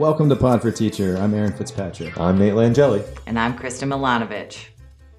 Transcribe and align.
Welcome 0.00 0.30
to 0.30 0.36
Pod 0.36 0.62
for 0.62 0.72
Teacher. 0.72 1.18
I'm 1.18 1.34
Aaron 1.34 1.52
Fitzpatrick. 1.52 2.18
I'm 2.18 2.38
Nate 2.38 2.54
Langeli. 2.54 3.06
And 3.26 3.38
I'm 3.38 3.54
Kristen 3.54 3.90
Milanovich. 3.90 4.68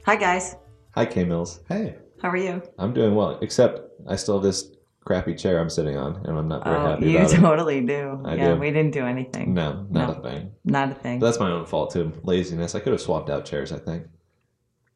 Hi, 0.07 0.16
guys. 0.16 0.55
Hi, 0.95 1.05
K 1.05 1.23
Mills. 1.23 1.59
Hey. 1.70 1.98
How 2.20 2.30
are 2.30 2.35
you? 2.35 2.63
I'm 2.80 2.91
doing 2.91 3.13
well, 3.13 3.38
except 3.44 3.80
I 4.07 4.16
still 4.16 4.38
have 4.38 4.44
this 4.44 4.71
crappy 5.05 5.35
chair 5.35 5.59
I'm 5.59 5.70
sitting 5.70 5.98
on, 5.98 6.26
and 6.26 6.35
I'm 6.35 6.48
not 6.48 6.63
very 6.63 6.77
oh, 6.77 6.88
happy 6.88 7.12
you 7.12 7.20
about 7.20 7.30
totally 7.30 7.81
do. 7.81 8.23
I 8.26 8.34
yeah, 8.34 8.55
do. 8.55 8.59
we 8.59 8.71
didn't 8.71 8.94
do 8.94 9.05
anything. 9.05 9.54
No, 9.54 9.85
not 9.91 10.09
No. 10.09 10.13
a 10.16 10.23
thing. 10.23 10.52
Not 10.66 10.91
a 10.91 10.95
thing. 10.95 11.20
But 11.20 11.27
that's 11.27 11.40
my 11.40 11.52
own 11.52 11.68
fault 11.68 11.93
too. 11.93 12.12
Laziness. 12.23 12.73
I 12.73 12.79
could 12.79 12.93
have 12.93 13.02
swapped 13.02 13.29
out 13.29 13.45
chairs. 13.45 13.71
I 13.71 13.77
think 13.77 14.07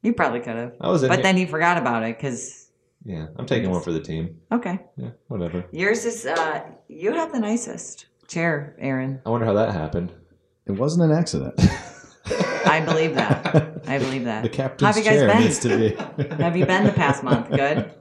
you 0.01 0.13
probably 0.13 0.39
could 0.39 0.55
have. 0.55 0.73
I 0.81 0.89
was 0.89 1.03
in. 1.03 1.09
But 1.09 1.17
here- 1.17 1.23
then 1.23 1.37
you 1.37 1.45
forgot 1.45 1.77
about 1.77 2.01
it 2.01 2.17
because, 2.17 2.71
yeah, 3.03 3.27
I'm 3.37 3.45
taking 3.45 3.69
one 3.69 3.83
for 3.83 3.91
the 3.91 4.01
team. 4.01 4.39
okay. 4.51 4.79
Yeah, 4.97 5.11
whatever. 5.27 5.63
Yours 5.71 6.05
is, 6.05 6.25
uh, 6.25 6.71
you 6.87 7.11
have 7.13 7.31
the 7.31 7.39
nicest 7.39 8.07
chair, 8.27 8.75
Aaron. 8.79 9.21
I 9.25 9.29
wonder 9.29 9.45
how 9.45 9.53
that 9.53 9.73
happened. 9.73 10.11
It 10.65 10.73
wasn't 10.73 11.11
an 11.11 11.17
accident. 11.17 11.53
I 12.65 12.81
believe 12.83 13.15
that. 13.15 13.83
I 13.87 13.99
believe 13.99 14.25
that. 14.25 14.41
the 14.43 14.49
that. 14.49 14.55
captain's 14.55 14.81
How 14.81 14.87
have 14.93 14.97
you 14.97 15.03
guys 15.03 15.19
chair 15.19 15.27
been? 15.27 15.41
needs 15.43 15.59
to 15.59 15.77
be. 16.27 16.35
Have 16.43 16.57
you 16.57 16.65
been 16.65 16.83
the 16.83 16.91
past 16.91 17.21
month? 17.23 17.49
Good? 17.51 17.91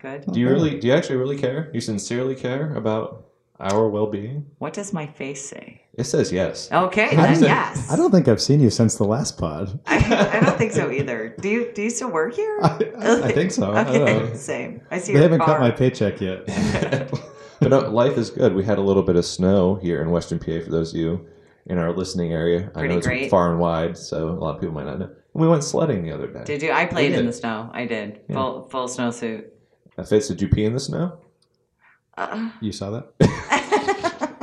Good. 0.00 0.24
Do 0.32 0.40
you 0.40 0.48
really? 0.48 0.80
Do 0.80 0.86
you 0.86 0.94
actually 0.94 1.16
really 1.16 1.36
care? 1.38 1.70
You 1.74 1.80
sincerely 1.82 2.34
care 2.34 2.74
about 2.74 3.26
our 3.58 3.86
well-being? 3.90 4.46
What 4.58 4.72
does 4.72 4.94
my 4.94 5.06
face 5.06 5.46
say? 5.46 5.82
It 5.92 6.04
says 6.04 6.32
yes. 6.32 6.72
Okay, 6.72 7.08
I 7.10 7.14
then 7.16 7.34
don't- 7.34 7.42
yes. 7.42 7.90
I 7.92 7.96
don't 7.96 8.10
think 8.10 8.26
I've 8.26 8.40
seen 8.40 8.60
you 8.60 8.70
since 8.70 8.94
the 8.94 9.04
last 9.04 9.36
pod. 9.36 9.78
I, 9.86 9.96
I 10.38 10.40
don't 10.40 10.56
think 10.56 10.72
so 10.72 10.90
either. 10.90 11.36
Do 11.38 11.48
you, 11.50 11.70
do 11.74 11.82
you 11.82 11.90
still 11.90 12.10
work 12.10 12.34
here? 12.34 12.58
I, 12.62 13.20
I 13.24 13.32
think 13.32 13.50
so. 13.52 13.70
I 13.72 13.84
don't 13.84 13.96
Okay, 13.96 14.18
know. 14.30 14.34
same. 14.34 14.80
I 14.90 14.98
see 14.98 15.12
They 15.12 15.18
your 15.18 15.28
haven't 15.28 15.44
cut 15.46 15.60
my 15.60 15.70
paycheck 15.70 16.22
yet. 16.22 16.48
But 17.60 17.68
no, 17.70 17.80
life 17.90 18.16
is 18.18 18.30
good. 18.30 18.54
We 18.54 18.64
had 18.64 18.78
a 18.78 18.82
little 18.82 19.02
bit 19.02 19.16
of 19.16 19.24
snow 19.24 19.76
here 19.76 20.00
in 20.02 20.10
Western 20.10 20.38
PA 20.38 20.60
for 20.64 20.70
those 20.70 20.92
of 20.94 21.00
you 21.00 21.26
in 21.66 21.78
our 21.78 21.92
listening 21.92 22.32
area. 22.32 22.70
I 22.74 22.86
know 22.86 22.96
it's 22.98 23.06
great. 23.06 23.30
far 23.30 23.50
and 23.50 23.60
wide, 23.60 23.96
so 23.96 24.28
a 24.28 24.30
lot 24.30 24.54
of 24.54 24.60
people 24.60 24.74
might 24.74 24.86
not 24.86 24.98
know. 24.98 25.10
We 25.34 25.46
went 25.46 25.62
sledding 25.62 26.02
the 26.02 26.12
other 26.12 26.26
day. 26.26 26.42
Did 26.44 26.62
you? 26.62 26.72
I 26.72 26.86
played 26.86 27.12
in 27.12 27.26
the 27.26 27.32
snow. 27.32 27.70
I 27.72 27.86
did. 27.86 28.20
Yeah. 28.28 28.34
Full 28.36 28.68
full 28.68 28.88
snowsuit. 28.88 29.44
Uh, 29.96 30.02
Fitz, 30.04 30.28
did 30.28 30.40
you 30.42 30.48
pee 30.48 30.64
in 30.64 30.72
the 30.72 30.80
snow? 30.80 31.18
Uh, 32.16 32.50
You 32.60 32.72
saw 32.72 32.90
that? 32.90 33.12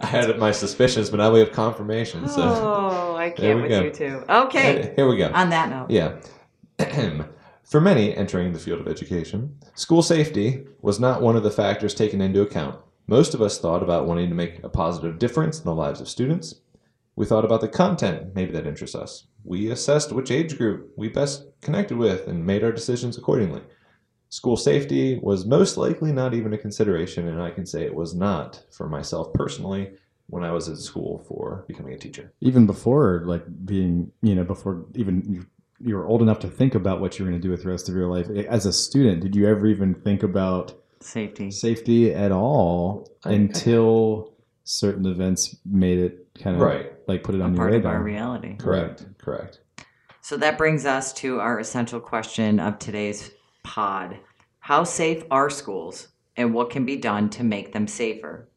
I 0.00 0.06
had 0.06 0.38
my 0.38 0.52
suspicions, 0.52 1.08
but 1.10 1.16
now 1.16 1.32
we 1.32 1.38
have 1.40 1.50
confirmation. 1.52 2.28
So 2.28 2.42
oh, 2.42 3.16
I 3.16 3.30
can't 3.36 3.62
with 3.62 3.70
go. 3.70 3.82
you 3.84 3.90
two. 3.90 4.22
Okay. 4.28 4.92
here 4.96 5.08
we 5.08 5.16
go. 5.16 5.30
On 5.32 5.48
that 5.50 5.70
note, 5.70 5.90
Yeah. 5.90 6.16
For 7.64 7.80
many 7.80 8.14
entering 8.14 8.52
the 8.52 8.58
field 8.58 8.80
of 8.80 8.88
education, 8.88 9.56
school 9.74 10.02
safety 10.02 10.64
was 10.82 11.00
not 11.00 11.22
one 11.22 11.34
of 11.34 11.42
the 11.42 11.50
factors 11.50 11.94
taken 11.94 12.20
into 12.20 12.42
account. 12.42 12.78
Most 13.06 13.32
of 13.32 13.40
us 13.40 13.58
thought 13.58 13.82
about 13.82 14.06
wanting 14.06 14.28
to 14.28 14.34
make 14.34 14.62
a 14.62 14.68
positive 14.68 15.18
difference 15.18 15.58
in 15.58 15.64
the 15.64 15.74
lives 15.74 16.00
of 16.00 16.08
students. 16.08 16.56
We 17.16 17.24
thought 17.24 17.44
about 17.44 17.62
the 17.62 17.68
content, 17.68 18.34
maybe 18.34 18.52
that 18.52 18.66
interests 18.66 18.94
us. 18.94 19.26
We 19.44 19.70
assessed 19.70 20.12
which 20.12 20.30
age 20.30 20.58
group 20.58 20.92
we 20.96 21.08
best 21.08 21.46
connected 21.62 21.96
with 21.96 22.28
and 22.28 22.44
made 22.44 22.62
our 22.62 22.72
decisions 22.72 23.16
accordingly. 23.16 23.62
School 24.28 24.56
safety 24.56 25.18
was 25.22 25.46
most 25.46 25.76
likely 25.76 26.12
not 26.12 26.34
even 26.34 26.52
a 26.52 26.58
consideration, 26.58 27.28
and 27.28 27.40
I 27.40 27.50
can 27.50 27.64
say 27.64 27.84
it 27.84 27.94
was 27.94 28.14
not 28.14 28.62
for 28.72 28.88
myself 28.88 29.32
personally 29.32 29.92
when 30.26 30.42
I 30.42 30.50
was 30.50 30.68
at 30.68 30.78
school 30.78 31.24
for 31.28 31.64
becoming 31.68 31.94
a 31.94 31.98
teacher. 31.98 32.32
Even 32.40 32.66
before, 32.66 33.22
like 33.26 33.44
being, 33.64 34.10
you 34.22 34.34
know, 34.34 34.44
before 34.44 34.86
even 34.94 35.46
you 35.84 35.96
were 35.96 36.06
old 36.06 36.22
enough 36.22 36.38
to 36.40 36.48
think 36.48 36.74
about 36.74 37.00
what 37.00 37.18
you 37.18 37.24
were 37.24 37.30
going 37.30 37.40
to 37.40 37.46
do 37.46 37.50
with 37.50 37.62
the 37.62 37.68
rest 37.68 37.88
of 37.88 37.94
your 37.94 38.08
life. 38.08 38.28
As 38.48 38.64
a 38.66 38.72
student, 38.72 39.20
did 39.20 39.36
you 39.36 39.46
ever 39.46 39.66
even 39.66 39.94
think 39.94 40.22
about 40.22 40.72
safety. 41.00 41.50
safety 41.50 42.12
at 42.12 42.32
all 42.32 43.10
I- 43.24 43.32
until 43.32 44.32
certain 44.64 45.04
events 45.06 45.56
made 45.66 45.98
it 45.98 46.26
kind 46.42 46.56
of 46.56 46.62
Right. 46.62 46.92
like 47.06 47.22
put 47.22 47.34
it 47.34 47.40
A 47.42 47.44
on 47.44 47.50
your 47.54 47.58
part 47.58 47.70
of 47.74 47.76
radar? 47.84 47.96
our 47.96 48.02
reality. 48.02 48.56
Correct. 48.56 49.04
Correct. 49.18 49.60
So 50.22 50.38
that 50.38 50.56
brings 50.56 50.86
us 50.86 51.12
to 51.14 51.38
our 51.38 51.58
essential 51.60 52.00
question 52.00 52.58
of 52.58 52.78
today's 52.78 53.30
pod. 53.62 54.16
How 54.60 54.84
safe 54.84 55.22
are 55.30 55.50
schools 55.50 56.08
and 56.34 56.54
what 56.54 56.70
can 56.70 56.86
be 56.86 56.96
done 56.96 57.28
to 57.30 57.44
make 57.44 57.74
them 57.74 57.86
safer? 57.86 58.48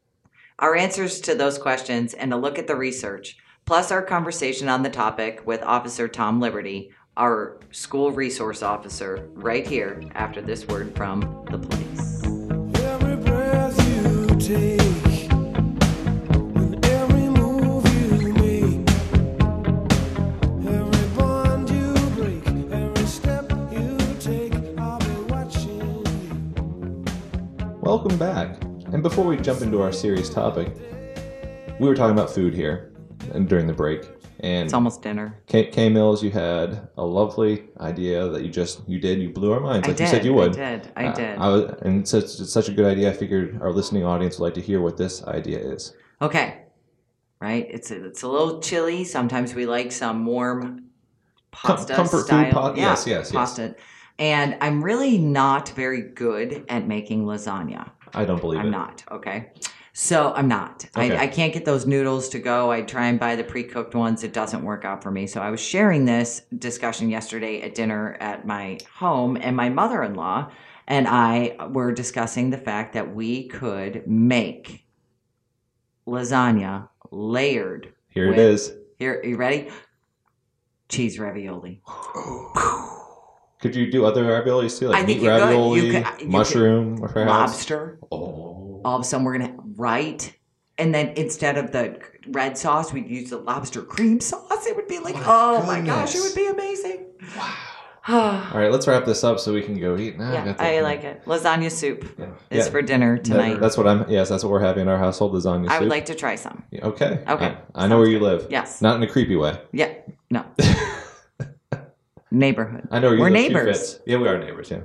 Our 0.59 0.75
answers 0.77 1.19
to 1.21 1.35
those 1.35 1.57
questions 1.57 2.13
and 2.13 2.31
a 2.33 2.37
look 2.37 2.57
at 2.57 2.67
the 2.67 2.77
research, 2.77 3.35
plus 3.65 3.91
our 3.91 4.01
conversation 4.01 4.69
on 4.69 4.83
the 4.83 4.89
topic 4.89 5.41
with 5.45 5.61
Officer 5.61 6.07
Tom 6.07 6.39
Liberty, 6.39 6.89
our 7.17 7.57
school 7.71 8.11
resource 8.11 8.61
officer, 8.61 9.27
right 9.33 9.65
here 9.65 10.03
after 10.13 10.39
this 10.39 10.67
word 10.67 10.95
from 10.95 11.21
the 11.49 11.57
police. 11.57 12.23
Every 12.83 13.15
breath 13.15 13.75
you 13.89 14.27
take, 14.39 15.31
and 15.31 16.85
every 16.85 17.27
move 17.29 17.83
you 18.21 18.33
make, 18.33 18.87
every 20.69 21.07
bond 21.17 21.67
you 21.71 21.91
break, 22.11 22.47
every 22.71 23.05
step 23.07 23.49
you 23.71 23.97
take, 24.19 24.53
I'll 24.77 24.99
be 24.99 25.33
watching 25.33 26.05
you. 26.05 27.05
Welcome 27.81 28.15
back. 28.19 28.61
And 28.93 29.01
before 29.01 29.25
we 29.25 29.37
jump 29.37 29.63
into 29.63 29.81
our 29.81 29.91
serious 29.91 30.29
topic, 30.29 30.71
we 31.79 31.87
were 31.87 31.95
talking 31.95 32.13
about 32.13 32.29
food 32.29 32.53
here 32.53 32.93
and 33.33 33.49
during 33.49 33.65
the 33.65 33.73
break. 33.73 34.05
And 34.41 34.65
It's 34.65 34.73
almost 34.73 35.01
dinner. 35.01 35.41
K, 35.47 35.65
K 35.67 35.89
Mills, 35.89 36.21
you 36.23 36.29
had 36.31 36.89
a 36.97 37.03
lovely 37.03 37.65
idea 37.79 38.27
that 38.29 38.43
you 38.43 38.49
just 38.49 38.87
you 38.87 38.99
did. 38.99 39.19
You 39.19 39.29
blew 39.29 39.51
our 39.51 39.59
minds, 39.59 39.87
I 39.87 39.89
like 39.91 39.97
did. 39.97 40.03
you 40.03 40.09
said 40.09 40.25
you 40.25 40.33
would. 40.33 40.57
I 40.59 40.75
did. 40.77 40.91
I 40.95 41.05
Uh, 41.07 41.15
did. 41.15 41.37
I 41.39 41.47
was, 41.49 41.75
and 41.81 42.01
it's 42.01 42.11
such, 42.11 42.23
it's 42.39 42.51
such 42.53 42.69
a 42.69 42.71
good 42.71 42.85
idea. 42.85 43.09
I 43.09 43.13
figured 43.13 43.59
our 43.61 43.71
listening 43.71 44.05
audience 44.05 44.37
would 44.37 44.45
like 44.45 44.53
to 44.55 44.61
hear 44.61 44.79
what 44.81 44.95
this 44.97 45.23
idea 45.23 45.57
is. 45.59 45.95
Okay. 46.21 46.61
Right? 47.41 47.65
It's 47.69 47.89
a, 47.91 48.05
it's 48.05 48.23
a 48.23 48.27
little 48.27 48.59
chilly. 48.61 49.03
Sometimes 49.03 49.55
we 49.55 49.65
like 49.65 49.91
some 49.91 50.25
warm 50.25 50.83
Com- 51.51 51.77
pasta 51.77 51.95
comfort 51.95 52.17
food 52.17 52.25
style. 52.27 52.51
pa- 52.51 52.73
yeah, 52.75 52.89
yes, 52.89 53.07
yes, 53.07 53.25
yes. 53.25 53.31
pasta. 53.31 53.75
And 54.19 54.57
I'm 54.61 54.83
really 54.83 55.17
not 55.17 55.69
very 55.69 56.01
good 56.01 56.65
at 56.69 56.87
making 56.87 57.25
lasagna. 57.25 57.89
I 58.13 58.25
don't 58.25 58.41
believe 58.41 58.59
it. 58.59 58.63
I'm 58.63 58.71
not. 58.71 59.03
Okay. 59.11 59.49
So 59.99 60.31
I'm 60.35 60.47
not. 60.47 60.85
Okay. 60.95 61.17
I, 61.17 61.23
I 61.23 61.27
can't 61.27 61.51
get 61.51 61.65
those 61.65 61.87
noodles 61.87 62.29
to 62.29 62.37
go. 62.37 62.71
I 62.71 62.83
try 62.83 63.07
and 63.07 63.19
buy 63.19 63.35
the 63.35 63.43
pre-cooked 63.43 63.95
ones. 63.95 64.23
It 64.23 64.31
doesn't 64.31 64.63
work 64.63 64.85
out 64.85 65.01
for 65.01 65.09
me. 65.09 65.25
So 65.25 65.41
I 65.41 65.49
was 65.49 65.59
sharing 65.59 66.05
this 66.05 66.43
discussion 66.59 67.09
yesterday 67.09 67.63
at 67.63 67.73
dinner 67.73 68.15
at 68.19 68.45
my 68.45 68.77
home, 68.93 69.37
and 69.37 69.57
my 69.57 69.69
mother-in-law 69.69 70.51
and 70.87 71.07
I 71.07 71.55
were 71.71 71.91
discussing 71.91 72.51
the 72.51 72.59
fact 72.59 72.93
that 72.93 73.15
we 73.15 73.47
could 73.47 74.07
make 74.07 74.85
lasagna 76.07 76.89
layered. 77.09 77.91
Here 78.09 78.29
with- 78.29 78.37
it 78.37 78.51
is. 78.51 78.73
Here, 78.99 79.15
are 79.15 79.25
you 79.25 79.35
ready? 79.35 79.69
Cheese 80.89 81.17
ravioli. 81.17 81.81
Could 83.59 83.75
you 83.75 83.91
do 83.91 84.05
other 84.05 84.25
raviolis 84.25 84.77
too, 84.77 84.89
like 84.89 85.07
meat 85.07 85.21
could. 85.21 85.27
Ravioli, 85.27 85.89
could- 85.89 86.05
could- 86.05 86.27
mushroom, 86.29 87.03
or 87.03 87.07
perhaps? 87.07 87.29
Lobster. 87.53 87.97
Oh, 88.11 88.56
all 88.85 88.95
of 88.95 89.01
a 89.01 89.03
sudden 89.03 89.25
we're 89.25 89.37
gonna 89.37 89.55
right 89.75 90.33
and 90.77 90.93
then 90.93 91.09
instead 91.15 91.57
of 91.57 91.71
the 91.71 91.99
red 92.29 92.57
sauce 92.57 92.91
we'd 92.93 93.07
use 93.07 93.29
the 93.29 93.37
lobster 93.37 93.81
cream 93.81 94.19
sauce 94.19 94.65
it 94.67 94.75
would 94.75 94.87
be 94.87 94.99
like 94.99 95.15
oh 95.25 95.63
my 95.65 95.81
gosh 95.81 96.15
it 96.15 96.21
would 96.21 96.35
be 96.35 96.47
amazing 96.47 97.05
wow. 97.37 97.53
All 98.53 98.57
right, 98.57 98.71
let's 98.71 98.87
wrap 98.87 99.03
this 99.03 99.21
up 99.25 99.37
so 99.37 99.51
we 99.53 99.61
can 99.61 99.77
go 99.77 99.97
eat. 99.97 100.17
Now 100.17 100.55
I, 100.59 100.77
i 100.77 100.79
like 100.81 101.03
it 101.03 101.25
lasagna 101.25 101.69
soup 101.69 102.05
Yeah. 102.17 102.27
is 102.49 102.65
Yeah. 102.65 102.71
for 102.71 102.81
dinner 102.81 103.17
That- 103.17 103.25
tonight 103.25 103.59
that's 103.59 103.75
what 103.75 103.85
I'm. 103.85 104.09
Yes, 104.09 104.29
that's 104.29 104.45
what 104.45 104.51
we're 104.51 104.61
having 104.61 104.83
in 104.83 104.87
our 104.87 104.97
household. 104.97 105.33
Lasagna. 105.33 105.67
i 105.67 105.77
would 105.79 105.89
like 105.89 106.05
to 106.05 106.15
try 106.15 106.35
some 106.35 106.63
Okay. 106.81 107.21
Okay. 107.27 107.57
I, 107.75 107.83
I 107.83 107.87
know 107.89 107.97
where 107.99 108.07
you 108.07 108.19
live. 108.21 108.47
yes 108.49 108.81
Not 108.81 108.95
in 108.95 109.03
a 109.03 109.07
creepy 109.07 109.35
way. 109.35 109.59
yeah 109.73 109.91
no 110.29 110.45
neighborhood 112.31 112.87
I 112.91 112.99
know 112.99 113.07
where 113.09 113.15
you 113.17 113.21
We're 113.23 113.29
live. 113.29 113.51
neighbors. 113.51 113.99
Yeah, 114.05 114.17
we 114.17 114.27
are 114.27 114.37
neighbors. 114.37 114.69
Yeah. 114.71 114.81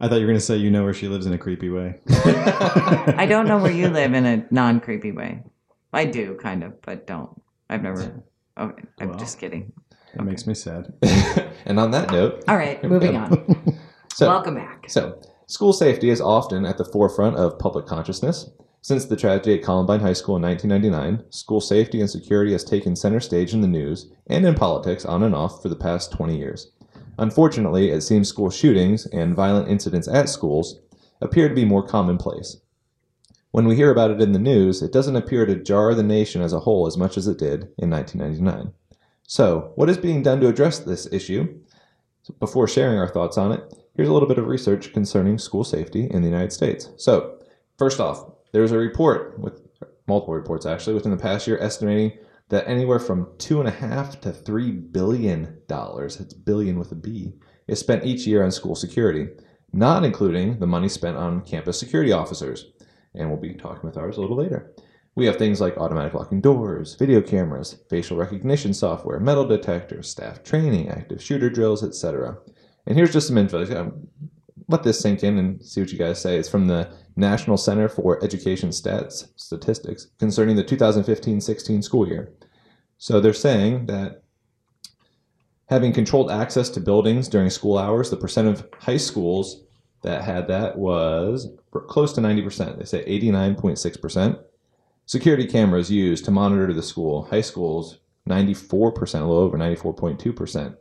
I 0.00 0.08
thought 0.08 0.16
you 0.16 0.20
were 0.22 0.28
going 0.32 0.38
to 0.38 0.44
say 0.44 0.56
you 0.56 0.70
know 0.70 0.84
where 0.84 0.94
she 0.94 1.08
lives 1.08 1.26
in 1.26 1.32
a 1.32 1.38
creepy 1.38 1.70
way. 1.70 2.00
i 2.08 3.26
don't 3.28 3.48
know 3.48 3.58
where 3.58 3.72
you 3.72 3.88
live 4.00 4.14
in 4.14 4.24
a 4.26 4.46
non-creepy 4.50 5.12
way 5.12 5.42
i 5.92 6.04
do 6.04 6.36
kind 6.40 6.62
of 6.62 6.80
but 6.82 7.06
don't 7.06 7.30
i've 7.70 7.82
never 7.82 8.02
okay 8.02 8.22
oh, 8.58 8.72
i'm 9.00 9.08
Well. 9.10 9.18
just 9.18 9.38
kidding 9.40 9.72
It 10.14 10.22
makes 10.22 10.46
me 10.46 10.54
sad. 10.54 10.92
and 11.66 11.78
on 11.80 11.90
that 11.92 12.10
note, 12.12 12.44
all 12.48 12.56
right 12.56 12.82
moving 12.84 13.16
on 13.16 13.78
so 14.14 14.28
welcome 14.28 14.54
back 14.54 14.88
so 14.88 15.20
school 15.46 15.72
safety 15.72 16.10
is 16.10 16.20
often 16.20 16.64
at 16.64 16.78
the 16.78 16.84
forefront 16.84 17.36
of 17.36 17.58
public 17.58 17.86
consciousness. 17.86 18.50
Since 18.80 19.06
the 19.06 19.16
tragedy 19.16 19.54
at 19.58 19.64
Columbine 19.64 20.00
High 20.00 20.12
School 20.12 20.36
in 20.36 20.42
1999, 20.42 21.30
school 21.32 21.60
safety 21.60 22.00
and 22.00 22.08
security 22.08 22.52
has 22.52 22.62
taken 22.64 22.94
center 22.94 23.18
stage 23.18 23.52
in 23.52 23.60
the 23.60 23.66
news 23.66 24.10
and 24.28 24.46
in 24.46 24.54
politics 24.54 25.04
on 25.04 25.24
and 25.24 25.34
off 25.34 25.60
for 25.60 25.68
the 25.68 25.76
past 25.76 26.12
20 26.12 26.38
years. 26.38 26.70
Unfortunately, 27.18 27.90
it 27.90 28.02
seems 28.02 28.28
school 28.28 28.48
shootings 28.48 29.06
and 29.06 29.34
violent 29.34 29.68
incidents 29.68 30.08
at 30.08 30.28
schools 30.28 30.80
appear 31.20 31.48
to 31.48 31.54
be 31.54 31.64
more 31.64 31.86
commonplace. 31.86 32.58
When 33.50 33.66
we 33.66 33.76
hear 33.76 33.90
about 33.90 34.10
it 34.10 34.20
in 34.20 34.32
the 34.32 34.38
news, 34.38 34.82
it 34.82 34.92
doesn't 34.92 35.16
appear 35.16 35.44
to 35.44 35.56
jar 35.56 35.94
the 35.94 36.02
nation 36.02 36.42
as 36.42 36.52
a 36.52 36.60
whole 36.60 36.86
as 36.86 36.96
much 36.96 37.16
as 37.16 37.26
it 37.26 37.38
did 37.38 37.72
in 37.76 37.90
1999. 37.90 38.72
So, 39.26 39.72
what 39.74 39.90
is 39.90 39.98
being 39.98 40.22
done 40.22 40.40
to 40.40 40.48
address 40.48 40.78
this 40.78 41.08
issue? 41.12 41.58
Before 42.38 42.68
sharing 42.68 42.98
our 42.98 43.08
thoughts 43.08 43.36
on 43.36 43.52
it, 43.52 43.74
here's 43.94 44.08
a 44.08 44.12
little 44.12 44.28
bit 44.28 44.38
of 44.38 44.46
research 44.46 44.92
concerning 44.92 45.38
school 45.38 45.64
safety 45.64 46.06
in 46.10 46.22
the 46.22 46.28
United 46.28 46.52
States. 46.52 46.90
So, 46.96 47.38
first 47.78 48.00
off, 48.00 48.30
there's 48.52 48.72
a 48.72 48.78
report 48.78 49.38
with 49.38 49.60
multiple 50.06 50.34
reports 50.34 50.66
actually, 50.66 50.94
within 50.94 51.10
the 51.10 51.22
past 51.22 51.46
year, 51.46 51.58
estimating 51.58 52.18
that 52.48 52.68
anywhere 52.68 52.98
from 52.98 53.28
two 53.38 53.60
and 53.60 53.68
a 53.68 53.72
half 53.72 54.20
to 54.22 54.32
three 54.32 54.70
billion 54.70 55.60
dollars, 55.68 56.18
it's 56.18 56.34
billion 56.34 56.78
with 56.78 56.92
a 56.92 56.96
B, 56.96 57.34
is 57.66 57.78
spent 57.78 58.04
each 58.04 58.26
year 58.26 58.42
on 58.42 58.50
school 58.50 58.74
security, 58.74 59.28
not 59.72 60.04
including 60.04 60.58
the 60.58 60.66
money 60.66 60.88
spent 60.88 61.16
on 61.16 61.42
campus 61.42 61.78
security 61.78 62.12
officers. 62.12 62.72
And 63.14 63.28
we'll 63.28 63.40
be 63.40 63.54
talking 63.54 63.82
with 63.82 63.96
ours 63.96 64.16
a 64.16 64.20
little 64.20 64.36
later. 64.36 64.72
We 65.14 65.26
have 65.26 65.36
things 65.36 65.60
like 65.60 65.76
automatic 65.76 66.14
locking 66.14 66.40
doors, 66.40 66.94
video 66.94 67.20
cameras, 67.20 67.76
facial 67.90 68.16
recognition 68.16 68.72
software, 68.72 69.18
metal 69.18 69.44
detectors, 69.44 70.08
staff 70.08 70.44
training, 70.44 70.88
active 70.88 71.22
shooter 71.22 71.50
drills, 71.50 71.82
etc. 71.82 72.38
And 72.86 72.96
here's 72.96 73.12
just 73.12 73.26
some 73.26 73.36
info. 73.36 73.92
Let 74.68 74.82
this 74.84 75.00
sink 75.00 75.24
in 75.24 75.38
and 75.38 75.64
see 75.64 75.80
what 75.80 75.90
you 75.90 75.98
guys 75.98 76.20
say. 76.20 76.38
It's 76.38 76.48
from 76.48 76.68
the 76.68 76.90
National 77.16 77.56
Center 77.56 77.88
for 77.88 78.22
Education 78.22 78.68
Stats 78.68 79.28
Statistics 79.36 80.06
concerning 80.18 80.54
the 80.54 80.62
2015-16 80.62 81.82
school 81.82 82.06
year. 82.06 82.32
So 82.98 83.20
they're 83.20 83.32
saying 83.32 83.86
that 83.86 84.22
having 85.66 85.92
controlled 85.92 86.30
access 86.30 86.68
to 86.70 86.80
buildings 86.80 87.28
during 87.28 87.48
school 87.50 87.78
hours, 87.78 88.10
the 88.10 88.16
percent 88.16 88.48
of 88.48 88.68
high 88.80 88.96
schools 88.96 89.62
that 90.02 90.24
had 90.24 90.48
that 90.48 90.76
was 90.76 91.48
close 91.88 92.12
to 92.14 92.20
90%. 92.20 92.78
They 92.78 92.84
say 92.84 93.04
89.6%. 93.04 94.40
Security 95.06 95.46
cameras 95.46 95.90
used 95.90 96.24
to 96.24 96.30
monitor 96.30 96.72
the 96.72 96.82
school, 96.82 97.22
high 97.24 97.40
schools, 97.40 97.98
94%, 98.28 99.14
a 99.14 99.18
little 99.18 99.38
over 99.38 99.56
94.2%. 99.56 100.76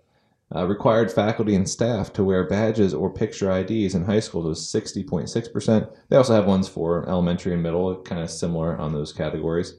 Uh, 0.55 0.65
required 0.65 1.11
faculty 1.11 1.55
and 1.55 1.69
staff 1.69 2.13
to 2.13 2.23
wear 2.23 2.47
badges 2.47 2.93
or 2.93 3.09
picture 3.09 3.51
IDs 3.51 3.95
in 3.95 4.05
high 4.05 4.19
schools 4.19 4.45
was 4.45 4.65
60.6%. 4.65 5.93
They 6.09 6.15
also 6.15 6.33
have 6.33 6.45
ones 6.45 6.67
for 6.67 7.07
elementary 7.07 7.53
and 7.53 7.61
middle, 7.61 7.95
kind 8.01 8.21
of 8.21 8.29
similar 8.29 8.77
on 8.77 8.93
those 8.93 9.11
categories. 9.11 9.75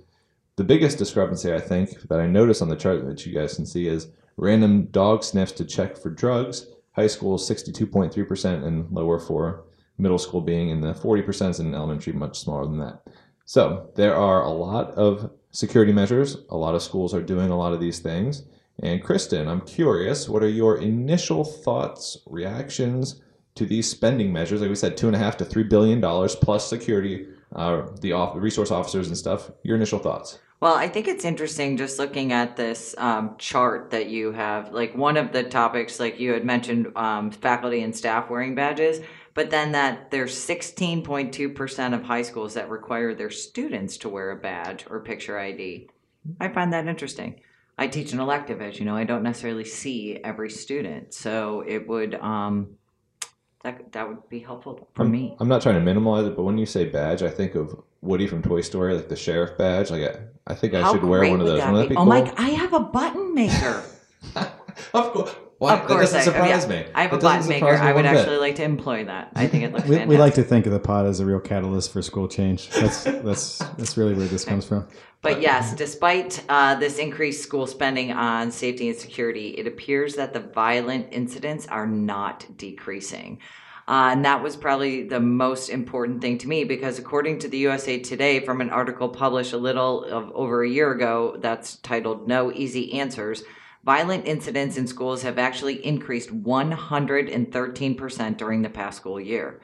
The 0.58 0.64
biggest 0.64 0.98
discrepancy, 0.98 1.54
I 1.54 1.60
think, 1.60 2.08
that 2.08 2.18
I 2.18 2.26
notice 2.26 2.60
on 2.60 2.68
the 2.68 2.74
chart 2.74 3.06
that 3.06 3.24
you 3.24 3.32
guys 3.32 3.54
can 3.54 3.64
see 3.64 3.86
is 3.86 4.08
random 4.36 4.86
dog 4.86 5.22
sniffs 5.22 5.52
to 5.52 5.64
check 5.64 5.96
for 5.96 6.10
drugs. 6.10 6.66
High 6.96 7.06
school 7.06 7.38
62.3% 7.38 8.66
and 8.66 8.90
lower 8.90 9.20
for 9.20 9.66
middle 9.98 10.18
school 10.18 10.40
being 10.40 10.70
in 10.70 10.80
the 10.80 10.94
40% 10.94 11.60
and 11.60 11.76
elementary 11.76 12.12
much 12.12 12.40
smaller 12.40 12.64
than 12.64 12.78
that. 12.78 13.02
So 13.44 13.88
there 13.94 14.16
are 14.16 14.42
a 14.42 14.50
lot 14.50 14.90
of 14.94 15.30
security 15.52 15.92
measures. 15.92 16.38
A 16.50 16.56
lot 16.56 16.74
of 16.74 16.82
schools 16.82 17.14
are 17.14 17.22
doing 17.22 17.50
a 17.50 17.56
lot 17.56 17.72
of 17.72 17.78
these 17.78 18.00
things. 18.00 18.42
And 18.82 19.00
Kristen, 19.00 19.46
I'm 19.46 19.60
curious, 19.60 20.28
what 20.28 20.42
are 20.42 20.48
your 20.48 20.80
initial 20.80 21.44
thoughts, 21.44 22.18
reactions 22.26 23.22
to 23.54 23.64
these 23.64 23.88
spending 23.88 24.32
measures? 24.32 24.60
Like 24.60 24.70
we 24.70 24.74
said, 24.74 24.96
two 24.96 25.06
and 25.06 25.14
a 25.14 25.20
half 25.20 25.36
to 25.36 25.44
three 25.44 25.62
billion 25.62 26.00
dollars 26.00 26.34
plus 26.34 26.68
security, 26.68 27.28
uh, 27.54 27.82
the 28.00 28.10
off- 28.10 28.34
resource 28.34 28.72
officers 28.72 29.06
and 29.06 29.16
stuff. 29.16 29.52
Your 29.62 29.76
initial 29.76 30.00
thoughts? 30.00 30.40
Well, 30.60 30.74
I 30.74 30.88
think 30.88 31.06
it's 31.06 31.24
interesting 31.24 31.76
just 31.76 32.00
looking 32.00 32.32
at 32.32 32.56
this 32.56 32.94
um, 32.98 33.36
chart 33.38 33.90
that 33.90 34.08
you 34.08 34.32
have. 34.32 34.72
Like 34.72 34.96
one 34.96 35.16
of 35.16 35.32
the 35.32 35.44
topics, 35.44 36.00
like 36.00 36.18
you 36.18 36.32
had 36.32 36.44
mentioned, 36.44 36.88
um, 36.96 37.30
faculty 37.30 37.82
and 37.82 37.94
staff 37.94 38.28
wearing 38.28 38.56
badges, 38.56 39.00
but 39.34 39.50
then 39.50 39.70
that 39.72 40.10
there's 40.10 40.34
16.2% 40.34 41.94
of 41.94 42.02
high 42.02 42.22
schools 42.22 42.54
that 42.54 42.68
require 42.68 43.14
their 43.14 43.30
students 43.30 43.96
to 43.98 44.08
wear 44.08 44.32
a 44.32 44.36
badge 44.36 44.84
or 44.90 44.98
picture 44.98 45.38
ID. 45.38 45.90
I 46.40 46.48
find 46.48 46.72
that 46.72 46.88
interesting. 46.88 47.40
I 47.78 47.86
teach 47.86 48.12
an 48.12 48.18
elective, 48.18 48.60
as 48.60 48.80
you 48.80 48.84
know. 48.84 48.96
I 48.96 49.04
don't 49.04 49.22
necessarily 49.22 49.64
see 49.64 50.18
every 50.24 50.50
student, 50.50 51.14
so 51.14 51.62
it 51.64 51.86
would 51.86 52.16
um, 52.16 52.70
that 53.62 53.92
that 53.92 54.08
would 54.08 54.28
be 54.28 54.40
helpful 54.40 54.88
for 54.94 55.04
I'm, 55.04 55.12
me. 55.12 55.36
I'm 55.38 55.46
not 55.46 55.62
trying 55.62 55.76
to 55.76 55.80
minimize 55.80 56.26
it, 56.26 56.34
but 56.34 56.42
when 56.42 56.58
you 56.58 56.66
say 56.66 56.86
badge, 56.86 57.22
I 57.22 57.30
think 57.30 57.54
of 57.54 57.80
Woody 58.00 58.26
from 58.26 58.42
Toy 58.42 58.60
Story, 58.60 58.94
like 58.94 59.08
the 59.08 59.16
sheriff 59.16 59.56
badge. 59.58 59.90
Like 59.90 60.02
I, 60.02 60.18
I 60.46 60.54
think 60.54 60.74
I 60.74 60.82
How 60.82 60.92
should 60.92 61.04
wear 61.04 61.20
great 61.20 61.30
one 61.30 61.40
of 61.40 61.46
would 61.46 61.52
those. 61.54 61.60
that 61.60 61.72
Wouldn't 61.72 61.88
that 61.88 61.88
be? 61.88 61.94
be 61.94 61.98
Oh 61.98 62.04
cool? 62.04 62.06
my! 62.06 62.34
I 62.36 62.50
have 62.50 62.72
a 62.72 62.80
button 62.80 63.34
maker. 63.34 63.82
of 64.94 65.12
course. 65.12 65.34
Why? 65.58 65.74
Of 65.76 65.88
course, 65.88 66.12
that 66.12 66.18
doesn't 66.18 66.34
I, 66.34 66.36
surprise 66.52 66.62
yeah, 66.70 66.82
me. 66.84 66.86
I 66.94 67.02
have 67.02 67.12
a 67.12 67.16
That 67.16 67.20
doesn't 67.22 67.38
button 67.40 67.48
maker. 67.48 67.66
surprise 67.76 67.80
me 67.80 67.86
I 67.88 67.92
would 67.92 68.04
one 68.04 68.14
bit. 68.14 68.20
actually 68.20 68.36
like 68.36 68.54
to 68.56 68.62
employ 68.62 69.04
that. 69.06 69.32
I 69.34 69.48
think 69.48 69.64
it 69.64 69.72
looks 69.72 69.88
We, 69.88 69.96
fantastic. 69.96 70.08
we 70.08 70.16
like 70.16 70.34
to 70.34 70.42
think 70.44 70.66
of 70.66 70.72
the 70.72 70.78
pod 70.78 71.06
as 71.06 71.18
a 71.18 71.26
real 71.26 71.40
catalyst 71.40 71.92
for 71.92 72.00
school 72.00 72.28
change. 72.28 72.70
That's 72.70 73.02
that's 73.02 73.58
that's 73.58 73.96
really 73.96 74.14
where 74.14 74.28
this 74.28 74.44
comes 74.50 74.64
from. 74.64 74.86
But 75.20 75.42
yes, 75.42 75.74
despite 75.74 76.44
uh, 76.48 76.76
this 76.76 76.98
increased 76.98 77.42
school 77.42 77.66
spending 77.66 78.12
on 78.12 78.52
safety 78.52 78.88
and 78.88 78.96
security, 78.96 79.48
it 79.48 79.66
appears 79.66 80.14
that 80.14 80.32
the 80.32 80.38
violent 80.38 81.08
incidents 81.10 81.66
are 81.66 81.88
not 81.88 82.46
decreasing. 82.56 83.40
Uh, 83.88 84.10
and 84.12 84.22
that 84.22 84.42
was 84.42 84.54
probably 84.54 85.02
the 85.02 85.18
most 85.18 85.70
important 85.70 86.20
thing 86.20 86.36
to 86.36 86.46
me 86.46 86.62
because, 86.62 86.98
according 86.98 87.38
to 87.38 87.48
the 87.48 87.56
USA 87.56 87.98
Today, 87.98 88.38
from 88.38 88.60
an 88.60 88.68
article 88.68 89.08
published 89.08 89.54
a 89.54 89.56
little 89.56 90.04
of 90.04 90.30
over 90.34 90.62
a 90.62 90.68
year 90.68 90.92
ago 90.92 91.38
that's 91.40 91.76
titled 91.76 92.28
No 92.28 92.52
Easy 92.52 92.92
Answers, 92.92 93.44
violent 93.86 94.26
incidents 94.26 94.76
in 94.76 94.86
schools 94.86 95.22
have 95.22 95.38
actually 95.38 95.82
increased 95.86 96.28
113% 96.28 98.36
during 98.36 98.60
the 98.60 98.68
past 98.68 98.98
school 98.98 99.18
year. 99.18 99.58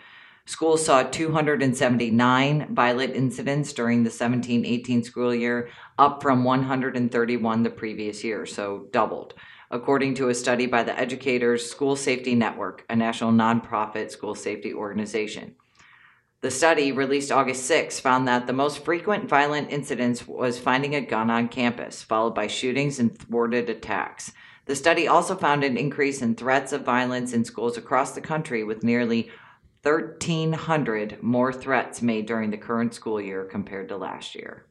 Schools 0.46 0.86
saw 0.86 1.02
279 1.02 2.74
violent 2.74 3.14
incidents 3.14 3.74
during 3.74 4.04
the 4.04 4.10
17 4.10 4.64
18 4.64 5.04
school 5.04 5.34
year, 5.34 5.68
up 5.98 6.22
from 6.22 6.44
131 6.44 7.62
the 7.62 7.68
previous 7.68 8.24
year, 8.24 8.46
so 8.46 8.86
doubled. 8.90 9.34
According 9.70 10.14
to 10.16 10.28
a 10.28 10.34
study 10.34 10.66
by 10.66 10.82
the 10.82 10.98
Educators 10.98 11.68
School 11.68 11.96
Safety 11.96 12.34
Network, 12.34 12.84
a 12.88 12.96
national 12.96 13.32
nonprofit 13.32 14.10
school 14.10 14.34
safety 14.34 14.72
organization. 14.74 15.56
The 16.42 16.50
study, 16.50 16.92
released 16.92 17.32
August 17.32 17.64
6, 17.64 18.00
found 18.00 18.28
that 18.28 18.46
the 18.46 18.52
most 18.52 18.84
frequent 18.84 19.30
violent 19.30 19.70
incidents 19.70 20.28
was 20.28 20.58
finding 20.58 20.94
a 20.94 21.00
gun 21.00 21.30
on 21.30 21.48
campus, 21.48 22.02
followed 22.02 22.34
by 22.34 22.48
shootings 22.48 22.98
and 22.98 23.16
thwarted 23.18 23.70
attacks. 23.70 24.30
The 24.66 24.76
study 24.76 25.08
also 25.08 25.36
found 25.36 25.64
an 25.64 25.78
increase 25.78 26.20
in 26.20 26.34
threats 26.34 26.72
of 26.72 26.82
violence 26.82 27.32
in 27.32 27.46
schools 27.46 27.78
across 27.78 28.12
the 28.12 28.20
country, 28.20 28.62
with 28.62 28.84
nearly 28.84 29.30
1,300 29.84 31.22
more 31.22 31.52
threats 31.52 32.02
made 32.02 32.26
during 32.26 32.50
the 32.50 32.58
current 32.58 32.92
school 32.92 33.20
year 33.20 33.44
compared 33.44 33.88
to 33.88 33.96
last 33.96 34.34
year. 34.34 34.66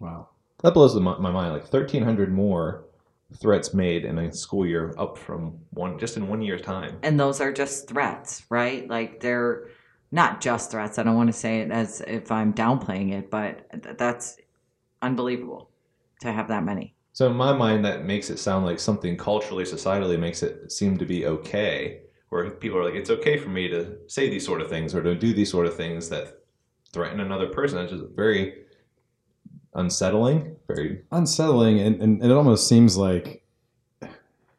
Wow. 0.00 0.30
That 0.62 0.74
blows 0.74 0.94
my 0.96 1.18
mind. 1.18 1.52
Like 1.52 1.72
1,300 1.72 2.32
more 2.32 2.85
threats 3.34 3.74
made 3.74 4.04
in 4.04 4.18
a 4.18 4.32
school 4.32 4.66
year, 4.66 4.94
up 4.98 5.18
from 5.18 5.58
one 5.70 5.98
just 5.98 6.16
in 6.16 6.28
one 6.28 6.42
year's 6.42 6.62
time. 6.62 6.98
And 7.02 7.18
those 7.18 7.40
are 7.40 7.52
just 7.52 7.88
threats, 7.88 8.44
right? 8.50 8.88
Like 8.88 9.20
they're 9.20 9.68
not 10.12 10.40
just 10.40 10.70
threats. 10.70 10.98
I 10.98 11.02
don't 11.02 11.16
want 11.16 11.28
to 11.28 11.32
say 11.32 11.60
it 11.60 11.70
as 11.70 12.00
if 12.06 12.30
I'm 12.30 12.52
downplaying 12.52 13.12
it, 13.12 13.30
but 13.30 13.68
th- 13.82 13.96
that's 13.96 14.38
unbelievable 15.02 15.70
to 16.20 16.32
have 16.32 16.48
that 16.48 16.64
many. 16.64 16.94
So 17.12 17.28
in 17.28 17.36
my 17.36 17.52
mind, 17.52 17.84
that 17.84 18.04
makes 18.04 18.30
it 18.30 18.38
sound 18.38 18.66
like 18.66 18.78
something 18.78 19.16
culturally, 19.16 19.64
societally 19.64 20.18
makes 20.18 20.42
it 20.42 20.70
seem 20.70 20.98
to 20.98 21.06
be 21.06 21.26
okay. 21.26 22.02
Where 22.28 22.50
people 22.50 22.78
are 22.78 22.84
like, 22.84 22.94
it's 22.94 23.10
okay 23.10 23.38
for 23.38 23.48
me 23.48 23.68
to 23.68 23.96
say 24.08 24.28
these 24.28 24.44
sort 24.44 24.60
of 24.60 24.68
things 24.68 24.94
or 24.94 25.02
to 25.02 25.14
do 25.14 25.32
these 25.32 25.50
sort 25.50 25.66
of 25.66 25.76
things 25.76 26.08
that 26.10 26.42
threaten 26.92 27.20
another 27.20 27.46
person. 27.46 27.78
It's 27.78 27.92
just 27.92 28.04
very 28.14 28.65
unsettling. 29.76 30.56
Very 30.66 31.02
unsettling 31.12 31.78
and, 31.80 32.02
and, 32.02 32.22
and 32.22 32.32
it 32.32 32.34
almost 32.34 32.68
seems 32.68 32.96
like 32.96 33.42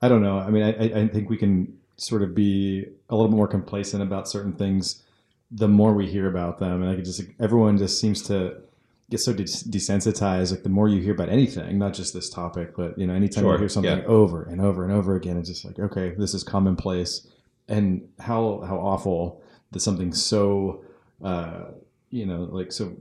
i 0.02 0.08
don't 0.08 0.22
know 0.22 0.40
i 0.40 0.50
mean 0.50 0.64
I, 0.64 1.02
I 1.02 1.08
think 1.08 1.30
we 1.30 1.38
can 1.38 1.78
sort 1.98 2.22
of 2.22 2.34
be 2.34 2.86
a 3.10 3.16
little 3.16 3.30
bit 3.30 3.36
more 3.36 3.48
complacent 3.48 4.02
about 4.02 4.30
certain 4.30 4.54
things 4.54 5.04
the 5.52 5.68
more 5.68 5.94
we 5.94 6.08
hear 6.08 6.28
about 6.28 6.60
them 6.60 6.82
and 6.82 6.90
i 6.90 6.96
could 6.96 7.06
just 7.06 7.22
everyone 7.40 7.78
just 7.78 8.00
seems 8.00 8.22
to 8.24 8.62
get 9.10 9.20
so 9.20 9.34
desensitized 9.34 10.52
like 10.52 10.64
the 10.64 10.70
more 10.70 10.88
you 10.88 11.02
hear 11.02 11.14
about 11.14 11.30
anything 11.30 11.78
not 11.78 11.94
just 11.94 12.14
this 12.14 12.30
topic 12.30 12.76
but 12.76 12.98
you 12.98 13.06
know 13.08 13.14
anytime 13.14 13.44
Sure, 13.44 13.54
you 13.54 13.60
hear 13.60 13.70
something 13.70 14.00
yeah. 14.00 14.06
over 14.06 14.44
and 14.44 14.62
over 14.62 14.84
and 14.84 14.94
over 14.94 15.16
again 15.16 15.38
it's 15.38 15.50
just 15.50 15.66
like 15.66 15.80
okay 15.80 16.14
this 16.18 16.34
is 16.34 16.44
commonplace 16.44 17.28
and 17.68 18.08
how 18.20 18.64
how 18.68 18.78
awful 18.78 19.42
that 19.72 19.80
something 19.82 20.14
so 20.14 20.84
uh 21.24 21.66
you 22.12 22.26
know 22.26 22.48
like 22.52 22.72
so 22.72 22.96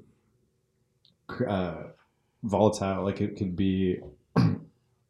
uh 1.47 1.85
volatile 2.43 3.05
like 3.05 3.21
it 3.21 3.37
could 3.37 3.57
be 3.57 4.01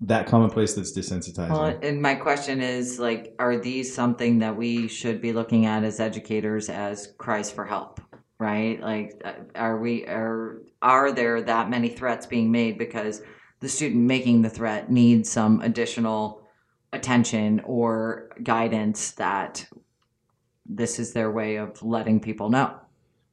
that 0.00 0.26
commonplace 0.26 0.74
that's 0.74 0.96
desensitizing 0.96 1.50
Well, 1.50 1.78
and 1.82 2.02
my 2.02 2.14
question 2.14 2.60
is 2.60 2.98
like, 2.98 3.34
are 3.38 3.56
these 3.56 3.94
something 3.94 4.38
that 4.40 4.56
we 4.56 4.88
should 4.88 5.20
be 5.20 5.32
looking 5.32 5.66
at 5.66 5.84
as 5.84 6.00
educators 6.00 6.68
as 6.68 7.14
cries 7.18 7.50
for 7.50 7.64
help? 7.64 8.00
Right? 8.38 8.78
Like, 8.80 9.20
uh, 9.24 9.32
are 9.54 9.78
we 9.78 10.06
are 10.06 10.60
are 10.82 11.12
there 11.12 11.40
that 11.42 11.70
many 11.70 11.88
threats 11.88 12.26
being 12.26 12.52
made 12.52 12.76
because 12.76 13.22
the 13.60 13.68
student 13.68 14.02
making 14.02 14.42
the 14.42 14.50
threat 14.50 14.90
needs 14.90 15.30
some 15.30 15.62
additional 15.62 16.42
attention 16.92 17.60
or 17.64 18.28
guidance 18.42 19.12
that 19.12 19.66
this 20.66 20.98
is 20.98 21.14
their 21.14 21.30
way 21.30 21.56
of 21.56 21.82
letting 21.82 22.20
people 22.20 22.50
know? 22.50 22.78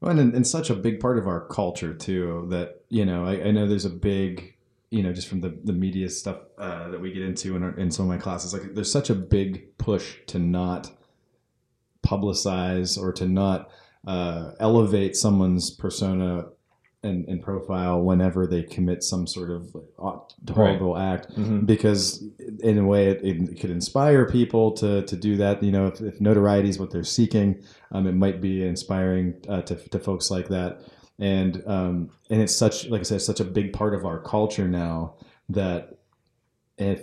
Well, 0.03 0.19
and, 0.19 0.35
and 0.35 0.45
such 0.45 0.69
a 0.69 0.75
big 0.75 0.99
part 0.99 1.17
of 1.17 1.27
our 1.27 1.47
culture 1.47 1.93
too 1.93 2.47
that 2.49 2.81
you 2.89 3.05
know 3.05 3.25
I, 3.25 3.45
I 3.45 3.51
know 3.51 3.65
there's 3.65 3.85
a 3.85 3.89
big 3.89 4.53
you 4.89 5.01
know 5.01 5.13
just 5.13 5.29
from 5.29 5.39
the, 5.39 5.57
the 5.63 5.71
media 5.71 6.09
stuff 6.09 6.39
uh, 6.57 6.89
that 6.89 6.99
we 6.99 7.13
get 7.13 7.23
into 7.23 7.55
in, 7.55 7.63
our, 7.63 7.73
in 7.77 7.89
some 7.89 8.03
of 8.03 8.09
my 8.09 8.17
classes 8.17 8.51
like 8.51 8.75
there's 8.75 8.91
such 8.91 9.09
a 9.09 9.15
big 9.15 9.77
push 9.77 10.17
to 10.27 10.39
not 10.39 10.91
publicize 12.05 13.01
or 13.01 13.13
to 13.13 13.29
not 13.29 13.69
uh, 14.05 14.51
elevate 14.59 15.15
someone's 15.15 15.71
persona 15.71 16.47
and, 17.03 17.27
and 17.27 17.41
profile 17.41 18.01
whenever 18.01 18.47
they 18.47 18.63
commit 18.63 19.03
some 19.03 19.27
sort 19.27 19.49
of 19.51 19.75
horrible 20.53 20.97
act. 20.97 21.29
Mhm. 21.35 21.65
because 21.65 22.23
in 22.61 22.77
a 22.77 22.85
way 22.85 23.07
it, 23.07 23.23
it 23.23 23.59
could 23.59 23.69
inspire 23.69 24.25
people 24.25 24.71
to, 24.71 25.03
to 25.03 25.15
do 25.15 25.35
that. 25.37 25.61
You 25.61 25.71
know 25.71 25.87
if, 25.87 26.01
if 26.01 26.21
notoriety 26.21 26.69
is 26.69 26.79
what 26.79 26.91
they're 26.91 27.03
seeking 27.03 27.61
um, 27.91 28.07
it 28.07 28.13
might 28.13 28.41
be 28.41 28.65
inspiring 28.65 29.35
uh, 29.49 29.61
to, 29.63 29.75
to 29.75 29.99
folks 29.99 30.31
like 30.31 30.47
that. 30.49 30.81
And 31.19 31.61
um, 31.67 32.09
and 32.29 32.41
it's 32.41 32.55
such 32.55 32.87
like 32.87 33.01
i 33.01 33.03
said 33.03 33.21
such 33.21 33.39
a 33.39 33.45
big 33.45 33.71
part 33.73 33.93
of 33.93 34.05
our 34.05 34.19
culture 34.19 34.67
now 34.67 35.13
that 35.49 35.97
if 36.77 37.01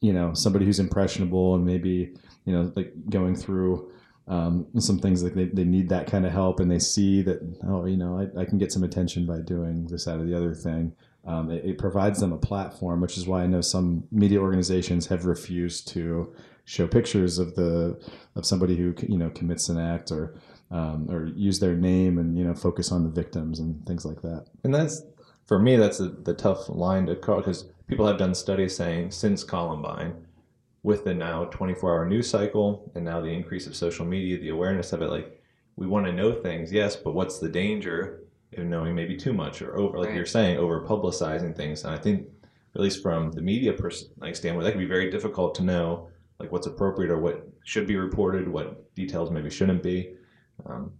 you 0.00 0.12
know 0.12 0.34
somebody 0.34 0.64
who's 0.64 0.78
impressionable 0.78 1.54
and 1.56 1.64
maybe 1.64 2.14
you 2.44 2.52
know 2.52 2.70
like 2.76 2.92
going 3.10 3.34
through 3.34 3.90
um, 4.26 4.66
some 4.78 4.98
things 4.98 5.22
like 5.22 5.34
they, 5.34 5.46
they 5.46 5.64
need 5.64 5.88
that 5.90 6.06
kind 6.06 6.24
of 6.24 6.32
help 6.32 6.60
and 6.60 6.70
they 6.70 6.78
see 6.78 7.22
that 7.22 7.40
oh 7.66 7.84
you 7.84 7.96
know 7.96 8.18
I, 8.18 8.40
I 8.40 8.44
can 8.44 8.58
get 8.58 8.72
some 8.72 8.82
attention 8.82 9.26
by 9.26 9.40
doing 9.40 9.86
this 9.86 10.08
out 10.08 10.20
of 10.20 10.26
the 10.26 10.36
other 10.36 10.54
thing 10.54 10.94
um, 11.26 11.50
it, 11.50 11.64
it 11.64 11.78
provides 11.78 12.20
them 12.20 12.32
a 12.32 12.38
platform 12.38 13.00
which 13.00 13.18
is 13.18 13.26
why 13.26 13.42
i 13.42 13.46
know 13.46 13.60
some 13.60 14.04
media 14.10 14.40
organizations 14.40 15.06
have 15.08 15.26
refused 15.26 15.88
to 15.88 16.34
show 16.64 16.86
pictures 16.86 17.38
of 17.38 17.54
the 17.54 18.00
of 18.34 18.46
somebody 18.46 18.76
who 18.76 18.94
you 19.08 19.18
know 19.18 19.30
commits 19.30 19.68
an 19.68 19.78
act 19.78 20.10
or 20.10 20.34
um, 20.70 21.08
or 21.10 21.26
use 21.26 21.60
their 21.60 21.74
name 21.74 22.18
and 22.18 22.38
you 22.38 22.44
know 22.44 22.54
focus 22.54 22.90
on 22.90 23.04
the 23.04 23.10
victims 23.10 23.60
and 23.60 23.84
things 23.86 24.04
like 24.06 24.22
that 24.22 24.46
And 24.64 24.74
that's 24.74 25.02
for 25.46 25.58
me. 25.58 25.76
That's 25.76 25.98
the 25.98 26.08
the 26.08 26.34
tough 26.34 26.68
line 26.68 27.06
to 27.06 27.16
call 27.16 27.36
because 27.36 27.66
people 27.86 28.06
have 28.06 28.18
done 28.18 28.34
studies 28.34 28.76
saying 28.76 29.10
since 29.10 29.44
Columbine, 29.44 30.26
with 30.84 31.02
the 31.02 31.14
now 31.14 31.46
24 31.46 31.90
hour 31.90 32.06
news 32.06 32.28
cycle 32.28 32.92
and 32.94 33.04
now 33.04 33.18
the 33.20 33.26
increase 33.26 33.66
of 33.66 33.74
social 33.74 34.04
media, 34.04 34.38
the 34.38 34.50
awareness 34.50 34.92
of 34.92 35.00
it, 35.02 35.08
like 35.10 35.40
we 35.76 35.86
want 35.86 36.04
to 36.06 36.12
know 36.12 36.30
things, 36.30 36.70
yes, 36.70 36.94
but 36.94 37.14
what's 37.14 37.38
the 37.38 37.48
danger 37.48 38.20
of 38.56 38.64
knowing 38.66 38.94
maybe 38.94 39.16
too 39.16 39.32
much 39.32 39.62
or 39.62 39.76
over, 39.76 39.98
like 39.98 40.08
Right. 40.08 40.16
you're 40.16 40.26
saying, 40.26 40.58
over 40.58 40.86
publicizing 40.86 41.56
things? 41.56 41.84
And 41.84 41.94
I 41.94 41.98
think, 41.98 42.28
at 42.74 42.82
least 42.82 43.02
from 43.02 43.32
the 43.32 43.40
media 43.40 43.72
pers- 43.72 44.10
like 44.18 44.36
standpoint, 44.36 44.64
that 44.64 44.72
can 44.72 44.80
be 44.80 44.86
very 44.86 45.10
difficult 45.10 45.54
to 45.56 45.62
know 45.64 46.08
like 46.38 46.52
what's 46.52 46.66
appropriate 46.66 47.10
or 47.10 47.18
what 47.18 47.48
should 47.64 47.86
be 47.86 47.96
reported, 47.96 48.46
what 48.46 48.94
details 48.94 49.30
maybe 49.30 49.48
shouldn't 49.48 49.82
be. 49.82 50.14
Um, 50.66 50.92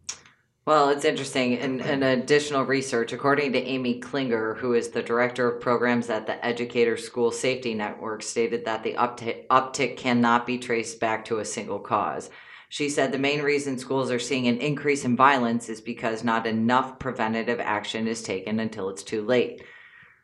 Well, 0.66 0.88
it's 0.88 1.04
interesting. 1.04 1.52
In, 1.58 1.80
in 1.80 2.02
additional 2.02 2.64
research, 2.64 3.12
according 3.12 3.52
to 3.52 3.62
Amy 3.62 4.00
Klinger, 4.00 4.54
who 4.54 4.72
is 4.72 4.88
the 4.88 5.02
director 5.02 5.46
of 5.46 5.60
programs 5.60 6.08
at 6.08 6.26
the 6.26 6.42
Educator 6.44 6.96
School 6.96 7.30
Safety 7.30 7.74
Network, 7.74 8.22
stated 8.22 8.64
that 8.64 8.82
the 8.82 8.94
uptick, 8.94 9.46
uptick 9.48 9.98
cannot 9.98 10.46
be 10.46 10.56
traced 10.56 11.00
back 11.00 11.26
to 11.26 11.40
a 11.40 11.44
single 11.44 11.78
cause. 11.78 12.30
She 12.70 12.88
said 12.88 13.12
the 13.12 13.18
main 13.18 13.42
reason 13.42 13.78
schools 13.78 14.10
are 14.10 14.18
seeing 14.18 14.48
an 14.48 14.56
increase 14.56 15.04
in 15.04 15.16
violence 15.16 15.68
is 15.68 15.82
because 15.82 16.24
not 16.24 16.46
enough 16.46 16.98
preventative 16.98 17.60
action 17.60 18.08
is 18.08 18.22
taken 18.22 18.58
until 18.58 18.88
it's 18.88 19.02
too 19.02 19.22
late. 19.22 19.62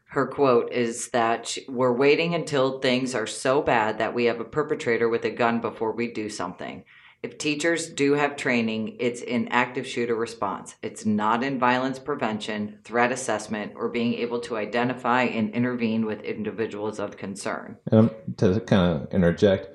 Her 0.07 0.27
quote 0.27 0.73
is 0.73 1.11
that 1.11 1.57
we're 1.69 1.93
waiting 1.93 2.35
until 2.35 2.81
things 2.81 3.15
are 3.15 3.27
so 3.27 3.61
bad 3.61 3.99
that 3.99 4.15
we 4.15 4.25
have 4.25 4.41
a 4.41 4.45
perpetrator 4.45 5.09
with 5.09 5.25
a 5.27 5.31
gun 5.31 5.61
before 5.61 5.93
we 5.93 6.11
do 6.11 6.31
something. 6.31 6.85
If 7.23 7.37
teachers 7.37 7.91
do 7.91 8.15
have 8.15 8.37
training, 8.37 8.97
it's 8.99 9.21
in 9.21 9.49
active 9.49 9.87
shooter 9.87 10.15
response. 10.15 10.77
It's 10.83 11.05
not 11.05 11.45
in 11.45 11.59
violence 11.59 11.99
prevention, 11.99 12.79
threat 12.83 13.13
assessment, 13.13 13.73
or 13.77 13.91
being 13.91 14.15
able 14.15 14.41
to 14.41 14.57
identify 14.57 15.25
and 15.25 15.55
intervene 15.55 16.07
with 16.07 16.23
individuals 16.23 16.99
of 16.99 17.19
concern. 17.19 17.77
And 17.93 18.11
to 18.39 18.59
kind 18.61 19.03
of 19.03 19.13
interject, 19.13 19.69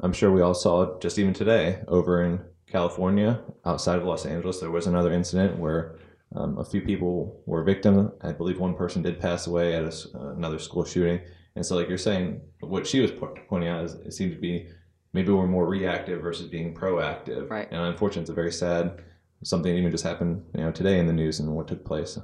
I'm 0.00 0.12
sure 0.12 0.30
we 0.30 0.42
all 0.42 0.54
saw 0.54 0.98
just 0.98 1.18
even 1.18 1.32
today 1.32 1.80
over 1.88 2.22
in 2.22 2.40
California, 2.66 3.40
outside 3.64 3.98
of 3.98 4.04
Los 4.04 4.26
Angeles. 4.26 4.60
There 4.60 4.70
was 4.70 4.86
another 4.86 5.12
incident 5.12 5.58
where 5.58 5.98
um, 6.34 6.58
a 6.58 6.64
few 6.64 6.82
people 6.82 7.40
were 7.46 7.62
victim. 7.62 8.12
I 8.20 8.32
believe 8.32 8.58
one 8.58 8.74
person 8.74 9.00
did 9.00 9.20
pass 9.20 9.46
away 9.46 9.74
at 9.74 9.84
a 9.84 9.88
s 9.88 10.06
another 10.12 10.58
school 10.58 10.84
shooting. 10.84 11.20
And 11.56 11.64
so, 11.64 11.76
like 11.76 11.88
you're 11.88 11.96
saying, 11.96 12.40
what 12.60 12.86
she 12.86 13.00
was 13.00 13.12
pointing 13.48 13.70
out 13.70 13.84
is 13.84 13.94
it 13.94 14.12
seemed 14.12 14.32
to 14.32 14.40
be 14.40 14.66
maybe 15.14 15.32
we're 15.32 15.46
more 15.46 15.66
reactive 15.66 16.20
versus 16.20 16.48
being 16.48 16.74
proactive. 16.74 17.48
Right. 17.48 17.68
And 17.70 17.80
unfortunately, 17.80 18.22
it's 18.22 18.30
a 18.30 18.34
very 18.34 18.52
sad 18.52 19.02
something 19.42 19.72
that 19.72 19.78
even 19.78 19.90
just 19.90 20.04
happened, 20.04 20.44
you 20.54 20.62
know, 20.62 20.72
today 20.72 20.98
in 20.98 21.06
the 21.06 21.12
news 21.12 21.38
and 21.38 21.54
what 21.54 21.68
took 21.68 21.84
place. 21.84 22.18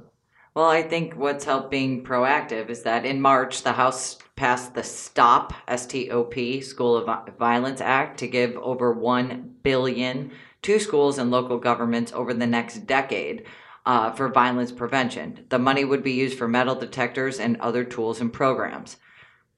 Well, 0.53 0.69
I 0.69 0.81
think 0.81 1.13
what's 1.13 1.45
helped 1.45 1.71
being 1.71 2.03
proactive 2.03 2.69
is 2.69 2.83
that 2.83 3.05
in 3.05 3.21
March, 3.21 3.63
the 3.63 3.71
House 3.71 4.17
passed 4.35 4.73
the 4.73 4.83
STOP, 4.83 5.53
S 5.67 5.85
T 5.85 6.11
O 6.11 6.23
P, 6.23 6.61
School 6.61 6.97
of 6.97 7.37
Violence 7.37 7.79
Act 7.79 8.19
to 8.19 8.27
give 8.27 8.57
over 8.57 8.91
1 8.91 9.55
billion 9.63 10.31
to 10.63 10.79
schools 10.79 11.17
and 11.17 11.31
local 11.31 11.57
governments 11.57 12.11
over 12.11 12.33
the 12.33 12.47
next 12.47 12.85
decade 12.85 13.45
uh, 13.85 14.11
for 14.11 14.27
violence 14.27 14.71
prevention. 14.71 15.45
The 15.49 15.59
money 15.59 15.85
would 15.85 16.03
be 16.03 16.11
used 16.11 16.37
for 16.37 16.47
metal 16.47 16.75
detectors 16.75 17.39
and 17.39 17.59
other 17.61 17.83
tools 17.83 18.19
and 18.19 18.31
programs. 18.31 18.97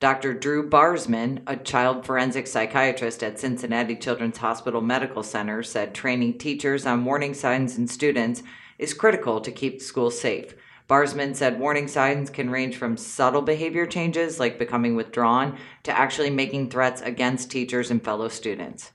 Dr. 0.03 0.33
Drew 0.33 0.69
Barzman, 0.69 1.43
a 1.47 1.55
child 1.55 2.05
forensic 2.05 2.45
psychiatrist 2.45 3.23
at 3.23 3.39
Cincinnati 3.39 3.95
Children's 3.95 4.39
Hospital 4.39 4.81
Medical 4.81 5.23
Center, 5.23 5.63
said 5.63 5.95
training 5.95 6.39
teachers 6.39 6.85
on 6.85 7.05
warning 7.05 7.33
signs 7.33 7.77
in 7.77 7.87
students 7.87 8.43
is 8.77 8.93
critical 8.93 9.39
to 9.39 9.49
keep 9.49 9.81
schools 9.81 10.19
safe. 10.19 10.55
Barzman 10.89 11.33
said 11.33 11.57
warning 11.57 11.87
signs 11.87 12.29
can 12.29 12.49
range 12.49 12.75
from 12.75 12.97
subtle 12.97 13.41
behavior 13.41 13.85
changes 13.85 14.41
like 14.41 14.59
becoming 14.59 14.97
withdrawn 14.97 15.57
to 15.83 15.97
actually 15.97 16.29
making 16.29 16.69
threats 16.69 17.01
against 17.01 17.49
teachers 17.49 17.89
and 17.89 18.03
fellow 18.03 18.27
students. 18.27 18.91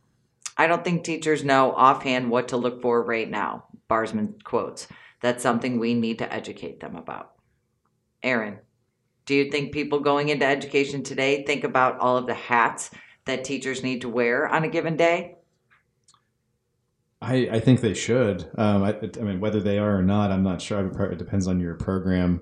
I 0.58 0.66
don't 0.66 0.84
think 0.84 1.04
teachers 1.04 1.42
know 1.42 1.72
offhand 1.72 2.28
what 2.28 2.48
to 2.48 2.58
look 2.58 2.82
for 2.82 3.02
right 3.02 3.30
now, 3.30 3.64
Barzman 3.88 4.44
quotes. 4.44 4.86
That's 5.22 5.42
something 5.42 5.78
we 5.78 5.94
need 5.94 6.18
to 6.18 6.30
educate 6.30 6.80
them 6.80 6.96
about. 6.96 7.32
Aaron, 8.22 8.58
do 9.28 9.34
you 9.34 9.50
think 9.50 9.72
people 9.72 10.00
going 10.00 10.30
into 10.30 10.46
education 10.46 11.02
today 11.02 11.44
think 11.44 11.62
about 11.62 12.00
all 12.00 12.16
of 12.16 12.26
the 12.26 12.32
hats 12.32 12.90
that 13.26 13.44
teachers 13.44 13.82
need 13.82 14.00
to 14.00 14.08
wear 14.08 14.48
on 14.48 14.64
a 14.64 14.68
given 14.68 14.96
day? 14.96 15.36
I, 17.20 17.46
I 17.52 17.60
think 17.60 17.82
they 17.82 17.92
should. 17.92 18.50
Um, 18.56 18.82
I, 18.82 18.98
I 19.20 19.22
mean, 19.22 19.38
whether 19.38 19.60
they 19.60 19.78
are 19.78 19.98
or 19.98 20.02
not, 20.02 20.32
I'm 20.32 20.42
not 20.42 20.62
sure. 20.62 20.88
It 21.12 21.18
depends 21.18 21.46
on 21.46 21.60
your 21.60 21.74
program. 21.74 22.40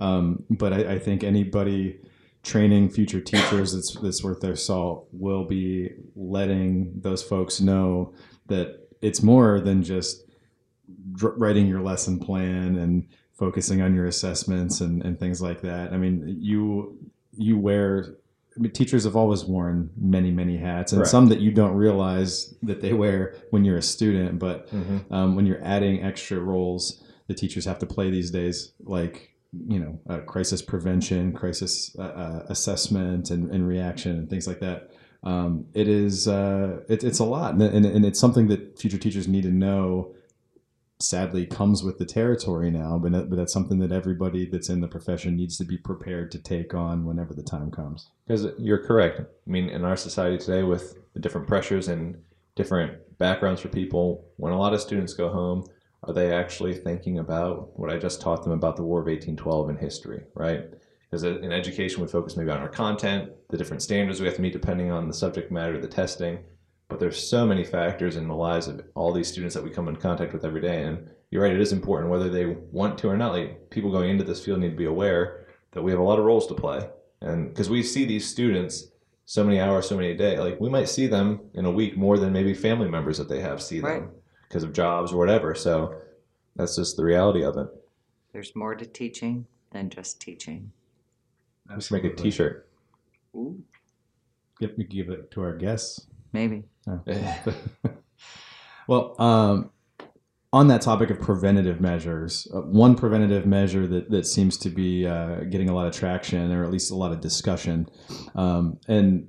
Um, 0.00 0.42
but 0.50 0.72
I, 0.72 0.94
I 0.94 0.98
think 0.98 1.22
anybody 1.22 2.00
training 2.42 2.90
future 2.90 3.20
teachers 3.20 3.72
that's, 3.72 3.94
that's 4.00 4.24
worth 4.24 4.40
their 4.40 4.56
salt 4.56 5.06
will 5.12 5.44
be 5.44 5.90
letting 6.16 7.00
those 7.00 7.22
folks 7.22 7.60
know 7.60 8.12
that 8.46 8.88
it's 9.00 9.22
more 9.22 9.60
than 9.60 9.84
just 9.84 10.24
writing 11.20 11.68
your 11.68 11.80
lesson 11.80 12.18
plan 12.18 12.74
and 12.74 13.06
focusing 13.34 13.82
on 13.82 13.94
your 13.94 14.06
assessments 14.06 14.80
and, 14.80 15.02
and 15.02 15.18
things 15.18 15.42
like 15.42 15.60
that. 15.62 15.92
I 15.92 15.96
mean, 15.96 16.38
you 16.40 16.98
you 17.36 17.58
wear 17.58 18.16
I 18.56 18.60
mean, 18.60 18.70
teachers 18.70 19.04
have 19.04 19.16
always 19.16 19.44
worn 19.44 19.90
many, 19.96 20.30
many 20.30 20.56
hats, 20.56 20.92
and 20.92 21.00
Correct. 21.00 21.10
some 21.10 21.26
that 21.26 21.40
you 21.40 21.50
don't 21.50 21.74
realize 21.74 22.54
that 22.62 22.80
they 22.80 22.92
wear 22.92 23.34
when 23.50 23.64
you're 23.64 23.78
a 23.78 23.82
student. 23.82 24.38
But 24.38 24.68
um, 25.10 25.34
when 25.34 25.44
you're 25.44 25.62
adding 25.64 26.04
extra 26.04 26.38
roles, 26.38 27.02
the 27.26 27.34
teachers 27.34 27.64
have 27.64 27.80
to 27.80 27.86
play 27.86 28.10
these 28.10 28.30
days, 28.30 28.72
like 28.84 29.32
you 29.68 29.78
know, 29.78 30.00
uh, 30.08 30.18
crisis 30.18 30.62
prevention, 30.62 31.32
crisis 31.32 31.94
uh, 31.98 32.02
uh, 32.02 32.46
assessment, 32.48 33.30
and, 33.30 33.50
and 33.50 33.66
reaction, 33.66 34.12
and 34.12 34.30
things 34.30 34.46
like 34.46 34.60
that. 34.60 34.90
Um, 35.24 35.66
it 35.74 35.88
is 35.88 36.28
uh, 36.28 36.80
it, 36.88 37.02
it's 37.02 37.18
a 37.18 37.24
lot, 37.24 37.54
and, 37.54 37.62
and, 37.62 37.84
and 37.84 38.04
it's 38.04 38.20
something 38.20 38.48
that 38.48 38.78
future 38.78 38.98
teachers 38.98 39.26
need 39.26 39.42
to 39.42 39.50
know. 39.50 40.14
Sadly, 41.00 41.44
comes 41.44 41.82
with 41.82 41.98
the 41.98 42.04
territory 42.04 42.70
now, 42.70 42.98
but 42.98 43.28
but 43.28 43.36
that's 43.36 43.52
something 43.52 43.80
that 43.80 43.92
everybody 43.92 44.48
that's 44.48 44.68
in 44.68 44.80
the 44.80 44.88
profession 44.88 45.36
needs 45.36 45.58
to 45.58 45.64
be 45.64 45.76
prepared 45.76 46.30
to 46.30 46.38
take 46.38 46.72
on 46.72 47.04
whenever 47.04 47.34
the 47.34 47.42
time 47.42 47.70
comes. 47.70 48.10
Because 48.26 48.46
you're 48.58 48.84
correct. 48.84 49.20
I 49.20 49.50
mean, 49.50 49.68
in 49.68 49.84
our 49.84 49.96
society 49.96 50.38
today, 50.38 50.62
with 50.62 50.96
the 51.12 51.20
different 51.20 51.48
pressures 51.48 51.88
and 51.88 52.22
different 52.54 53.18
backgrounds 53.18 53.60
for 53.60 53.68
people, 53.68 54.24
when 54.36 54.52
a 54.52 54.58
lot 54.58 54.72
of 54.72 54.80
students 54.80 55.14
go 55.14 55.28
home, 55.28 55.64
are 56.04 56.14
they 56.14 56.32
actually 56.32 56.74
thinking 56.74 57.18
about 57.18 57.78
what 57.78 57.90
I 57.90 57.98
just 57.98 58.20
taught 58.20 58.44
them 58.44 58.52
about 58.52 58.76
the 58.76 58.82
War 58.82 59.00
of 59.00 59.06
1812 59.06 59.70
and 59.70 59.78
history, 59.78 60.22
right? 60.34 60.64
Because 61.10 61.24
in 61.24 61.52
education, 61.52 62.02
we 62.02 62.08
focus 62.08 62.36
maybe 62.36 62.50
on 62.50 62.58
our 62.58 62.68
content, 62.68 63.30
the 63.48 63.56
different 63.56 63.82
standards 63.82 64.20
we 64.20 64.26
have 64.26 64.36
to 64.36 64.42
meet 64.42 64.52
depending 64.52 64.90
on 64.90 65.06
the 65.08 65.14
subject 65.14 65.50
matter, 65.50 65.80
the 65.80 65.88
testing. 65.88 66.38
But 66.88 67.00
there's 67.00 67.28
so 67.28 67.46
many 67.46 67.64
factors 67.64 68.16
in 68.16 68.28
the 68.28 68.34
lives 68.34 68.68
of 68.68 68.82
all 68.94 69.12
these 69.12 69.28
students 69.28 69.54
that 69.54 69.64
we 69.64 69.70
come 69.70 69.88
in 69.88 69.96
contact 69.96 70.32
with 70.32 70.44
every 70.44 70.60
day. 70.60 70.82
And 70.82 71.08
you're 71.30 71.42
right, 71.42 71.52
it 71.52 71.60
is 71.60 71.72
important 71.72 72.10
whether 72.10 72.28
they 72.28 72.46
want 72.46 72.98
to 72.98 73.08
or 73.08 73.16
not. 73.16 73.32
Like 73.32 73.70
people 73.70 73.90
going 73.90 74.10
into 74.10 74.24
this 74.24 74.44
field 74.44 74.60
need 74.60 74.70
to 74.70 74.76
be 74.76 74.84
aware 74.84 75.46
that 75.72 75.82
we 75.82 75.90
have 75.90 76.00
a 76.00 76.04
lot 76.04 76.18
of 76.18 76.24
roles 76.24 76.46
to 76.48 76.54
play. 76.54 76.88
And 77.20 77.48
because 77.48 77.70
we 77.70 77.82
see 77.82 78.04
these 78.04 78.28
students 78.28 78.88
so 79.24 79.42
many 79.42 79.58
hours, 79.58 79.88
so 79.88 79.96
many 79.96 80.10
a 80.10 80.16
day, 80.16 80.38
like 80.38 80.60
we 80.60 80.68
might 80.68 80.88
see 80.88 81.06
them 81.06 81.40
in 81.54 81.64
a 81.64 81.70
week 81.70 81.96
more 81.96 82.18
than 82.18 82.32
maybe 82.32 82.52
family 82.52 82.88
members 82.88 83.16
that 83.18 83.28
they 83.28 83.40
have 83.40 83.62
see 83.62 83.80
Right. 83.80 84.00
them 84.00 84.10
because 84.48 84.62
of 84.62 84.72
jobs 84.74 85.12
or 85.12 85.16
whatever. 85.16 85.54
So 85.54 85.96
that's 86.56 86.76
just 86.76 86.96
the 86.98 87.04
reality 87.04 87.42
of 87.42 87.56
it. 87.56 87.68
There's 88.32 88.54
more 88.54 88.74
to 88.74 88.84
teaching 88.84 89.46
than 89.70 89.88
just 89.88 90.20
teaching. 90.20 90.70
We 91.74 91.80
should 91.80 92.02
make 92.02 92.12
a 92.12 92.14
T-shirt. 92.14 92.68
Ooh, 93.34 93.62
Give, 94.60 94.72
we 94.76 94.84
give 94.84 95.08
it 95.08 95.30
to 95.32 95.40
our 95.40 95.56
guests. 95.56 96.06
maybe. 96.32 96.64
well, 98.88 99.14
um, 99.18 99.70
on 100.52 100.68
that 100.68 100.82
topic 100.82 101.10
of 101.10 101.20
preventative 101.20 101.80
measures, 101.80 102.46
uh, 102.54 102.60
one 102.60 102.94
preventative 102.94 103.44
measure 103.44 103.86
that, 103.88 104.10
that 104.10 104.26
seems 104.26 104.56
to 104.58 104.70
be 104.70 105.06
uh, 105.06 105.40
getting 105.50 105.68
a 105.68 105.74
lot 105.74 105.86
of 105.86 105.92
traction, 105.92 106.52
or 106.52 106.62
at 106.62 106.70
least 106.70 106.92
a 106.92 106.94
lot 106.94 107.10
of 107.10 107.20
discussion, 107.20 107.88
um, 108.34 108.78
and 108.86 109.26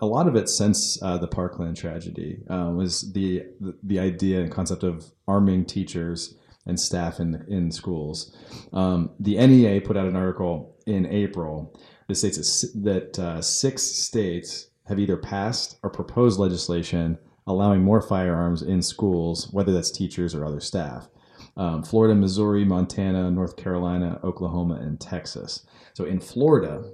a 0.00 0.06
lot 0.06 0.28
of 0.28 0.36
it 0.36 0.48
since 0.48 1.02
uh, 1.02 1.18
the 1.18 1.26
Parkland 1.26 1.76
tragedy 1.76 2.42
uh, 2.48 2.70
was 2.72 3.12
the, 3.12 3.42
the 3.60 3.76
the 3.82 3.98
idea 3.98 4.40
and 4.40 4.52
concept 4.52 4.84
of 4.84 5.10
arming 5.26 5.64
teachers 5.64 6.36
and 6.64 6.78
staff 6.78 7.18
in 7.18 7.44
in 7.48 7.72
schools. 7.72 8.36
Um, 8.72 9.10
the 9.18 9.44
NEA 9.44 9.80
put 9.80 9.96
out 9.96 10.06
an 10.06 10.14
article 10.14 10.76
in 10.86 11.06
April 11.06 11.76
that 12.06 12.14
states 12.14 12.62
that 12.62 12.84
that 12.84 13.18
uh, 13.18 13.42
six 13.42 13.82
states 13.82 14.68
have 14.88 14.98
either 14.98 15.16
passed 15.16 15.78
or 15.82 15.90
proposed 15.90 16.38
legislation 16.38 17.18
allowing 17.46 17.82
more 17.82 18.02
firearms 18.02 18.62
in 18.62 18.82
schools, 18.82 19.50
whether 19.52 19.72
that's 19.72 19.90
teachers 19.90 20.34
or 20.34 20.44
other 20.44 20.60
staff. 20.60 21.08
Um, 21.56 21.82
Florida, 21.82 22.14
Missouri, 22.14 22.64
Montana, 22.64 23.30
North 23.30 23.56
Carolina, 23.56 24.20
Oklahoma, 24.22 24.74
and 24.74 25.00
Texas. 25.00 25.66
So 25.94 26.04
in 26.04 26.20
Florida, 26.20 26.92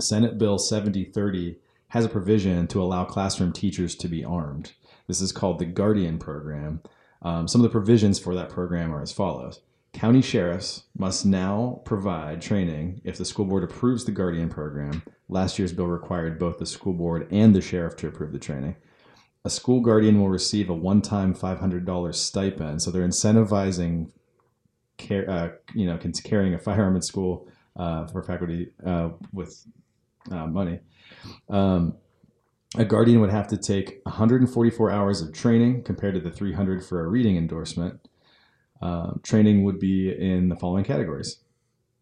Senate 0.00 0.38
Bill 0.38 0.58
7030 0.58 1.56
has 1.88 2.04
a 2.04 2.08
provision 2.08 2.66
to 2.68 2.82
allow 2.82 3.04
classroom 3.04 3.52
teachers 3.52 3.94
to 3.96 4.08
be 4.08 4.24
armed. 4.24 4.72
This 5.06 5.20
is 5.20 5.30
called 5.30 5.58
the 5.58 5.66
Guardian 5.66 6.18
Program. 6.18 6.80
Um, 7.22 7.46
some 7.46 7.60
of 7.60 7.62
the 7.62 7.70
provisions 7.70 8.18
for 8.18 8.34
that 8.34 8.50
program 8.50 8.94
are 8.94 9.02
as 9.02 9.12
follows 9.12 9.60
County 9.96 10.20
sheriffs 10.20 10.82
must 10.98 11.24
now 11.24 11.80
provide 11.86 12.42
training 12.42 13.00
if 13.02 13.16
the 13.16 13.24
school 13.24 13.46
board 13.46 13.64
approves 13.64 14.04
the 14.04 14.12
Guardian 14.12 14.50
Program. 14.50 15.02
Last 15.30 15.58
year's 15.58 15.72
bill 15.72 15.86
required 15.86 16.38
both 16.38 16.58
the 16.58 16.66
school 16.66 16.92
board 16.92 17.26
and 17.30 17.54
the 17.54 17.62
sheriff 17.62 17.96
to 17.96 18.08
approve 18.08 18.32
the 18.32 18.38
training. 18.38 18.76
A 19.46 19.48
school 19.48 19.80
guardian 19.80 20.20
will 20.20 20.28
receive 20.28 20.68
a 20.68 20.74
one 20.74 21.00
time 21.00 21.34
$500 21.34 22.14
stipend. 22.14 22.82
So 22.82 22.90
they're 22.90 23.08
incentivizing 23.08 24.10
care, 24.98 25.30
uh, 25.30 25.48
you 25.74 25.86
know, 25.86 25.98
carrying 26.22 26.52
a 26.52 26.58
firearm 26.58 26.94
at 26.96 27.04
school 27.04 27.48
uh, 27.74 28.06
for 28.06 28.22
faculty 28.22 28.72
uh, 28.84 29.12
with 29.32 29.66
uh, 30.30 30.46
money. 30.46 30.80
Um, 31.48 31.96
a 32.76 32.84
guardian 32.84 33.22
would 33.22 33.30
have 33.30 33.48
to 33.48 33.56
take 33.56 34.02
144 34.02 34.90
hours 34.90 35.22
of 35.22 35.32
training 35.32 35.84
compared 35.84 36.12
to 36.16 36.20
the 36.20 36.30
300 36.30 36.84
for 36.84 37.02
a 37.02 37.08
reading 37.08 37.38
endorsement. 37.38 37.98
Uh, 38.80 39.12
training 39.22 39.64
would 39.64 39.78
be 39.78 40.10
in 40.10 40.48
the 40.48 40.56
following 40.56 40.84
categories. 40.84 41.38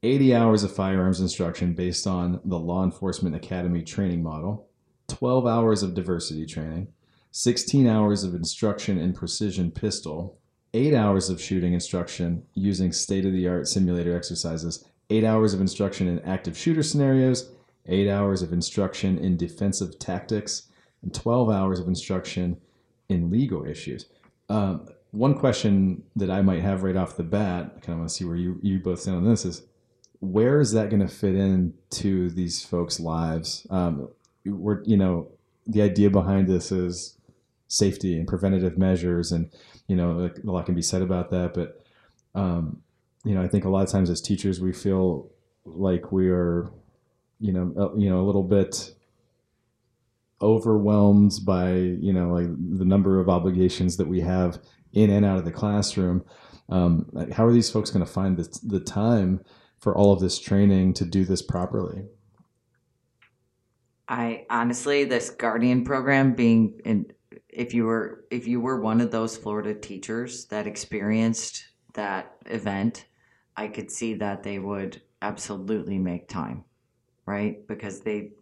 80 0.02 0.34
hours 0.34 0.64
of 0.64 0.74
firearms 0.74 1.20
instruction 1.20 1.72
based 1.72 2.06
on 2.06 2.40
the 2.44 2.58
Law 2.58 2.84
Enforcement 2.84 3.34
Academy 3.34 3.82
training 3.82 4.22
model, 4.22 4.68
12 5.08 5.46
hours 5.46 5.82
of 5.82 5.94
diversity 5.94 6.44
training, 6.44 6.88
16 7.30 7.86
hours 7.86 8.22
of 8.22 8.34
instruction 8.34 8.98
in 8.98 9.12
precision 9.12 9.70
pistol, 9.70 10.38
8 10.74 10.94
hours 10.94 11.30
of 11.30 11.40
shooting 11.40 11.72
instruction 11.72 12.42
using 12.54 12.92
state 12.92 13.24
of 13.24 13.32
the 13.32 13.48
art 13.48 13.66
simulator 13.66 14.14
exercises, 14.14 14.84
8 15.08 15.24
hours 15.24 15.54
of 15.54 15.60
instruction 15.60 16.06
in 16.06 16.18
active 16.20 16.56
shooter 16.56 16.82
scenarios, 16.82 17.50
eight 17.87 18.08
hours 18.08 18.42
of 18.42 18.52
instruction 18.52 19.18
in 19.18 19.37
defensive 19.37 19.98
tactics, 19.98 20.68
and 21.02 21.12
12 21.14 21.50
hours 21.50 21.80
of 21.80 21.88
instruction 21.88 22.56
in 23.08 23.30
legal 23.30 23.64
issues. 23.66 24.06
Um, 24.48 24.88
one 25.14 25.35
question 25.35 26.03
that 26.16 26.31
I 26.31 26.42
might 26.42 26.62
have 26.62 26.83
right 26.83 26.96
off 26.96 27.16
the 27.16 27.22
bat, 27.22 27.72
I 27.77 27.81
kind 27.81 27.90
of 27.90 27.98
want 27.98 28.09
to 28.09 28.14
see 28.14 28.24
where 28.24 28.37
you, 28.37 28.59
you 28.62 28.81
both 28.81 29.00
stand 29.00 29.16
on 29.16 29.24
this, 29.24 29.44
is 29.44 29.62
where 30.20 30.61
is 30.61 30.72
that 30.72 30.90
going 30.90 31.07
to 31.07 31.09
fit 31.09 31.35
into 31.35 32.31
these 32.31 32.64
folks' 32.64 32.98
lives? 32.98 33.66
Um, 33.70 34.09
we're, 34.44 34.83
you 34.85 34.96
know, 34.96 35.29
the 35.66 35.83
idea 35.83 36.11
behind 36.11 36.48
this 36.48 36.72
is 36.72 37.16
safety 37.68 38.18
and 38.18 38.27
preventative 38.27 38.77
measures, 38.77 39.33
and 39.33 39.50
you 39.87 39.96
know, 39.96 40.31
a 40.42 40.50
lot 40.50 40.66
can 40.66 40.74
be 40.74 40.83
said 40.83 41.03
about 41.03 41.31
that. 41.31 41.55
But 41.55 41.81
um, 42.35 42.83
you 43.24 43.35
know, 43.35 43.42
I 43.42 43.48
think 43.48 43.64
a 43.64 43.70
lot 43.70 43.83
of 43.83 43.90
times 43.90 44.11
as 44.11 44.20
teachers, 44.20 44.61
we 44.61 44.72
feel 44.72 45.31
like 45.64 46.12
we 46.12 46.29
are 46.29 46.70
you 47.40 47.53
know, 47.53 47.72
uh, 47.79 47.96
you 47.96 48.09
know, 48.11 48.20
a 48.20 48.27
little 48.27 48.42
bit 48.42 48.94
overwhelmed 50.42 51.33
by 51.44 51.72
you 51.72 52.12
know 52.12 52.33
like 52.33 52.48
the 52.79 52.85
number 52.85 53.20
of 53.20 53.29
obligations 53.29 53.96
that 53.96 54.07
we 54.07 54.20
have 54.20 54.59
in 54.94 55.11
and 55.11 55.24
out 55.24 55.38
of 55.38 55.44
the 55.44 55.52
classroom. 55.52 56.24
Um, 56.68 57.11
how 57.33 57.44
are 57.46 57.52
these 57.52 57.70
folks 57.70 57.90
going 57.90 58.04
to 58.04 58.11
find 58.11 58.37
the, 58.37 58.59
the 58.62 58.80
time 58.80 59.40
for 59.78 59.96
all 59.96 60.12
of 60.12 60.20
this 60.20 60.38
training 60.38 60.94
to 60.94 61.04
do 61.04 61.24
this 61.24 61.42
properly? 61.42 62.04
I 64.09 64.46
honestly, 64.50 65.04
this 65.04 65.30
guardian 65.30 65.85
program 65.85 66.35
being 66.35 66.80
in, 66.85 67.07
if 67.48 67.74
you 67.74 67.85
were 67.85 68.24
if 68.30 68.46
you 68.46 68.61
were 68.61 68.80
one 68.80 69.00
of 69.00 69.11
those 69.11 69.37
Florida 69.37 69.74
teachers 69.74 70.46
that 70.46 70.66
experienced 70.66 71.64
that 71.94 72.37
event, 72.46 73.07
I 73.57 73.68
could 73.68 73.90
see 73.90 74.14
that 74.14 74.42
they 74.42 74.59
would 74.59 75.00
absolutely 75.22 75.98
make 75.98 76.28
time, 76.28 76.64
right? 77.26 77.66
Because 77.66 78.00
they, 78.00 78.33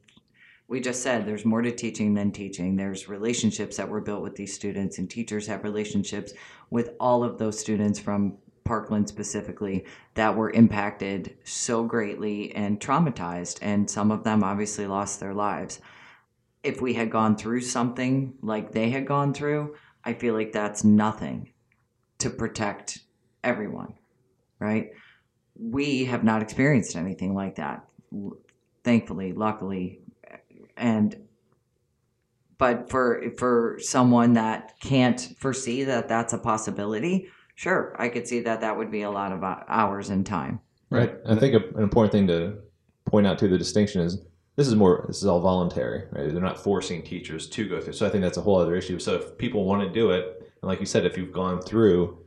we 0.73 0.81
just 0.81 1.03
said 1.03 1.27
there's 1.27 1.45
more 1.45 1.61
to 1.61 1.71
teaching 1.71 2.15
than 2.15 2.33
teaching. 2.33 2.77
There's 2.77 3.07
relationships 3.07 3.77
that 3.77 3.91
were 3.91 4.01
built 4.01 4.23
with 4.23 4.37
these 4.37 4.55
students, 4.55 4.97
and 4.97 5.09
teachers 5.09 5.47
have 5.47 5.65
relationships 5.65 6.33
with 6.71 6.95
all 6.99 7.23
of 7.23 7.37
those 7.37 7.59
students 7.59 7.99
from 7.99 8.39
Parkland 8.65 9.07
specifically 9.07 9.85
that 10.15 10.35
were 10.35 10.49
impacted 10.49 11.37
so 11.45 11.85
greatly 11.85 12.55
and 12.55 12.81
traumatized, 12.81 13.59
and 13.61 13.91
some 13.91 14.11
of 14.11 14.25
them 14.25 14.43
obviously 14.43 14.87
lost 14.87 15.21
their 15.21 15.35
lives. 15.35 15.79
If 16.63 16.81
we 16.81 16.95
had 16.95 17.11
gone 17.11 17.37
through 17.37 17.61
something 17.61 18.33
like 18.41 18.73
they 18.73 18.89
had 18.89 19.07
gone 19.07 19.35
through, 19.35 19.77
I 20.07 20.15
feel 20.15 20.33
like 20.33 20.53
that's 20.53 20.85
nothing 20.85 21.53
to 22.21 22.31
protect 22.31 23.01
everyone, 23.45 23.93
right? 24.59 24.93
We 25.55 26.07
have 26.07 26.25
not 26.25 26.41
experienced 26.41 26.97
anything 26.97 27.35
like 27.35 27.57
that, 27.57 27.85
thankfully, 28.85 29.35
luckily, 29.35 30.02
and 30.83 31.16
but 32.59 32.90
for 32.90 33.23
for 33.38 33.79
someone 33.81 34.35
that 34.35 34.75
can't 34.81 35.35
foresee 35.38 35.85
that 35.85 36.09
that's 36.09 36.33
a 36.33 36.38
possibility, 36.38 37.29
sure, 37.55 37.95
I 37.99 38.09
could 38.09 38.27
see 38.29 38.40
that 38.40 38.61
that 38.61 38.77
would 38.77 38.90
be 38.90 39.03
a 39.03 39.11
lot 39.11 39.33
of 39.33 39.42
uh, 39.42 39.61
hours 39.68 40.11
and 40.11 40.25
time. 40.27 40.61
Right. 40.90 41.14
I 41.27 41.35
think 41.37 41.55
an 41.55 41.83
important 41.83 42.12
thing 42.12 42.27
to 42.27 42.59
point 43.07 43.27
out 43.27 43.38
too 43.38 43.49
the 43.49 43.59
distinction 43.59 44.03
is 44.03 44.18
this 44.57 44.68
is 44.68 44.75
more 44.75 45.05
this 45.09 45.18
is 45.18 45.27
all 45.27 45.40
voluntary, 45.40 46.05
right? 46.12 46.31
They're 46.31 46.42
not 46.42 46.62
forcing 46.62 47.03
teachers 47.03 47.49
to 47.49 47.68
go 47.68 47.81
through. 47.81 47.95
So 47.95 48.07
I 48.07 48.11
think 48.11 48.23
that's 48.23 48.37
a 48.37 48.42
whole 48.42 48.59
other 48.59 48.77
issue. 48.77 48.99
So 48.99 49.14
if 49.14 49.38
people 49.38 49.64
want 49.64 49.83
to 49.83 49.88
do 49.88 50.11
it, 50.11 50.53
and 50.61 50.68
like 50.68 50.81
you 50.81 50.87
said, 50.87 51.07
if 51.07 51.16
you've 51.16 51.33
gone 51.33 51.62
through 51.62 52.18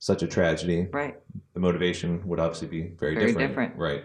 such 0.00 0.22
a 0.22 0.26
tragedy, 0.26 0.88
Right. 0.92 1.16
the 1.54 1.60
motivation 1.60 2.26
would 2.26 2.40
obviously 2.40 2.68
be 2.68 2.82
very, 2.98 3.14
Very 3.14 3.26
different. 3.28 3.48
different. 3.48 3.76
Right. 3.76 4.04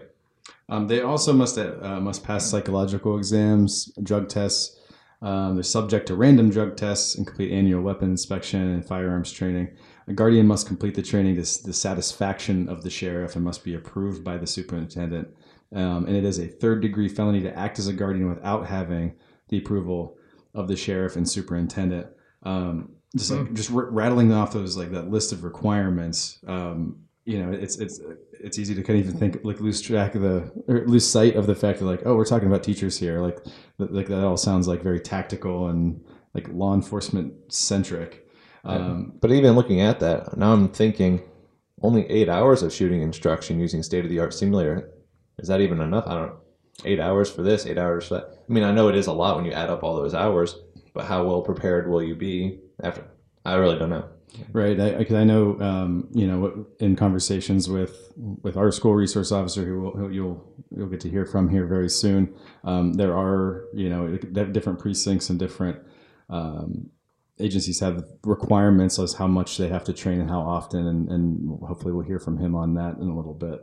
Um, 0.68 0.88
they 0.88 1.00
also 1.00 1.32
must 1.32 1.58
uh, 1.58 2.00
must 2.00 2.24
pass 2.24 2.46
psychological 2.46 3.16
exams, 3.16 3.92
drug 4.02 4.28
tests. 4.28 4.78
Um, 5.22 5.54
they're 5.54 5.62
subject 5.62 6.06
to 6.08 6.14
random 6.14 6.50
drug 6.50 6.76
tests 6.76 7.14
and 7.14 7.26
complete 7.26 7.52
annual 7.52 7.82
weapon 7.82 8.10
inspection 8.10 8.60
and 8.60 8.84
firearms 8.84 9.32
training. 9.32 9.74
A 10.08 10.12
guardian 10.12 10.46
must 10.46 10.66
complete 10.66 10.94
the 10.94 11.02
training 11.02 11.36
to 11.36 11.40
the 11.64 11.72
satisfaction 11.72 12.68
of 12.68 12.82
the 12.82 12.90
sheriff 12.90 13.34
and 13.34 13.44
must 13.44 13.64
be 13.64 13.74
approved 13.74 14.22
by 14.22 14.36
the 14.36 14.46
superintendent. 14.46 15.28
Um, 15.74 16.06
and 16.06 16.14
it 16.14 16.24
is 16.24 16.38
a 16.38 16.46
third 16.46 16.80
degree 16.80 17.08
felony 17.08 17.42
to 17.42 17.58
act 17.58 17.78
as 17.78 17.88
a 17.88 17.92
guardian 17.92 18.28
without 18.28 18.66
having 18.66 19.14
the 19.48 19.58
approval 19.58 20.16
of 20.54 20.68
the 20.68 20.76
sheriff 20.76 21.16
and 21.16 21.28
superintendent. 21.28 22.08
Um, 22.42 22.90
just 23.16 23.30
like 23.30 23.52
just 23.54 23.72
r- 23.72 23.90
rattling 23.90 24.32
off 24.32 24.52
those 24.52 24.76
like 24.76 24.90
that 24.90 25.10
list 25.10 25.32
of 25.32 25.44
requirements. 25.44 26.38
Um, 26.46 27.05
you 27.26 27.42
know, 27.42 27.52
it's 27.52 27.76
it's 27.78 28.00
it's 28.32 28.58
easy 28.58 28.74
to 28.74 28.82
kind 28.82 28.98
of 29.00 29.06
even 29.06 29.18
think 29.18 29.44
like 29.44 29.60
lose 29.60 29.80
track 29.82 30.14
of 30.14 30.22
the 30.22 30.50
or 30.68 30.86
lose 30.86 31.06
sight 31.06 31.34
of 31.34 31.46
the 31.46 31.54
fact 31.54 31.80
that 31.80 31.84
like 31.84 32.02
oh 32.06 32.14
we're 32.14 32.24
talking 32.24 32.46
about 32.46 32.62
teachers 32.62 32.96
here 32.98 33.20
like 33.20 33.38
like 33.78 34.06
that 34.06 34.24
all 34.24 34.36
sounds 34.36 34.68
like 34.68 34.80
very 34.82 35.00
tactical 35.00 35.68
and 35.68 36.00
like 36.34 36.48
law 36.48 36.72
enforcement 36.72 37.34
centric. 37.52 38.26
Um, 38.64 39.12
But 39.20 39.32
even 39.32 39.54
looking 39.54 39.80
at 39.80 40.00
that, 40.00 40.36
now 40.36 40.52
I'm 40.52 40.68
thinking 40.68 41.22
only 41.82 42.08
eight 42.10 42.28
hours 42.28 42.62
of 42.62 42.72
shooting 42.72 43.02
instruction 43.02 43.60
using 43.60 43.82
state 43.82 44.04
of 44.04 44.10
the 44.10 44.20
art 44.20 44.32
simulator. 44.32 44.90
Is 45.38 45.48
that 45.48 45.60
even 45.60 45.80
enough? 45.80 46.06
I 46.06 46.14
don't 46.14 46.32
eight 46.84 47.00
hours 47.00 47.30
for 47.30 47.42
this, 47.42 47.66
eight 47.66 47.78
hours 47.78 48.06
for 48.06 48.14
that. 48.14 48.44
I 48.48 48.52
mean, 48.52 48.64
I 48.64 48.70
know 48.72 48.88
it 48.88 48.96
is 48.96 49.08
a 49.08 49.12
lot 49.12 49.36
when 49.36 49.44
you 49.44 49.52
add 49.52 49.70
up 49.70 49.82
all 49.82 49.96
those 49.96 50.14
hours, 50.14 50.56
but 50.94 51.06
how 51.06 51.24
well 51.24 51.42
prepared 51.42 51.88
will 51.88 52.02
you 52.02 52.14
be 52.14 52.60
after? 52.82 53.04
I 53.44 53.54
really 53.54 53.78
don't 53.78 53.90
know. 53.90 54.08
Right, 54.52 54.78
I, 54.78 55.04
'cause 55.04 55.14
I 55.14 55.24
know, 55.24 55.58
um, 55.60 56.08
you 56.12 56.26
know, 56.26 56.66
in 56.80 56.96
conversations 56.96 57.68
with 57.68 58.12
with 58.42 58.56
our 58.56 58.70
school 58.72 58.94
resource 58.94 59.32
officer, 59.32 59.64
who, 59.64 59.80
will, 59.80 59.90
who 59.92 60.08
you'll 60.10 60.44
you'll 60.70 60.88
get 60.88 61.00
to 61.00 61.08
hear 61.10 61.24
from 61.24 61.48
here 61.48 61.66
very 61.66 61.88
soon. 61.88 62.34
Um, 62.64 62.94
there 62.94 63.16
are, 63.16 63.64
you 63.72 63.88
know, 63.88 64.16
different 64.16 64.78
precincts 64.78 65.30
and 65.30 65.38
different 65.38 65.78
um, 66.28 66.90
agencies 67.38 67.80
have 67.80 68.04
requirements 68.24 68.98
as 68.98 69.14
how 69.14 69.26
much 69.26 69.56
they 69.58 69.68
have 69.68 69.84
to 69.84 69.92
train 69.92 70.20
and 70.20 70.28
how 70.28 70.40
often, 70.40 70.86
and, 70.86 71.08
and 71.10 71.60
hopefully 71.60 71.92
we'll 71.92 72.04
hear 72.04 72.18
from 72.18 72.38
him 72.38 72.54
on 72.54 72.74
that 72.74 72.96
in 72.98 73.08
a 73.08 73.16
little 73.16 73.34
bit. 73.34 73.60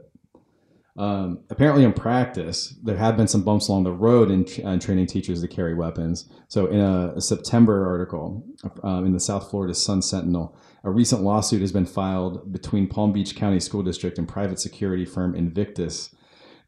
Um, 0.95 1.39
apparently, 1.49 1.83
in 1.83 1.93
practice, 1.93 2.75
there 2.83 2.97
have 2.97 3.17
been 3.17 3.27
some 3.27 3.43
bumps 3.43 3.67
along 3.67 3.83
the 3.83 3.91
road 3.91 4.29
in, 4.29 4.45
in 4.45 4.79
training 4.79 5.07
teachers 5.07 5.41
to 5.41 5.47
carry 5.47 5.73
weapons. 5.73 6.29
So, 6.49 6.67
in 6.67 6.79
a, 6.79 7.13
a 7.15 7.21
September 7.21 7.87
article 7.87 8.45
um, 8.83 9.05
in 9.05 9.11
the 9.11 9.19
South 9.19 9.49
Florida 9.49 9.73
Sun 9.73 10.03
Sentinel, 10.03 10.55
a 10.83 10.91
recent 10.91 11.23
lawsuit 11.23 11.61
has 11.61 11.71
been 11.71 11.87
filed 11.87 12.51
between 12.51 12.87
Palm 12.87 13.11
Beach 13.11 13.35
County 13.35 13.59
School 13.59 13.81
District 13.81 14.19
and 14.19 14.27
private 14.27 14.59
security 14.59 15.05
firm 15.05 15.33
Invictus. 15.33 16.13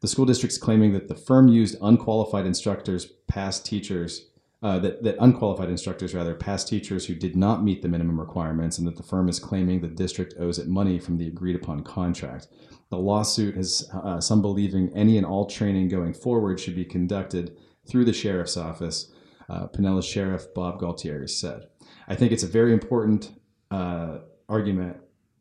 The 0.00 0.08
school 0.08 0.24
district's 0.24 0.58
claiming 0.58 0.92
that 0.92 1.08
the 1.08 1.14
firm 1.14 1.48
used 1.48 1.76
unqualified 1.80 2.46
instructors, 2.46 3.06
past 3.28 3.64
teachers, 3.64 4.26
uh, 4.62 4.78
that, 4.78 5.02
that 5.02 5.16
unqualified 5.20 5.68
instructors, 5.68 6.14
rather, 6.14 6.34
past 6.34 6.68
teachers 6.68 7.06
who 7.06 7.14
did 7.14 7.36
not 7.36 7.62
meet 7.62 7.82
the 7.82 7.88
minimum 7.88 8.18
requirements, 8.18 8.78
and 8.78 8.86
that 8.86 8.96
the 8.96 9.02
firm 9.02 9.28
is 9.28 9.38
claiming 9.38 9.80
the 9.80 9.88
district 9.88 10.34
owes 10.38 10.58
it 10.58 10.66
money 10.66 10.98
from 10.98 11.18
the 11.18 11.28
agreed 11.28 11.56
upon 11.56 11.82
contract. 11.82 12.48
The 12.90 12.96
lawsuit 12.96 13.56
has 13.56 13.88
uh, 13.92 14.20
some 14.20 14.40
believing 14.40 14.90
any 14.94 15.18
and 15.18 15.26
all 15.26 15.46
training 15.46 15.88
going 15.88 16.14
forward 16.14 16.58
should 16.58 16.76
be 16.76 16.84
conducted 16.84 17.56
through 17.86 18.04
the 18.04 18.12
sheriff's 18.12 18.56
office. 18.56 19.12
Uh, 19.48 19.66
Pinellas 19.68 20.10
Sheriff 20.10 20.52
Bob 20.54 20.80
Gualtieri 20.80 21.28
said. 21.28 21.68
I 22.08 22.14
think 22.14 22.32
it's 22.32 22.42
a 22.42 22.48
very 22.48 22.72
important 22.72 23.32
uh, 23.70 24.18
argument 24.48 24.96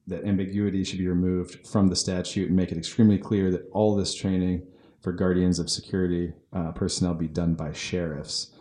that 0.08 0.26
ambiguity 0.26 0.84
should 0.84 1.00
be 1.00 1.08
removed 1.08 1.68
from 1.68 1.88
the 1.88 1.96
statute 1.96 2.48
and 2.48 2.56
make 2.56 2.72
it 2.72 2.78
extremely 2.78 3.18
clear 3.18 3.50
that 3.52 3.68
all 3.72 3.96
this 3.96 4.14
training 4.14 4.68
for 5.02 5.12
guardians 5.12 5.58
of 5.60 5.70
security 5.70 6.34
uh, 6.54 6.72
personnel 6.72 7.14
be 7.14 7.28
done 7.28 7.56
by 7.56 7.72
sheriffs. 7.72 8.52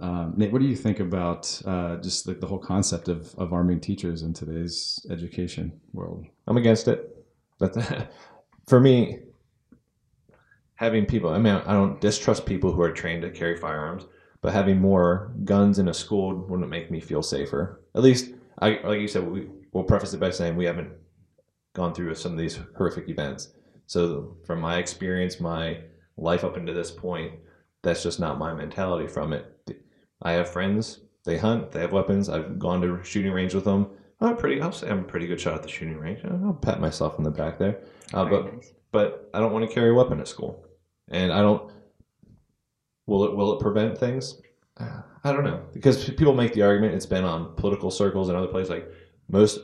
Um, 0.00 0.34
Nate, 0.36 0.52
what 0.52 0.60
do 0.62 0.68
you 0.68 0.76
think 0.76 1.00
about 1.00 1.60
uh, 1.64 1.96
just 1.96 2.28
like 2.28 2.40
the 2.40 2.46
whole 2.46 2.58
concept 2.58 3.08
of, 3.08 3.34
of 3.36 3.52
arming 3.52 3.80
teachers 3.80 4.22
in 4.22 4.32
today's 4.32 5.04
education 5.10 5.80
world? 5.92 6.26
I'm 6.46 6.56
against 6.56 6.88
it. 6.88 7.16
But 7.58 7.76
for 8.66 8.80
me, 8.80 9.20
having 10.76 11.04
people, 11.04 11.30
I 11.30 11.38
mean, 11.38 11.54
I 11.54 11.72
don't 11.72 12.00
distrust 12.00 12.46
people 12.46 12.72
who 12.72 12.82
are 12.82 12.92
trained 12.92 13.22
to 13.22 13.30
carry 13.30 13.56
firearms, 13.56 14.06
but 14.40 14.52
having 14.52 14.80
more 14.80 15.32
guns 15.44 15.80
in 15.80 15.88
a 15.88 15.94
school 15.94 16.34
wouldn't 16.48 16.70
make 16.70 16.90
me 16.90 17.00
feel 17.00 17.22
safer. 17.22 17.80
At 17.96 18.02
least, 18.02 18.32
I, 18.60 18.78
like 18.84 19.00
you 19.00 19.08
said, 19.08 19.26
we, 19.26 19.48
we'll 19.72 19.84
preface 19.84 20.14
it 20.14 20.20
by 20.20 20.30
saying 20.30 20.54
we 20.54 20.66
haven't 20.66 20.92
gone 21.72 21.92
through 21.92 22.14
some 22.14 22.32
of 22.32 22.38
these 22.38 22.60
horrific 22.76 23.08
events. 23.08 23.50
So, 23.86 24.36
from 24.44 24.60
my 24.60 24.78
experience, 24.78 25.40
my 25.40 25.80
life 26.16 26.44
up 26.44 26.56
into 26.56 26.74
this 26.74 26.90
point, 26.90 27.32
that's 27.82 28.02
just 28.02 28.20
not 28.20 28.38
my 28.38 28.52
mentality 28.52 29.08
from 29.08 29.32
it. 29.32 29.54
I 30.22 30.32
have 30.32 30.48
friends, 30.48 31.00
they 31.24 31.38
hunt, 31.38 31.70
they 31.72 31.80
have 31.80 31.92
weapons. 31.92 32.28
I've 32.28 32.58
gone 32.58 32.80
to 32.80 33.02
shooting 33.04 33.32
range 33.32 33.54
with 33.54 33.64
them. 33.64 33.88
I'm 34.20 34.36
pretty. 34.36 34.60
I'll 34.60 34.72
say 34.72 34.88
I'm 34.88 35.00
a 35.00 35.04
pretty 35.04 35.26
good 35.26 35.40
shot 35.40 35.54
at 35.54 35.62
the 35.62 35.68
shooting 35.68 35.98
range. 35.98 36.20
I'll 36.24 36.54
pat 36.54 36.80
myself 36.80 37.14
on 37.18 37.24
the 37.24 37.30
back 37.30 37.58
there. 37.58 37.80
Uh, 38.12 38.24
but 38.24 38.52
nice. 38.52 38.72
but 38.90 39.30
I 39.32 39.38
don't 39.38 39.52
want 39.52 39.68
to 39.68 39.72
carry 39.72 39.90
a 39.90 39.94
weapon 39.94 40.20
at 40.20 40.26
school, 40.26 40.64
and 41.08 41.32
I 41.32 41.40
don't. 41.40 41.70
Will 43.06 43.24
it 43.24 43.36
will 43.36 43.54
it 43.54 43.60
prevent 43.60 43.96
things? 43.96 44.40
Uh, 44.76 45.02
I 45.22 45.32
don't 45.32 45.44
know 45.44 45.62
because 45.72 46.10
people 46.10 46.34
make 46.34 46.52
the 46.52 46.62
argument. 46.62 46.94
It's 46.94 47.06
been 47.06 47.24
on 47.24 47.54
political 47.54 47.90
circles 47.90 48.28
and 48.28 48.36
other 48.36 48.48
places. 48.48 48.70
Like 48.70 48.90
most 49.28 49.60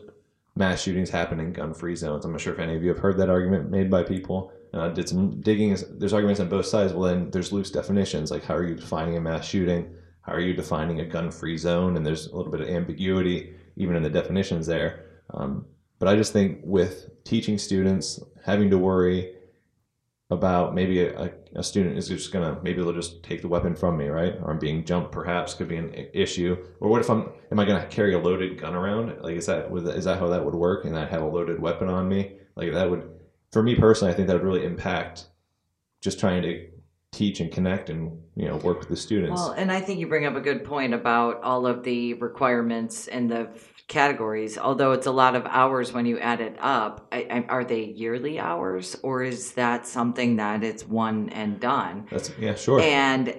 mass 0.54 0.82
shootings 0.82 1.10
happen 1.10 1.40
in 1.40 1.52
gun-free 1.52 1.96
zones. 1.96 2.24
I'm 2.24 2.30
not 2.30 2.40
sure 2.40 2.52
if 2.52 2.60
any 2.60 2.76
of 2.76 2.82
you 2.82 2.90
have 2.90 2.98
heard 2.98 3.16
that 3.18 3.30
argument 3.30 3.70
made 3.70 3.90
by 3.90 4.04
people. 4.04 4.52
Uh, 4.72 4.88
did 4.88 5.08
some 5.08 5.40
digging. 5.40 5.76
There's 5.98 6.12
arguments 6.12 6.40
on 6.40 6.48
both 6.48 6.66
sides. 6.66 6.92
Well, 6.92 7.08
then 7.08 7.30
there's 7.30 7.52
loose 7.52 7.70
definitions. 7.70 8.30
Like 8.30 8.44
how 8.44 8.54
are 8.54 8.66
you 8.66 8.74
defining 8.76 9.16
a 9.16 9.20
mass 9.20 9.46
shooting? 9.46 9.92
How 10.24 10.32
are 10.32 10.40
you 10.40 10.54
defining 10.54 11.00
a 11.00 11.04
gun-free 11.04 11.58
zone? 11.58 11.96
And 11.96 12.06
there's 12.06 12.26
a 12.26 12.36
little 12.36 12.50
bit 12.50 12.60
of 12.60 12.68
ambiguity 12.68 13.54
even 13.76 13.96
in 13.96 14.02
the 14.02 14.10
definitions 14.10 14.66
there. 14.66 15.04
Um, 15.32 15.66
but 15.98 16.08
I 16.08 16.16
just 16.16 16.32
think 16.32 16.60
with 16.62 17.10
teaching 17.24 17.58
students 17.58 18.20
having 18.44 18.70
to 18.70 18.78
worry 18.78 19.34
about 20.30 20.74
maybe 20.74 21.00
a, 21.00 21.32
a 21.54 21.62
student 21.62 21.98
is 21.98 22.08
just 22.08 22.32
gonna 22.32 22.58
maybe 22.62 22.82
they'll 22.82 22.92
just 22.92 23.22
take 23.22 23.42
the 23.42 23.48
weapon 23.48 23.74
from 23.74 23.96
me, 23.96 24.08
right? 24.08 24.34
Or 24.40 24.50
I'm 24.50 24.58
being 24.58 24.84
jumped, 24.84 25.12
perhaps 25.12 25.54
could 25.54 25.68
be 25.68 25.76
an 25.76 25.94
issue. 26.12 26.56
Or 26.80 26.88
what 26.88 27.00
if 27.00 27.10
I'm 27.10 27.30
am 27.50 27.60
I 27.60 27.64
gonna 27.64 27.86
carry 27.86 28.14
a 28.14 28.18
loaded 28.18 28.58
gun 28.58 28.74
around? 28.74 29.20
Like 29.22 29.36
is 29.36 29.46
that 29.46 29.70
is 29.72 30.04
that 30.04 30.18
how 30.18 30.28
that 30.28 30.44
would 30.44 30.54
work? 30.54 30.84
And 30.84 30.98
I 30.98 31.06
have 31.06 31.22
a 31.22 31.28
loaded 31.28 31.60
weapon 31.60 31.88
on 31.88 32.08
me? 32.08 32.32
Like 32.56 32.72
that 32.72 32.90
would, 32.90 33.08
for 33.52 33.62
me 33.62 33.74
personally, 33.74 34.12
I 34.12 34.16
think 34.16 34.28
that 34.28 34.34
would 34.34 34.44
really 34.44 34.64
impact 34.64 35.26
just 36.00 36.18
trying 36.20 36.42
to 36.42 36.68
teach 37.14 37.40
and 37.40 37.52
connect 37.52 37.90
and 37.90 38.20
you 38.34 38.48
know 38.48 38.56
work 38.56 38.80
with 38.80 38.88
the 38.88 38.96
students. 38.96 39.40
Well, 39.40 39.52
and 39.52 39.70
I 39.70 39.80
think 39.80 40.00
you 40.00 40.06
bring 40.06 40.26
up 40.26 40.34
a 40.34 40.40
good 40.40 40.64
point 40.64 40.92
about 40.92 41.42
all 41.42 41.66
of 41.66 41.84
the 41.84 42.14
requirements 42.14 43.06
and 43.08 43.30
the 43.30 43.48
categories. 43.86 44.58
Although 44.58 44.92
it's 44.92 45.06
a 45.06 45.12
lot 45.12 45.36
of 45.36 45.44
hours 45.46 45.92
when 45.92 46.06
you 46.06 46.18
add 46.18 46.40
it 46.40 46.56
up, 46.58 47.08
I, 47.12 47.26
I, 47.30 47.40
are 47.48 47.64
they 47.64 47.84
yearly 47.84 48.38
hours 48.38 48.96
or 49.02 49.22
is 49.22 49.52
that 49.52 49.86
something 49.86 50.36
that 50.36 50.64
it's 50.64 50.86
one 50.86 51.28
and 51.30 51.60
done? 51.60 52.06
That's 52.10 52.30
yeah, 52.38 52.54
sure. 52.54 52.80
And 52.80 53.36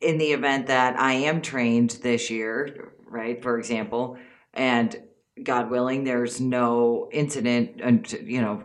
in 0.00 0.18
the 0.18 0.32
event 0.32 0.68
that 0.68 0.98
I 0.98 1.12
am 1.12 1.42
trained 1.42 1.98
this 2.02 2.30
year, 2.30 2.92
right, 3.06 3.42
for 3.42 3.58
example, 3.58 4.18
and 4.54 4.96
God 5.42 5.70
willing, 5.70 6.04
there's 6.04 6.40
no 6.40 7.08
incident, 7.12 7.80
and 7.82 8.10
you 8.24 8.40
know, 8.40 8.62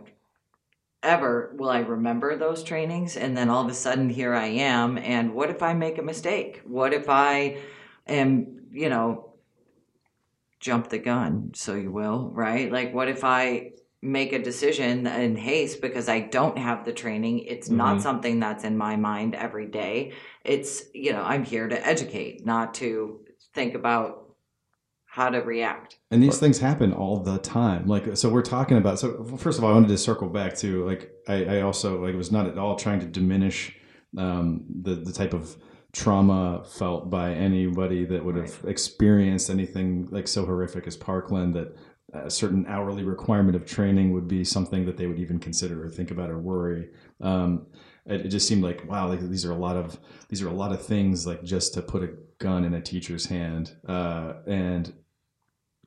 ever 1.04 1.54
will 1.56 1.70
I 1.70 1.80
remember 1.80 2.36
those 2.36 2.64
trainings, 2.64 3.16
and 3.16 3.36
then 3.36 3.50
all 3.50 3.64
of 3.64 3.70
a 3.70 3.74
sudden 3.74 4.08
here 4.08 4.34
I 4.34 4.46
am, 4.46 4.98
and 4.98 5.34
what 5.34 5.50
if 5.50 5.62
I 5.62 5.74
make 5.74 5.98
a 5.98 6.02
mistake? 6.02 6.62
What 6.64 6.92
if 6.92 7.08
I 7.08 7.58
am, 8.06 8.66
you 8.72 8.88
know, 8.88 9.34
jump 10.60 10.88
the 10.88 10.98
gun, 10.98 11.50
so 11.54 11.74
you 11.74 11.92
will, 11.92 12.30
right? 12.32 12.72
Like, 12.72 12.94
what 12.94 13.08
if 13.08 13.22
I 13.22 13.72
make 14.00 14.32
a 14.32 14.42
decision 14.42 15.06
in 15.06 15.36
haste 15.36 15.80
because 15.80 16.08
I 16.08 16.20
don't 16.20 16.58
have 16.58 16.84
the 16.84 16.92
training? 16.92 17.40
It's 17.40 17.70
not 17.70 17.98
Mhm. 17.98 18.02
something 18.02 18.40
that's 18.40 18.64
in 18.64 18.76
my 18.76 18.96
mind 18.96 19.34
every 19.34 19.66
day. 19.66 20.12
It's, 20.44 20.84
you 20.94 21.12
know, 21.12 21.22
I'm 21.22 21.44
here 21.44 21.68
to 21.68 21.86
educate, 21.86 22.44
not 22.46 22.74
to 22.74 23.20
think 23.54 23.74
about 23.74 24.23
how 25.14 25.30
to 25.30 25.38
react. 25.38 26.00
And 26.10 26.20
these 26.20 26.40
things 26.40 26.58
happen 26.58 26.92
all 26.92 27.20
the 27.20 27.38
time. 27.38 27.86
Like, 27.86 28.16
so 28.16 28.28
we're 28.28 28.42
talking 28.42 28.78
about. 28.78 28.98
So 28.98 29.22
first 29.38 29.58
of 29.58 29.64
all, 29.64 29.70
I 29.70 29.74
wanted 29.74 29.90
to 29.90 29.96
circle 29.96 30.28
back 30.28 30.56
to 30.56 30.84
like 30.84 31.08
I, 31.28 31.44
I 31.44 31.60
also 31.60 32.04
like 32.04 32.16
was 32.16 32.32
not 32.32 32.48
at 32.48 32.58
all 32.58 32.74
trying 32.74 32.98
to 32.98 33.06
diminish 33.06 33.76
um, 34.18 34.64
the 34.82 34.96
the 34.96 35.12
type 35.12 35.32
of 35.32 35.56
trauma 35.92 36.64
felt 36.64 37.10
by 37.10 37.32
anybody 37.32 38.04
that 38.06 38.24
would 38.24 38.34
have 38.34 38.58
experienced 38.66 39.50
anything 39.50 40.08
like 40.10 40.26
so 40.26 40.44
horrific 40.44 40.88
as 40.88 40.96
Parkland. 40.96 41.54
That 41.54 41.76
a 42.12 42.28
certain 42.28 42.66
hourly 42.66 43.04
requirement 43.04 43.54
of 43.54 43.64
training 43.64 44.12
would 44.14 44.26
be 44.26 44.42
something 44.42 44.84
that 44.86 44.96
they 44.96 45.06
would 45.06 45.20
even 45.20 45.38
consider 45.38 45.86
or 45.86 45.90
think 45.90 46.10
about 46.10 46.28
or 46.28 46.40
worry. 46.40 46.88
Um, 47.20 47.66
it, 48.04 48.26
it 48.26 48.28
just 48.30 48.48
seemed 48.48 48.64
like 48.64 48.84
wow, 48.90 49.06
like 49.08 49.20
these 49.20 49.44
are 49.44 49.52
a 49.52 49.56
lot 49.56 49.76
of 49.76 49.96
these 50.28 50.42
are 50.42 50.48
a 50.48 50.52
lot 50.52 50.72
of 50.72 50.84
things 50.84 51.24
like 51.24 51.44
just 51.44 51.72
to 51.74 51.82
put 51.82 52.02
a 52.02 52.14
gun 52.40 52.64
in 52.64 52.74
a 52.74 52.80
teacher's 52.80 53.26
hand 53.26 53.76
uh, 53.88 54.32
and 54.48 54.92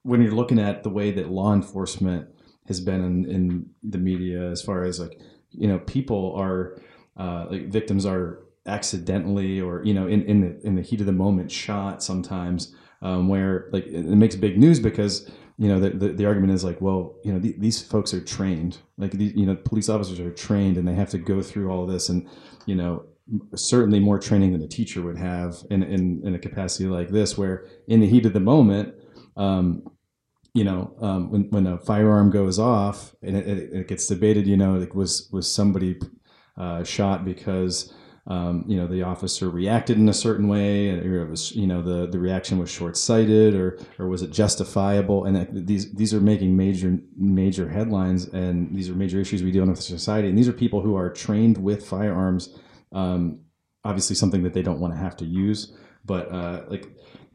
when 0.08 0.22
you're 0.22 0.32
looking 0.32 0.58
at 0.58 0.84
the 0.84 0.90
way 0.90 1.12
that 1.12 1.30
law 1.30 1.54
enforcement 1.54 2.30
has 2.68 2.80
been 2.80 3.04
in, 3.04 3.30
in 3.30 3.70
the 3.84 3.98
media 3.98 4.50
as 4.50 4.62
far 4.62 4.84
as 4.84 5.00
like 5.00 5.20
you 5.52 5.68
know 5.68 5.80
people 5.80 6.34
are 6.38 6.80
uh, 7.18 7.46
like 7.50 7.68
victims 7.68 8.06
are 8.06 8.40
accidentally 8.68 9.60
or 9.60 9.84
you 9.84 9.94
know 9.94 10.08
in, 10.08 10.24
in 10.24 10.42
the 10.42 10.66
in 10.66 10.76
the 10.76 10.82
heat 10.82 11.02
of 11.02 11.06
the 11.06 11.12
moment 11.12 11.52
shot 11.52 12.02
sometimes 12.02 12.74
um, 13.02 13.28
where 13.28 13.68
like 13.74 13.86
it, 13.88 14.06
makes 14.06 14.36
big 14.36 14.58
news 14.58 14.80
because 14.80 15.30
you 15.58 15.68
know 15.68 15.80
the, 15.80 15.90
the, 15.90 16.10
the 16.14 16.26
argument 16.26 16.54
is 16.54 16.64
like 16.64 16.80
well 16.80 17.16
you 17.26 17.34
know 17.34 17.40
the, 17.40 17.54
these 17.58 17.82
folks 17.82 18.14
are 18.14 18.22
trained. 18.22 18.78
Like 18.98 19.14
you 19.14 19.46
know 19.46 19.56
police 19.56 19.90
officers 19.90 20.22
are 20.22 20.32
trained 20.32 20.78
and 20.78 20.88
they 20.88 20.96
have 20.96 21.10
to 21.10 21.18
go 21.18 21.42
through 21.42 21.70
all 21.70 21.86
this 21.86 22.08
and 22.08 22.28
you 22.66 22.76
know 22.76 23.04
certainly 23.56 24.00
more 24.00 24.20
training 24.20 24.54
than 24.54 24.62
a 24.62 24.68
teacher 24.70 25.02
would 25.02 25.18
have 25.18 25.58
in, 25.70 25.84
in, 25.84 26.22
in 26.24 26.34
a 26.34 26.40
capacity 26.40 26.88
like 26.88 27.10
this 27.10 27.38
where 27.38 27.66
in 27.90 28.00
the 28.00 28.08
heat 28.08 28.26
of 28.26 28.32
the 28.32 28.40
moment 28.40 28.96
um, 29.36 29.84
you 30.58 30.64
know, 30.64 30.92
um, 31.02 31.30
when, 31.30 31.44
when 31.52 31.68
a 31.68 31.78
firearm 31.78 32.32
goes 32.32 32.58
off 32.58 33.14
and 33.22 33.38
it, 33.38 33.48
it, 33.48 33.74
it 33.74 33.88
gets 33.88 34.08
debated, 34.08 34.48
you 34.48 34.58
know, 34.58 34.74
like 34.74 34.96
was 34.96 35.30
was 35.32 35.48
somebody 35.52 36.00
uh, 36.58 36.84
shot 36.84 37.24
because 37.24 37.94
um, 38.26 38.66
you 38.68 38.76
know 38.76 38.88
the 38.88 39.04
officer 39.04 39.52
reacted 39.52 40.00
in 40.00 40.10
a 40.10 40.14
certain 40.14 40.48
way, 40.48 40.90
and 40.90 41.06
it 41.06 41.30
was 41.30 41.52
you 41.52 41.68
know 41.68 41.84
the 41.84 42.08
the 42.08 42.18
reaction 42.18 42.58
was 42.58 42.72
short 42.72 42.98
sighted, 42.98 43.54
or 43.54 43.78
or 44.00 44.08
was 44.08 44.24
it 44.24 44.32
justifiable? 44.32 45.26
And 45.26 45.68
these 45.68 45.94
these 45.94 46.12
are 46.12 46.20
making 46.20 46.58
major 46.58 46.98
major 47.16 47.70
headlines, 47.70 48.28
and 48.30 48.76
these 48.76 48.90
are 48.90 48.96
major 48.96 49.22
issues 49.22 49.44
we 49.44 49.52
deal 49.52 49.62
with 49.62 49.78
in 49.78 50.00
society. 50.00 50.28
And 50.28 50.36
these 50.36 50.48
are 50.48 50.54
people 50.54 50.82
who 50.82 50.96
are 50.96 51.12
trained 51.12 51.60
with 51.60 51.86
firearms. 51.86 52.58
Um, 52.92 53.42
obviously, 53.84 54.16
something 54.16 54.42
that 54.42 54.54
they 54.54 54.64
don't 54.64 54.80
want 54.80 54.96
to 54.96 55.00
have 55.00 55.16
to 55.18 55.26
use, 55.26 55.78
but 56.04 56.32
uh, 56.32 56.64
like 56.68 56.88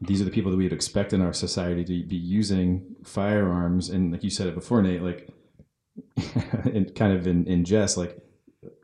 these 0.05 0.21
are 0.21 0.25
the 0.25 0.31
people 0.31 0.51
that 0.51 0.57
we 0.57 0.63
would 0.63 0.73
expect 0.73 1.13
in 1.13 1.21
our 1.21 1.33
society 1.33 1.83
to 1.83 2.07
be 2.07 2.15
using 2.15 2.95
firearms 3.03 3.89
and 3.89 4.11
like 4.11 4.23
you 4.23 4.29
said 4.29 4.47
it 4.47 4.55
before 4.55 4.81
nate 4.81 5.01
like 5.01 5.29
and 6.65 6.93
kind 6.95 7.13
of 7.13 7.27
in, 7.27 7.45
in 7.47 7.63
jest 7.63 7.97
like 7.97 8.17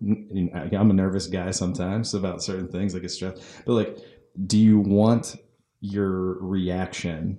i'm 0.02 0.90
a 0.92 0.94
nervous 0.94 1.28
guy 1.28 1.52
sometimes 1.52 2.14
about 2.14 2.44
certain 2.44 2.68
things 2.68 2.94
like 2.94 3.04
it's 3.04 3.16
stress 3.16 3.40
but 3.66 3.74
like 3.74 3.98
do 4.46 4.58
you 4.58 4.80
want 4.80 5.36
your 5.82 6.38
reaction 6.44 7.38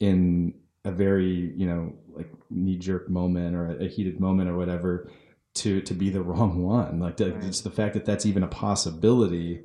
in 0.00 0.54
a 0.84 0.90
very 0.90 1.52
you 1.56 1.66
know 1.66 1.92
like 2.14 2.30
knee-jerk 2.50 3.08
moment 3.08 3.54
or 3.54 3.78
a 3.80 3.88
heated 3.88 4.20
moment 4.20 4.48
or 4.48 4.56
whatever 4.56 5.10
to 5.54 5.80
to 5.82 5.94
be 5.94 6.10
the 6.10 6.22
wrong 6.30 6.62
one. 6.62 6.98
Like 6.98 7.16
the, 7.18 7.32
Right. 7.32 7.42
just 7.42 7.64
the 7.64 7.70
fact 7.70 7.94
that 7.94 8.04
that's 8.04 8.26
even 8.26 8.42
a 8.42 8.48
possibility 8.48 9.64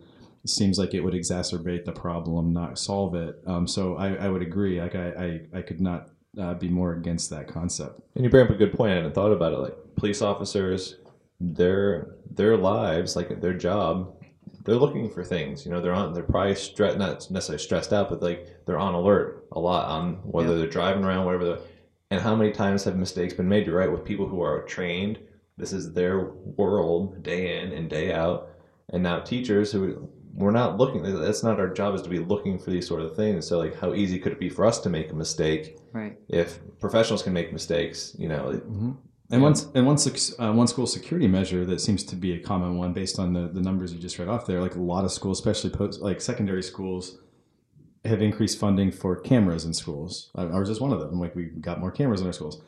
seems 0.49 0.77
like 0.77 0.93
it 0.93 1.01
would 1.01 1.13
exacerbate 1.13 1.85
the 1.85 1.91
problem, 1.91 2.53
not 2.53 2.77
solve 2.79 3.15
it. 3.15 3.35
Um, 3.45 3.67
so 3.67 3.95
I, 3.97 4.13
I 4.15 4.29
would 4.29 4.41
agree. 4.41 4.79
Like 4.81 4.95
I, 4.95 5.39
I, 5.53 5.59
I 5.59 5.61
could 5.61 5.81
not 5.81 6.09
uh, 6.39 6.53
be 6.53 6.69
more 6.69 6.93
against 6.93 7.29
that 7.31 7.47
concept. 7.47 8.01
And 8.15 8.23
you 8.23 8.29
bring 8.29 8.45
up 8.45 8.51
a 8.51 8.55
good 8.55 8.73
point. 8.73 8.91
I 8.91 8.95
hadn't 8.95 9.13
thought 9.15 9.31
about 9.31 9.53
it. 9.53 9.57
Like 9.59 9.75
police 9.95 10.21
officers, 10.21 10.97
their 11.39 12.15
their 12.29 12.57
lives, 12.57 13.15
like 13.15 13.41
their 13.41 13.53
job, 13.53 14.13
they're 14.65 14.75
looking 14.75 15.09
for 15.09 15.23
things. 15.23 15.65
You 15.65 15.71
know, 15.71 15.81
they're 15.81 15.93
on. 15.93 16.13
They're 16.13 16.23
probably 16.23 16.55
stressed, 16.55 16.97
not 16.97 17.29
necessarily 17.31 17.61
stressed 17.63 17.93
out, 17.93 18.09
but 18.09 18.21
like 18.21 18.47
they're 18.65 18.79
on 18.79 18.93
alert 18.93 19.47
a 19.53 19.59
lot 19.59 19.87
on 19.87 20.15
whether 20.23 20.49
Yeah. 20.51 20.57
they're 20.59 20.67
driving 20.67 21.03
around, 21.03 21.25
whatever. 21.25 21.45
They're, 21.45 21.59
and 22.09 22.21
how 22.21 22.35
many 22.35 22.51
times 22.51 22.83
have 22.85 22.95
mistakes 22.95 23.33
been 23.33 23.49
made? 23.49 23.65
You're 23.65 23.77
right 23.77 23.91
with 23.91 24.05
people 24.05 24.27
who 24.27 24.41
are 24.41 24.63
trained. 24.63 25.19
This 25.57 25.73
is 25.73 25.93
their 25.93 26.29
world, 26.55 27.23
day 27.23 27.59
in 27.61 27.71
and 27.73 27.89
day 27.89 28.13
out. 28.13 28.49
And 28.93 29.03
now 29.03 29.19
teachers 29.19 29.71
who 29.71 30.07
we're 30.37 30.51
not 30.51 30.77
looking. 30.77 31.01
That's 31.03 31.43
not 31.43 31.59
our 31.59 31.67
job. 31.67 31.95
Is 31.95 32.03
to 32.03 32.09
be 32.09 32.19
looking 32.19 32.57
for 32.59 32.69
these 32.69 32.87
sort 32.87 33.01
of 33.01 33.15
things. 33.15 33.47
So 33.47 33.57
like, 33.57 33.75
how 33.79 33.93
easy 33.93 34.19
could 34.19 34.31
it 34.33 34.39
be 34.39 34.49
for 34.49 34.65
us 34.65 34.79
to 34.81 34.89
make 34.89 35.11
a 35.11 35.15
mistake? 35.15 35.77
Right. 35.93 36.15
if 36.29 36.59
professionals 36.79 37.23
can 37.23 37.33
make 37.33 37.51
mistakes, 37.51 38.15
you 38.19 38.29
know, 38.29 38.49
it- 38.51 38.63
And 39.31 39.41
once 39.41 39.67
and 39.75 39.85
one 39.85 39.97
uh, 40.39 40.53
one 40.53 40.67
school 40.67 40.85
security 40.87 41.27
measure 41.27 41.65
that 41.65 41.81
seems 41.81 42.03
to 42.05 42.15
be 42.15 42.31
a 42.33 42.39
common 42.39 42.77
one 42.77 42.93
based 42.93 43.17
on 43.19 43.33
the, 43.33 43.47
the 43.57 43.61
numbers 43.61 43.91
you 43.93 43.99
just 43.99 44.19
read 44.19 44.29
off 44.29 44.45
there. 44.45 44.61
Like 44.61 44.75
a 44.75 44.81
lot 44.93 45.03
of 45.05 45.11
schools, 45.11 45.39
especially 45.39 45.71
post 45.71 46.01
like 46.01 46.21
secondary 46.21 46.63
schools, 46.63 47.17
have 48.05 48.21
increased 48.21 48.57
funding 48.59 48.91
for 48.91 49.19
cameras 49.19 49.65
in 49.65 49.73
schools. 49.73 50.29
Uh, 50.37 50.47
Ours 50.49 50.69
is 50.69 50.79
one 50.79 50.93
of 50.93 50.99
them. 50.99 51.19
Like 51.19 51.35
we 51.35 51.45
got 51.45 51.79
more 51.81 51.91
cameras 51.91 52.21
in 52.21 52.27
our 52.27 52.33
schools. 52.33 52.61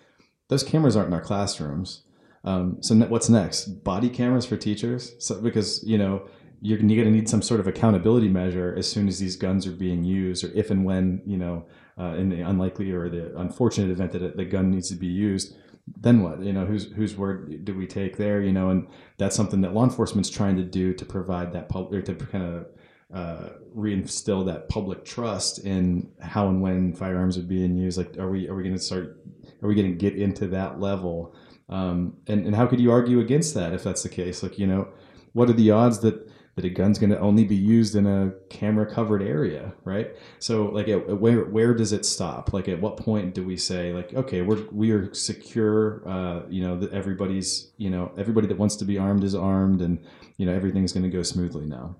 Those 0.50 0.64
cameras 0.64 0.96
aren't 0.98 1.10
in 1.10 1.14
our 1.14 1.22
classrooms. 1.22 2.04
Um, 2.44 2.78
so 2.82 2.96
ne- 2.96 3.08
what's 3.08 3.30
next? 3.30 3.84
Body 3.84 4.10
cameras 4.10 4.46
for 4.46 4.58
teachers? 4.58 5.14
So 5.20 5.40
because 5.40 5.84
you 5.86 5.98
know 5.98 6.28
you're, 6.62 6.78
going 6.78 6.88
to 6.88 7.12
need 7.12 7.30
some 7.30 7.42
sort 7.42 7.60
of 7.60 7.68
accountability 7.68 8.28
measure 8.28 8.76
as 8.78 8.90
soon 8.90 9.08
as 9.08 9.20
these 9.20 9.36
guns 9.36 9.66
are 9.66 9.72
being 9.72 10.04
used, 10.04 10.44
or 10.44 10.52
if 10.54 10.70
and 10.70 10.86
when 10.86 11.22
you 11.26 11.38
know 11.38 11.66
uh, 12.00 12.16
in 12.16 12.30
the 12.30 12.42
unlikely 12.42 12.92
or 12.92 13.10
the 13.10 13.38
unfortunate 13.38 13.92
event 13.92 14.12
that 14.14 14.38
the 14.38 14.46
gun 14.46 14.72
needs 14.72 14.90
to 14.90 14.96
be 14.96 15.08
used. 15.08 15.56
Then 16.00 16.22
what? 16.22 16.42
You 16.42 16.54
know, 16.54 16.66
whose 16.66 16.92
whose 16.92 17.16
word 17.16 17.66
do 17.66 17.76
we 17.76 17.88
take 17.88 18.18
there? 18.18 18.42
You 18.42 18.52
know, 18.52 18.70
and 18.70 18.88
that's 19.18 19.36
something 19.36 19.62
that 19.62 19.74
law 19.74 19.84
enforcement's 19.84 20.30
trying 20.30 20.56
to 20.58 20.64
do 20.64 20.94
to 20.94 21.06
provide 21.06 21.54
that 21.54 21.70
public 21.70 21.94
or 21.94 22.14
to 22.14 22.26
kind 22.26 22.44
of 22.44 22.68
uh, 23.14 23.50
reinstill 23.76 24.46
that 24.46 24.70
public 24.70 25.04
trust 25.04 25.60
in 25.66 26.12
how 26.22 26.48
and 26.48 26.62
when 26.62 26.94
firearms 26.94 27.38
are 27.38 27.44
being 27.44 27.76
used. 27.76 27.98
Like, 27.98 28.18
are 28.18 28.30
we 28.30 28.48
are 28.48 28.56
we 28.56 28.64
going 28.64 28.76
to 28.76 28.82
start? 28.82 29.24
Are 29.64 29.68
we 29.68 29.76
going 29.76 29.92
to 29.92 29.98
get 29.98 30.16
into 30.16 30.48
that 30.48 30.80
level? 30.80 31.34
Um, 31.70 32.18
and 32.28 32.46
and 32.46 32.56
how 32.56 32.68
could 32.68 32.80
you 32.80 32.92
argue 32.92 33.20
against 33.20 33.56
that 33.56 33.74
if 33.74 33.84
that's 33.84 34.04
the 34.04 34.10
case? 34.10 34.44
Like, 34.44 34.60
you 34.60 34.68
know, 34.68 34.90
what 35.34 35.50
are 35.50 35.54
the 35.54 35.72
odds 35.72 36.00
that 36.00 36.29
that 36.60 36.66
a 36.66 36.70
gun's 36.70 37.00
going 37.00 37.10
to 37.10 37.20
only 37.20 37.46
be 37.46 37.56
used 37.56 37.96
in 37.96 38.06
a 38.06 38.34
camera 38.50 38.86
covered 38.86 39.22
area, 39.22 39.74
right? 39.86 40.14
So, 40.40 40.66
like, 40.66 40.90
at, 40.90 41.08
at 41.08 41.18
where 41.18 41.46
where 41.46 41.74
does 41.74 41.94
it 41.94 42.06
stop? 42.06 42.52
Like, 42.52 42.68
at 42.68 42.82
what 42.82 42.98
point 42.98 43.34
do 43.34 43.46
we 43.46 43.56
say, 43.56 43.94
like, 43.94 44.14
okay, 44.14 44.42
we're 44.42 44.66
we 44.70 44.92
are 44.92 45.14
secure? 45.14 46.04
Uh, 46.06 46.42
you 46.50 46.62
know, 46.62 46.78
that 46.78 46.92
everybody's 46.92 47.72
you 47.78 47.90
know 47.90 48.12
everybody 48.18 48.46
that 48.48 48.58
wants 48.58 48.76
to 48.76 48.86
be 48.86 48.98
armed 48.98 49.24
is 49.24 49.36
armed, 49.36 49.82
and 49.82 50.04
you 50.36 50.46
know 50.46 50.54
everything's 50.54 50.92
going 50.92 51.04
to 51.04 51.10
go 51.10 51.24
smoothly 51.24 51.66
now. 51.66 51.96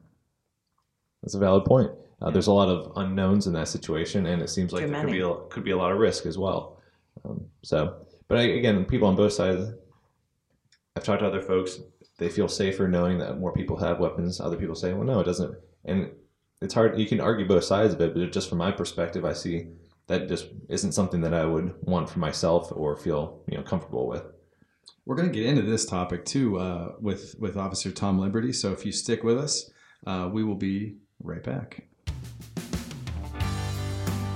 that's 1.24 1.36
a 1.36 1.40
valid 1.40 1.64
point. 1.64 1.92
Uh, 2.22 2.30
there's 2.30 2.48
a 2.48 2.52
lot 2.52 2.68
of 2.68 2.92
unknowns 2.98 3.48
in 3.48 3.54
that 3.54 3.70
situation, 3.70 4.26
and 4.26 4.42
it 4.42 4.50
seems 4.50 4.74
like 4.74 4.84
Too 4.84 4.92
there 4.92 5.02
could 5.04 5.12
be 5.12 5.22
a, 5.22 5.36
could 5.50 5.64
be 5.64 5.72
a 5.72 5.78
lot 5.78 5.94
of 5.94 6.00
risk 6.00 6.26
as 6.26 6.38
well. 6.38 6.82
Um, 7.24 7.46
so, 7.64 8.06
but 8.28 8.40
I, 8.40 8.42
again, 8.42 8.84
people 8.84 9.08
on 9.08 9.16
both 9.16 9.32
sides. 9.32 9.72
I've 11.00 11.06
talked 11.06 11.22
to 11.22 11.28
other 11.28 11.42
folks; 11.42 11.80
they 12.18 12.28
feel 12.28 12.50
safer 12.50 12.90
knowing 12.90 13.20
that 13.20 13.40
more 13.40 13.54
people 13.54 13.78
have 13.78 14.00
weapons. 14.00 14.42
Other 14.42 14.58
people 14.58 14.76
say, 14.76 14.94
"Well, 14.94 15.08
no, 15.08 15.22
it 15.22 15.24
doesn't." 15.24 15.56
And 15.86 16.12
it's 16.62 16.74
hard. 16.74 17.00
You 17.00 17.08
can 17.08 17.22
argue 17.22 17.48
both 17.48 17.64
sides 17.64 17.94
of 17.94 18.02
it, 18.02 18.14
but 18.14 18.34
just 18.34 18.50
from 18.50 18.58
my 18.58 18.72
perspective, 18.72 19.24
I 19.24 19.32
see 19.32 19.70
that 20.08 20.28
just 20.28 20.48
isn't 20.68 20.92
something 20.92 21.22
that 21.22 21.34
I 21.34 21.46
would 21.46 21.74
want 21.84 22.10
for 22.10 22.20
myself 22.20 22.70
or 22.76 22.98
feel 22.98 23.42
you 23.48 23.58
know 23.58 23.64
comfortable 23.64 24.08
with. 24.08 24.24
We're 25.06 25.16
going 25.16 25.32
to 25.32 25.34
get 25.34 25.46
into 25.48 25.62
this 25.62 25.86
topic 25.86 26.26
too 26.26 26.60
uh, 26.60 26.96
with 27.00 27.36
with 27.40 27.56
Officer 27.56 27.92
Tom 27.92 28.20
Liberty. 28.20 28.52
So 28.52 28.74
if 28.74 28.86
you 28.86 28.92
stick 28.92 29.24
with 29.24 29.38
us, 29.38 29.72
uh, 30.06 30.30
we 30.30 30.44
will 30.44 30.56
be 30.56 30.98
right 31.24 31.44
back. 31.44 31.88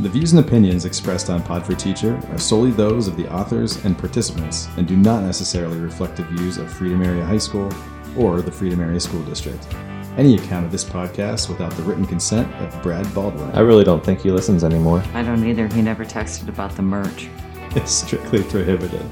The 0.04 0.10
views 0.10 0.34
and 0.34 0.46
opinions 0.46 0.84
expressed 0.84 1.30
on 1.30 1.42
Pod 1.42 1.66
for 1.66 1.76
Teacher 1.76 2.20
are 2.30 2.38
solely 2.38 2.72
those 2.72 3.08
of 3.08 3.16
the 3.16 3.34
authors 3.34 3.86
and 3.86 3.98
participants 3.98 4.68
and 4.76 4.86
do 4.86 4.98
not 4.98 5.24
necessarily 5.24 5.80
reflect 5.80 6.18
the 6.18 6.24
views 6.24 6.58
of 6.58 6.70
Freedom 6.70 7.02
Area 7.02 7.24
High 7.24 7.38
School 7.38 7.72
or 8.18 8.42
the 8.42 8.52
Freedom 8.52 8.82
Area 8.82 9.00
School 9.00 9.24
District. 9.24 9.66
Any 10.18 10.36
account 10.36 10.66
of 10.66 10.74
this 10.74 10.84
podcast 10.84 11.48
without 11.48 11.72
the 11.72 11.84
written 11.84 12.06
consent 12.06 12.54
of 12.56 12.84
Brad 12.84 13.12
Baldwin 13.16 13.50
I 13.52 13.62
really 13.62 13.86
don't 13.86 14.04
think 14.04 14.20
he 14.20 14.30
listens 14.30 14.66
anymore. 14.66 15.02
I 15.14 15.24
don't 15.24 15.42
either. 15.48 15.70
He 15.70 15.82
never 15.82 16.04
texted 16.04 16.50
about 16.50 16.76
the 16.76 16.82
merch. 16.82 17.30
It's 17.78 17.94
strictly 17.94 18.44
prohibited. 18.44 19.10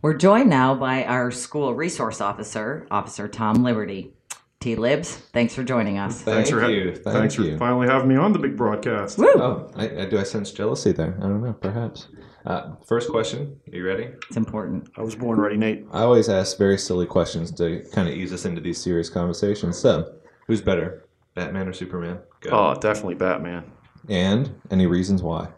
We're 0.00 0.14
joined 0.14 0.48
now 0.48 0.74
by 0.74 1.04
our 1.04 1.30
school 1.30 1.74
resource 1.74 2.22
officer, 2.22 2.86
Officer 2.90 3.28
Tom 3.28 3.62
Liberty. 3.62 4.14
T 4.62 4.76
Libs, 4.76 5.16
thanks 5.32 5.56
for 5.56 5.64
joining 5.64 5.98
us. 5.98 6.22
Thank 6.22 6.46
for 6.46 6.60
ha- 6.60 6.68
you. 6.68 6.94
Thank 6.94 7.16
Thanks 7.16 7.36
you. 7.36 7.52
for 7.52 7.58
finally 7.58 7.88
having 7.88 8.06
me 8.06 8.14
on 8.14 8.32
the 8.32 8.38
big 8.38 8.56
broadcast. 8.56 9.18
Woo! 9.18 9.26
Oh, 9.34 9.68
I, 9.74 10.02
I, 10.02 10.04
do 10.04 10.20
I 10.20 10.22
sense 10.22 10.52
jealousy 10.52 10.92
there? 10.92 11.16
I 11.18 11.22
don't 11.22 11.42
know. 11.42 11.52
Perhaps. 11.52 12.06
Uh, 12.46 12.74
first 12.86 13.10
question. 13.10 13.60
Are 13.72 13.76
you 13.76 13.84
ready? 13.84 14.04
It's 14.28 14.36
important. 14.36 14.88
I 14.96 15.02
was 15.02 15.16
born 15.16 15.40
ready, 15.40 15.56
Nate. 15.56 15.84
I 15.92 16.02
always 16.02 16.28
ask 16.28 16.58
very 16.58 16.78
silly 16.78 17.06
questions 17.06 17.50
to 17.52 17.82
kind 17.92 18.08
of 18.08 18.14
ease 18.14 18.32
us 18.32 18.44
into 18.44 18.60
these 18.60 18.80
serious 18.80 19.10
conversations. 19.10 19.76
So, 19.76 20.14
who's 20.46 20.60
better, 20.60 21.06
Batman 21.34 21.66
or 21.66 21.72
Superman? 21.72 22.20
Go. 22.40 22.50
Oh, 22.52 22.80
definitely 22.80 23.16
Batman. 23.16 23.64
And 24.08 24.54
any 24.70 24.86
reasons 24.86 25.22
why? 25.22 25.48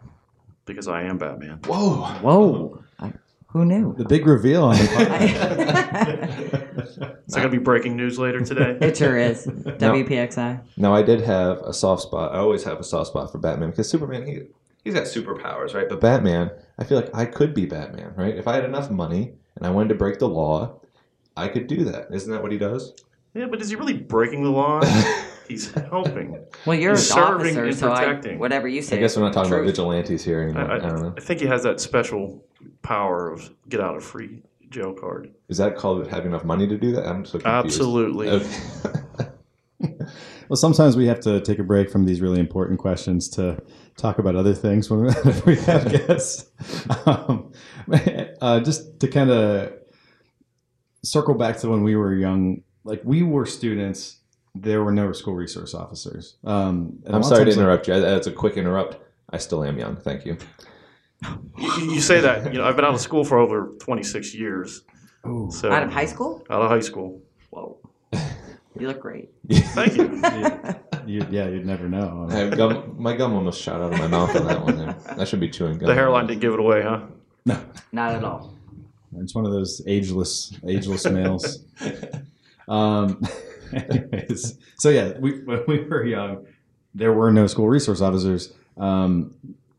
Because 0.64 0.88
I 0.88 1.02
am 1.02 1.18
Batman. 1.18 1.60
Whoa. 1.66 2.04
Whoa! 2.22 2.83
I, 3.54 3.58
who 3.58 3.64
knew? 3.64 3.94
The 3.96 4.04
big 4.04 4.26
reveal 4.26 4.64
on 4.64 4.76
the 4.76 4.82
podcast. 4.84 6.60
Is 7.26 7.34
that 7.34 7.40
going 7.40 7.50
to 7.50 7.58
be 7.58 7.62
breaking 7.62 7.96
news 7.96 8.18
later 8.18 8.40
today? 8.40 8.76
It 8.86 8.96
sure 8.96 9.16
is. 9.16 9.46
WPXI. 9.46 10.60
Now, 10.76 10.94
I 10.94 11.02
did 11.02 11.20
have 11.22 11.58
a 11.58 11.72
soft 11.72 12.02
spot. 12.02 12.34
I 12.34 12.38
always 12.38 12.64
have 12.64 12.78
a 12.78 12.84
soft 12.84 13.08
spot 13.08 13.32
for 13.32 13.38
Batman 13.38 13.70
because 13.70 13.88
Superman, 13.88 14.26
he, 14.26 14.40
he's 14.82 14.94
got 14.94 15.04
superpowers, 15.04 15.74
right? 15.74 15.88
But 15.88 16.00
Batman, 16.00 16.50
I 16.78 16.84
feel 16.84 17.00
like 17.00 17.14
I 17.14 17.24
could 17.24 17.54
be 17.54 17.64
Batman, 17.66 18.12
right? 18.16 18.36
If 18.36 18.46
I 18.46 18.54
had 18.54 18.64
enough 18.64 18.90
money 18.90 19.32
and 19.56 19.66
I 19.66 19.70
wanted 19.70 19.88
to 19.90 19.94
break 19.94 20.18
the 20.18 20.28
law, 20.28 20.80
I 21.36 21.48
could 21.48 21.66
do 21.66 21.84
that. 21.84 22.08
Isn't 22.12 22.30
that 22.32 22.42
what 22.42 22.52
he 22.52 22.58
does? 22.58 22.92
yeah, 23.34 23.46
but 23.46 23.60
is 23.60 23.68
he 23.68 23.76
really 23.76 23.94
breaking 23.94 24.44
the 24.44 24.50
law? 24.50 24.82
He's 25.48 25.72
helping. 25.72 26.38
Well, 26.64 26.78
you're 26.78 26.92
He's 26.92 27.10
serving 27.10 27.58
officer, 27.58 27.64
and 27.64 27.76
so 27.76 27.92
I, 27.92 28.04
protecting. 28.04 28.38
whatever 28.38 28.66
you 28.66 28.80
say. 28.80 28.96
I 28.96 29.00
guess 29.00 29.16
we're 29.16 29.24
not 29.24 29.34
talking 29.34 29.50
the 29.50 29.56
about 29.56 29.66
vigilantes 29.66 30.24
here 30.24 30.40
I, 30.40 30.44
anymore. 30.44 30.70
I, 30.70 30.78
don't 30.78 31.02
know. 31.02 31.14
I 31.16 31.20
think 31.20 31.40
he 31.40 31.46
has 31.46 31.64
that 31.64 31.80
special 31.80 32.42
power 32.84 33.30
of 33.30 33.50
get 33.68 33.80
out 33.80 33.96
of 33.96 34.04
free 34.04 34.42
jail 34.70 34.92
card. 34.92 35.34
Is 35.48 35.58
that 35.58 35.76
called 35.76 36.06
having 36.06 36.28
enough 36.28 36.44
money 36.44 36.68
to 36.68 36.78
do 36.78 36.92
that? 36.92 37.06
I'm 37.06 37.24
so 37.24 37.38
confused. 37.38 37.80
Absolutely. 37.80 38.28
Okay. 38.28 39.30
Well, 40.48 40.56
sometimes 40.56 40.96
we 40.96 41.06
have 41.06 41.20
to 41.20 41.40
take 41.40 41.58
a 41.58 41.62
break 41.62 41.90
from 41.90 42.04
these 42.04 42.20
really 42.20 42.38
important 42.38 42.78
questions 42.78 43.28
to 43.30 43.62
talk 43.96 44.18
about 44.18 44.36
other 44.36 44.54
things 44.54 44.90
when 44.90 45.04
we 45.46 45.56
have 45.56 45.90
guests. 45.90 46.50
Um, 47.06 47.52
uh, 48.40 48.60
just 48.60 49.00
to 49.00 49.08
kind 49.08 49.30
of 49.30 49.72
circle 51.02 51.34
back 51.34 51.58
to 51.58 51.68
when 51.68 51.82
we 51.82 51.96
were 51.96 52.14
young, 52.14 52.62
like 52.84 53.00
we 53.04 53.22
were 53.22 53.46
students, 53.46 54.18
there 54.54 54.84
were 54.84 54.92
no 54.92 55.12
school 55.12 55.34
resource 55.34 55.74
officers. 55.74 56.36
Um, 56.44 56.98
and 57.04 57.14
a 57.14 57.16
I'm 57.16 57.22
sorry 57.22 57.40
to 57.40 57.44
times, 57.46 57.56
like, 57.56 57.62
interrupt 57.62 57.88
you. 57.88 58.00
That's 58.00 58.26
a 58.26 58.32
quick 58.32 58.56
interrupt. 58.56 58.98
I 59.30 59.38
still 59.38 59.64
am 59.64 59.78
young. 59.78 59.96
Thank 59.96 60.26
you. 60.26 60.36
You, 61.58 61.92
you 61.94 62.00
say 62.00 62.20
that. 62.20 62.52
You 62.52 62.58
know, 62.58 62.64
I've 62.66 62.76
been 62.76 62.84
out 62.84 62.94
of 62.94 63.00
school 63.00 63.24
for 63.24 63.38
over 63.38 63.72
26 63.80 64.34
years. 64.34 64.82
Ooh. 65.26 65.48
So 65.50 65.70
Out 65.72 65.82
of 65.82 65.90
high 65.92 66.06
school? 66.06 66.44
out 66.50 66.62
of 66.62 66.70
high 66.70 66.80
school. 66.80 67.20
Whoa. 67.50 67.78
You 68.76 68.88
look 68.88 68.98
great. 68.98 69.30
Thank 69.48 69.96
you. 69.96 70.20
You, 71.06 71.24
yeah, 71.30 71.48
you'd 71.48 71.66
never 71.66 71.86
know. 71.86 72.26
I 72.30 72.34
have 72.36 72.56
gum, 72.56 72.96
my 72.98 73.14
gum 73.14 73.34
almost 73.34 73.60
shot 73.60 73.78
out 73.80 73.92
of 73.92 73.98
my 73.98 74.06
mouth 74.06 74.34
on 74.34 74.46
that 74.46 74.64
one. 74.64 74.78
There. 74.78 74.96
I 75.18 75.24
should 75.24 75.38
be 75.38 75.50
chewing 75.50 75.76
gum. 75.78 75.86
The 75.86 75.94
hairline 75.94 76.26
didn't 76.26 76.40
give 76.40 76.54
it 76.54 76.58
away, 76.58 76.80
huh? 76.82 77.02
No. 77.44 77.62
Not 77.92 78.14
at 78.14 78.24
all. 78.24 78.54
It's 79.18 79.34
one 79.34 79.44
of 79.44 79.52
those 79.52 79.82
ageless, 79.86 80.54
ageless 80.66 81.04
males. 81.04 81.62
Um, 82.66 83.22
anyways, 83.72 84.56
so 84.76 84.88
yeah, 84.88 85.12
we, 85.18 85.42
when 85.42 85.62
we 85.68 85.80
were 85.84 86.04
young, 86.06 86.46
there 86.94 87.12
were 87.12 87.30
no 87.30 87.46
school 87.46 87.68
resource 87.68 88.00
officers. 88.00 88.54
Um, 88.78 89.34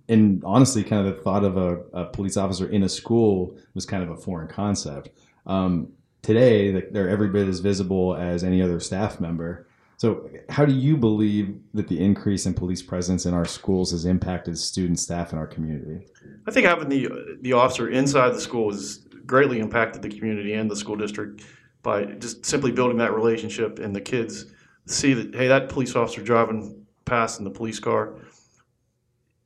and 0.07 0.43
honestly, 0.45 0.83
kind 0.83 1.07
of 1.07 1.15
the 1.15 1.21
thought 1.21 1.43
of 1.43 1.57
a, 1.57 1.77
a 1.93 2.05
police 2.05 2.37
officer 2.37 2.67
in 2.69 2.83
a 2.83 2.89
school 2.89 3.57
was 3.73 3.85
kind 3.85 4.03
of 4.03 4.09
a 4.09 4.17
foreign 4.17 4.47
concept. 4.47 5.09
Um, 5.45 5.93
today, 6.21 6.71
they're 6.91 7.09
every 7.09 7.29
bit 7.29 7.47
as 7.47 7.59
visible 7.59 8.15
as 8.15 8.43
any 8.43 8.61
other 8.61 8.79
staff 8.79 9.19
member. 9.19 9.67
So, 9.97 10.29
how 10.49 10.65
do 10.65 10.73
you 10.73 10.97
believe 10.97 11.57
that 11.73 11.87
the 11.87 11.99
increase 11.99 12.45
in 12.45 12.53
police 12.53 12.81
presence 12.81 13.25
in 13.25 13.33
our 13.33 13.45
schools 13.45 13.91
has 13.91 14.05
impacted 14.05 14.57
student 14.57 14.99
staff 14.99 15.31
in 15.31 15.39
our 15.39 15.47
community? 15.47 16.05
I 16.47 16.51
think 16.51 16.67
having 16.67 16.89
the 16.89 17.37
the 17.41 17.53
officer 17.53 17.89
inside 17.89 18.31
the 18.31 18.41
school 18.41 18.71
has 18.71 19.05
greatly 19.25 19.59
impacted 19.59 20.01
the 20.01 20.09
community 20.09 20.53
and 20.53 20.69
the 20.69 20.75
school 20.75 20.95
district 20.95 21.43
by 21.81 22.05
just 22.05 22.45
simply 22.45 22.71
building 22.71 22.97
that 22.97 23.13
relationship 23.13 23.79
and 23.79 23.95
the 23.95 24.01
kids 24.01 24.47
see 24.85 25.13
that 25.13 25.33
hey 25.33 25.47
that 25.47 25.69
police 25.69 25.95
officer 25.95 26.21
driving 26.21 26.85
past 27.05 27.39
in 27.39 27.45
the 27.45 27.51
police 27.51 27.79
car 27.79 28.15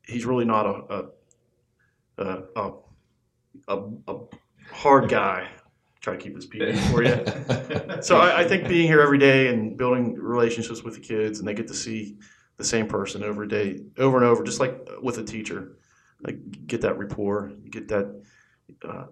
he's 0.10 0.26
really 0.26 0.46
not 0.46 0.66
a 0.66 1.10
a 2.20 2.40
a, 2.56 2.72
a, 3.68 3.84
a 4.08 4.20
hard 4.72 5.10
guy. 5.10 5.48
Try 6.02 6.16
to 6.16 6.22
keep 6.22 6.36
his 6.36 6.46
PG 6.46 6.74
for 6.92 7.04
you. 7.04 7.26
So 8.02 8.18
I, 8.18 8.42
I 8.42 8.48
think 8.48 8.70
being 8.70 8.88
here 8.88 9.02
every 9.02 9.18
day 9.18 9.48
and 9.48 9.78
building 9.78 10.14
relationships 10.14 10.84
with 10.84 10.94
the 10.96 11.02
kids 11.02 11.40
and 11.40 11.48
they 11.48 11.54
get 11.54 11.68
to 11.68 11.74
see 11.74 12.18
the 12.56 12.64
same 12.64 12.88
person 12.88 13.24
over 13.24 13.44
a 13.44 13.48
day 13.48 13.82
over 13.98 14.16
and 14.16 14.26
over 14.26 14.42
just 14.42 14.62
like 14.62 14.78
with 15.02 15.18
a 15.18 15.24
teacher 15.24 15.78
like 16.22 16.38
get 16.66 16.80
that 16.82 16.98
rapport 16.98 17.52
get 17.70 17.90
that 17.90 18.24
uh, 18.88 19.06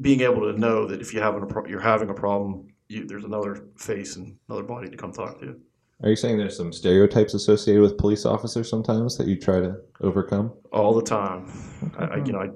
being 0.00 0.20
able 0.20 0.52
to 0.52 0.58
know 0.58 0.86
that 0.86 1.00
if 1.00 1.14
you 1.14 1.20
have 1.20 1.34
a 1.34 1.46
pro- 1.46 1.66
you're 1.66 1.80
having 1.80 2.10
a 2.10 2.14
problem 2.14 2.68
you, 2.88 3.06
there's 3.06 3.24
another 3.24 3.64
face 3.76 4.16
and 4.16 4.36
another 4.48 4.64
body 4.64 4.90
to 4.90 4.96
come 4.96 5.12
talk 5.12 5.40
to 5.40 5.58
Are 6.02 6.08
you 6.08 6.16
saying 6.16 6.38
there's 6.38 6.56
some 6.56 6.72
stereotypes 6.72 7.34
associated 7.34 7.82
with 7.82 7.98
police 7.98 8.24
officers 8.24 8.70
sometimes 8.70 9.18
that 9.18 9.26
you 9.26 9.36
try 9.38 9.60
to 9.60 9.76
overcome? 10.00 10.52
all 10.72 10.94
the 10.94 11.02
time 11.02 11.50
I, 11.98 12.04
I 12.04 12.16
you 12.24 12.32
know 12.32 12.40
I 12.40 12.50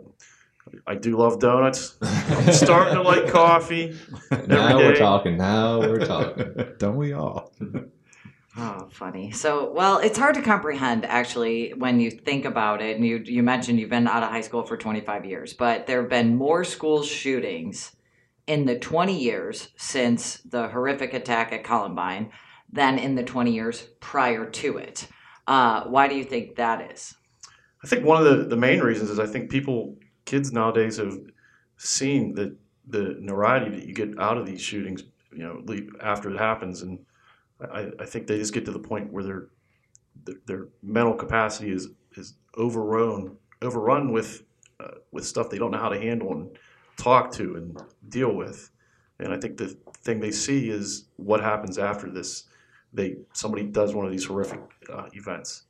I 0.87 0.95
do 0.95 1.17
love 1.17 1.41
donuts. 1.41 1.97
I'm 2.01 2.53
starting 2.65 2.95
to 2.95 3.03
like 3.03 3.29
coffee. 3.29 3.97
now 4.49 4.79
we're 4.79 4.97
talking. 4.97 5.37
Now 5.37 5.79
we're 5.81 6.05
talking. 6.07 6.55
Don't 6.79 6.97
we 6.97 7.13
all? 7.13 7.53
Oh, 8.57 8.89
funny. 8.93 9.33
So, 9.33 9.73
well, 9.73 9.99
it's 9.99 10.17
hard 10.17 10.37
to 10.37 10.43
comprehend 10.43 11.05
actually 11.07 11.75
when 11.75 11.99
you 11.99 12.09
think 12.13 12.45
about 12.45 12.81
it. 12.81 12.95
And 12.95 13.05
you 13.05 13.17
you 13.25 13.43
mentioned 13.43 13.81
you've 13.81 13.91
been 13.91 14.07
out 14.07 14.23
of 14.23 14.29
high 14.29 14.43
school 14.43 14.63
for 14.63 14.77
25 14.77 15.25
years, 15.25 15.53
but 15.53 15.89
there 15.89 16.01
have 16.01 16.09
been 16.09 16.37
more 16.37 16.63
school 16.63 17.03
shootings 17.03 17.97
in 18.47 18.65
the 18.65 18.79
20 18.79 19.19
years 19.19 19.71
since 19.77 20.37
the 20.45 20.69
horrific 20.69 21.15
attack 21.15 21.53
at 21.53 21.65
Columbine 21.65 22.31
than 22.75 22.99
in 22.99 23.15
the 23.15 23.23
20 23.23 23.53
years 23.53 23.83
prior 24.01 24.51
to 24.51 24.79
it. 24.79 25.09
Uh, 25.47 25.85
why 25.85 26.09
do 26.09 26.17
you 26.17 26.25
think 26.25 26.57
that 26.57 26.93
is? 26.93 27.15
I 27.83 27.87
think 27.87 28.05
one 28.05 28.25
of 28.25 28.25
the, 28.25 28.45
the 28.45 28.57
main 28.57 28.81
reasons 28.81 29.11
is 29.11 29.19
I 29.19 29.27
think 29.27 29.51
people, 29.51 29.97
kids 30.25 30.53
nowadays 30.53 30.97
have 30.99 31.19
seen 31.77 32.35
the 32.35 32.57
the 32.87 33.17
notoriety 33.19 33.71
that 33.71 33.87
you 33.87 33.95
get 33.95 34.19
out 34.19 34.37
of 34.37 34.45
these 34.45 34.61
shootings, 34.61 35.05
you 35.33 35.39
know, 35.39 35.63
after 36.03 36.31
it 36.31 36.39
happens, 36.39 36.83
and 36.83 36.99
I, 37.73 37.91
I 37.99 38.05
think 38.05 38.27
they 38.27 38.37
just 38.37 38.53
get 38.53 38.67
to 38.67 38.73
the 38.73 38.79
point 38.79 39.11
where 39.11 39.25
their 39.25 39.49
their, 40.47 40.69
mental 40.83 41.15
capacity 41.15 41.73
is 41.73 41.89
is 42.17 42.35
overrun 42.57 43.37
overrun 43.63 44.13
with 44.13 44.43
uh, 44.81 44.99
with 45.13 45.27
stuff 45.27 45.49
they 45.49 45.59
don't 45.59 45.71
know 45.71 45.79
how 45.79 45.89
to 45.89 46.01
handle 46.01 46.33
and 46.33 46.59
talk 46.97 47.33
to 47.33 47.57
and 47.57 47.81
deal 48.09 48.35
with, 48.35 48.71
and 49.19 49.33
I 49.33 49.39
think 49.39 49.57
the 49.57 49.77
thing 50.03 50.21
they 50.21 50.31
see 50.31 50.69
is 50.69 51.07
what 51.17 51.41
happens 51.41 51.79
after 51.79 52.11
this. 52.11 52.45
They 52.95 53.17
somebody 53.33 53.65
does 53.65 53.95
one 53.95 54.07
of 54.07 54.13
these 54.13 54.25
horrific 54.25 54.61
uh, 54.91 55.09
events. 55.13 55.65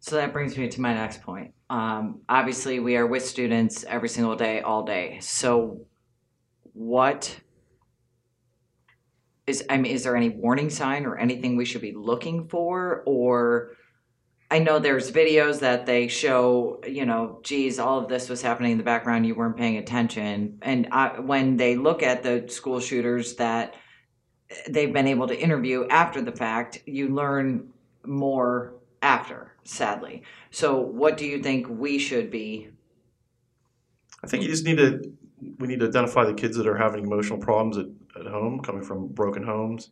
So 0.00 0.16
that 0.16 0.32
brings 0.32 0.56
me 0.56 0.68
to 0.68 0.80
my 0.80 0.94
next 0.94 1.22
point. 1.22 1.52
Um, 1.70 2.20
obviously, 2.28 2.78
we 2.80 2.96
are 2.96 3.06
with 3.06 3.24
students 3.24 3.84
every 3.84 4.08
single 4.08 4.36
day, 4.36 4.60
all 4.60 4.84
day. 4.84 5.18
So, 5.20 5.80
what 6.72 7.36
is, 9.46 9.64
I 9.68 9.76
mean, 9.76 9.92
is 9.92 10.04
there 10.04 10.16
any 10.16 10.28
warning 10.28 10.70
sign 10.70 11.04
or 11.04 11.18
anything 11.18 11.56
we 11.56 11.64
should 11.64 11.80
be 11.80 11.92
looking 11.92 12.48
for? 12.48 13.02
Or 13.06 13.72
I 14.50 14.60
know 14.60 14.78
there's 14.78 15.10
videos 15.10 15.60
that 15.60 15.84
they 15.84 16.08
show, 16.08 16.80
you 16.86 17.04
know, 17.04 17.40
geez, 17.42 17.78
all 17.78 17.98
of 17.98 18.08
this 18.08 18.28
was 18.28 18.40
happening 18.40 18.72
in 18.72 18.78
the 18.78 18.84
background, 18.84 19.26
you 19.26 19.34
weren't 19.34 19.56
paying 19.56 19.76
attention. 19.76 20.58
And 20.62 20.88
I, 20.92 21.20
when 21.20 21.56
they 21.56 21.76
look 21.76 22.02
at 22.02 22.22
the 22.22 22.46
school 22.48 22.80
shooters 22.80 23.34
that 23.34 23.74
they've 24.68 24.92
been 24.92 25.06
able 25.06 25.28
to 25.28 25.38
interview 25.38 25.86
after 25.88 26.22
the 26.22 26.32
fact, 26.32 26.82
you 26.86 27.08
learn 27.08 27.68
more 28.04 28.74
after, 29.02 29.52
sadly. 29.64 30.22
So, 30.50 30.78
what 30.80 31.16
do 31.16 31.26
you 31.26 31.42
think 31.42 31.66
we 31.68 31.98
should 31.98 32.30
be? 32.30 32.68
I 34.22 34.26
think 34.26 34.42
you 34.42 34.48
just 34.48 34.64
need 34.64 34.78
to 34.78 35.12
we 35.58 35.68
need 35.68 35.80
to 35.80 35.86
identify 35.86 36.24
the 36.24 36.34
kids 36.34 36.56
that 36.56 36.66
are 36.66 36.76
having 36.76 37.04
emotional 37.04 37.38
problems 37.38 37.78
at, 37.78 37.86
at 38.20 38.26
home, 38.26 38.60
coming 38.60 38.82
from 38.82 39.08
broken 39.08 39.44
homes, 39.44 39.90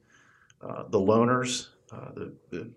uh, 0.61 0.85
the 0.89 0.99
loners, 0.99 1.69
uh, 1.93 2.13
the, 2.15 2.35
the 2.51 2.71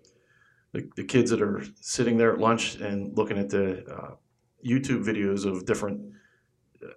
the 0.72 0.88
the 0.96 1.04
kids 1.04 1.30
that 1.30 1.42
are 1.42 1.62
sitting 1.80 2.16
there 2.16 2.32
at 2.32 2.38
lunch 2.38 2.76
and 2.76 3.16
looking 3.16 3.38
at 3.38 3.48
the 3.48 3.84
uh, 3.92 4.14
YouTube 4.64 5.04
videos 5.04 5.44
of 5.44 5.66
different 5.66 6.00
uh, 6.84 6.92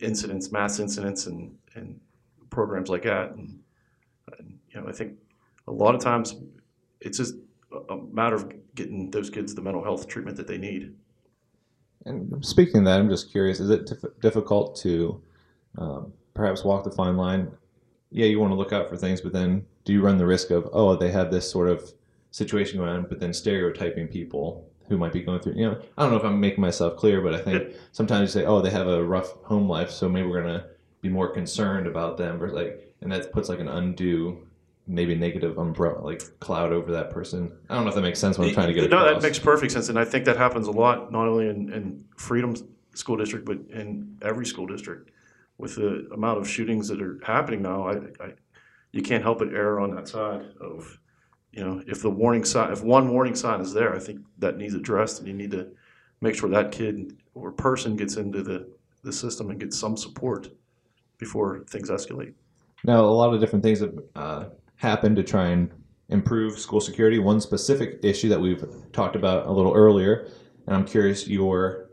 incidents, 0.00 0.50
mass 0.50 0.78
incidents, 0.78 1.26
and 1.26 1.54
and 1.74 2.00
programs 2.48 2.88
like 2.88 3.02
that. 3.02 3.32
And, 3.32 3.61
you 4.74 4.80
know, 4.80 4.88
I 4.88 4.92
think 4.92 5.14
a 5.68 5.72
lot 5.72 5.94
of 5.94 6.00
times 6.00 6.36
it's 7.00 7.18
just 7.18 7.34
a- 7.88 7.96
matter 8.12 8.36
of 8.36 8.52
getting 8.74 9.10
those 9.10 9.30
kids 9.30 9.54
the 9.54 9.62
mental 9.62 9.82
health 9.82 10.08
treatment 10.08 10.36
that 10.36 10.46
they 10.46 10.58
need. 10.58 10.94
And 12.04 12.44
speaking 12.44 12.78
of 12.78 12.84
that, 12.86 12.98
I'm 12.98 13.08
just 13.08 13.30
curious: 13.30 13.60
is 13.60 13.70
it 13.70 13.86
dif- 13.86 14.20
difficult 14.20 14.76
to 14.80 15.20
um, 15.78 16.12
perhaps 16.34 16.64
walk 16.64 16.84
the 16.84 16.90
fine 16.90 17.16
line? 17.16 17.50
Yeah, 18.10 18.26
you 18.26 18.40
want 18.40 18.50
to 18.50 18.56
look 18.56 18.72
out 18.72 18.88
for 18.88 18.96
things, 18.96 19.20
but 19.20 19.32
then 19.32 19.64
do 19.84 19.92
you 19.92 20.02
run 20.02 20.18
the 20.18 20.26
risk 20.26 20.50
of 20.50 20.68
oh, 20.72 20.96
they 20.96 21.10
have 21.10 21.30
this 21.30 21.50
sort 21.50 21.68
of 21.68 21.92
situation 22.30 22.78
going 22.78 22.90
on, 22.90 23.06
but 23.08 23.20
then 23.20 23.32
stereotyping 23.32 24.08
people 24.08 24.68
who 24.88 24.98
might 24.98 25.12
be 25.12 25.22
going 25.22 25.40
through? 25.40 25.54
You 25.54 25.70
know, 25.70 25.82
I 25.96 26.02
don't 26.02 26.10
know 26.10 26.18
if 26.18 26.24
I'm 26.24 26.40
making 26.40 26.60
myself 26.60 26.96
clear, 26.96 27.20
but 27.20 27.34
I 27.34 27.38
think 27.38 27.74
sometimes 27.92 28.34
you 28.34 28.40
say, 28.40 28.46
oh, 28.46 28.60
they 28.60 28.70
have 28.70 28.88
a 28.88 29.02
rough 29.02 29.32
home 29.44 29.68
life, 29.68 29.90
so 29.90 30.08
maybe 30.08 30.26
we're 30.26 30.42
gonna 30.42 30.66
be 31.02 31.08
more 31.08 31.28
concerned 31.28 31.86
about 31.86 32.16
them, 32.16 32.42
or 32.42 32.50
like, 32.50 32.94
and 33.00 33.12
that 33.12 33.32
puts 33.32 33.48
like 33.48 33.60
an 33.60 33.68
undue. 33.68 34.46
Maybe 34.86 35.14
negative 35.14 35.58
umbrella, 35.58 36.00
like 36.00 36.22
cloud 36.40 36.72
over 36.72 36.90
that 36.92 37.10
person. 37.10 37.52
I 37.70 37.74
don't 37.74 37.84
know 37.84 37.90
if 37.90 37.94
that 37.94 38.02
makes 38.02 38.18
sense. 38.18 38.36
What 38.36 38.48
I'm 38.48 38.54
trying 38.54 38.66
to 38.66 38.74
get 38.74 38.90
no, 38.90 38.98
across. 38.98 39.22
that 39.22 39.26
makes 39.26 39.38
perfect 39.38 39.72
sense, 39.72 39.88
and 39.88 39.98
I 39.98 40.04
think 40.04 40.24
that 40.24 40.36
happens 40.36 40.66
a 40.66 40.72
lot, 40.72 41.12
not 41.12 41.28
only 41.28 41.48
in, 41.48 41.72
in 41.72 42.04
Freedom 42.16 42.56
School 42.94 43.16
District, 43.16 43.44
but 43.46 43.58
in 43.70 44.18
every 44.22 44.44
school 44.44 44.66
district. 44.66 45.10
With 45.58 45.76
the 45.76 46.08
amount 46.12 46.40
of 46.40 46.48
shootings 46.48 46.88
that 46.88 47.00
are 47.00 47.20
happening 47.22 47.62
now, 47.62 47.86
I, 47.86 47.92
I, 48.20 48.32
you 48.90 49.02
can't 49.02 49.22
help 49.22 49.38
but 49.38 49.54
err 49.54 49.78
on 49.78 49.94
that 49.94 50.08
side 50.08 50.42
of, 50.60 50.98
you 51.52 51.64
know, 51.64 51.80
if 51.86 52.02
the 52.02 52.10
warning 52.10 52.44
sign, 52.44 52.72
if 52.72 52.82
one 52.82 53.10
warning 53.12 53.36
sign 53.36 53.60
is 53.60 53.72
there, 53.72 53.94
I 53.94 54.00
think 54.00 54.20
that 54.38 54.56
needs 54.56 54.74
addressed, 54.74 55.20
and 55.20 55.28
you 55.28 55.34
need 55.34 55.52
to 55.52 55.68
make 56.20 56.34
sure 56.34 56.50
that 56.50 56.72
kid 56.72 57.16
or 57.34 57.52
person 57.52 57.94
gets 57.94 58.16
into 58.16 58.42
the, 58.42 58.68
the 59.04 59.12
system 59.12 59.50
and 59.50 59.60
gets 59.60 59.78
some 59.78 59.96
support 59.96 60.48
before 61.18 61.64
things 61.68 61.88
escalate. 61.88 62.34
Now, 62.82 63.04
a 63.04 63.06
lot 63.06 63.32
of 63.32 63.40
different 63.40 63.62
things 63.62 63.78
have 63.78 63.94
uh, 64.16 64.44
happened 64.82 65.14
to 65.14 65.22
try 65.22 65.46
and 65.46 65.70
improve 66.08 66.58
school 66.58 66.80
security. 66.80 67.20
One 67.20 67.40
specific 67.40 68.00
issue 68.02 68.28
that 68.28 68.40
we've 68.40 68.64
talked 68.92 69.14
about 69.14 69.46
a 69.46 69.52
little 69.52 69.72
earlier, 69.72 70.28
and 70.66 70.74
I'm 70.74 70.84
curious 70.84 71.28
your 71.28 71.88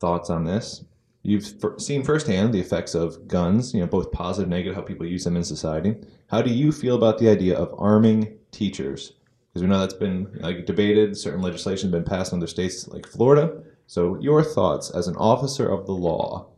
thoughts 0.00 0.28
on 0.28 0.44
this. 0.44 0.84
You've 1.22 1.54
seen 1.78 2.02
firsthand 2.02 2.52
the 2.52 2.58
effects 2.58 2.96
of 2.96 3.28
guns, 3.28 3.72
you 3.72 3.80
know, 3.80 3.86
both 3.86 4.10
positive 4.10 4.50
and 4.50 4.50
negative, 4.50 4.74
how 4.74 4.82
people 4.82 5.06
use 5.06 5.22
them 5.22 5.36
in 5.36 5.44
society. 5.44 5.94
How 6.30 6.42
do 6.42 6.52
you 6.52 6.72
feel 6.72 6.96
about 6.96 7.18
the 7.18 7.28
idea 7.28 7.56
of 7.56 7.72
arming 7.78 8.36
teachers? 8.50 9.12
Because 9.48 9.62
we 9.62 9.68
know 9.68 9.78
that's 9.78 9.94
been 9.94 10.36
like 10.40 10.66
debated. 10.66 11.16
Certain 11.16 11.40
legislation 11.40 11.90
has 11.90 11.92
been 11.92 12.04
passed 12.04 12.32
in 12.32 12.40
other 12.40 12.48
states 12.48 12.88
like 12.88 13.06
Florida. 13.06 13.62
So, 13.86 14.18
your 14.20 14.42
thoughts 14.42 14.90
as 14.90 15.06
an 15.06 15.14
officer 15.16 15.68
of 15.68 15.86
the 15.86 15.92
law? 15.92 16.48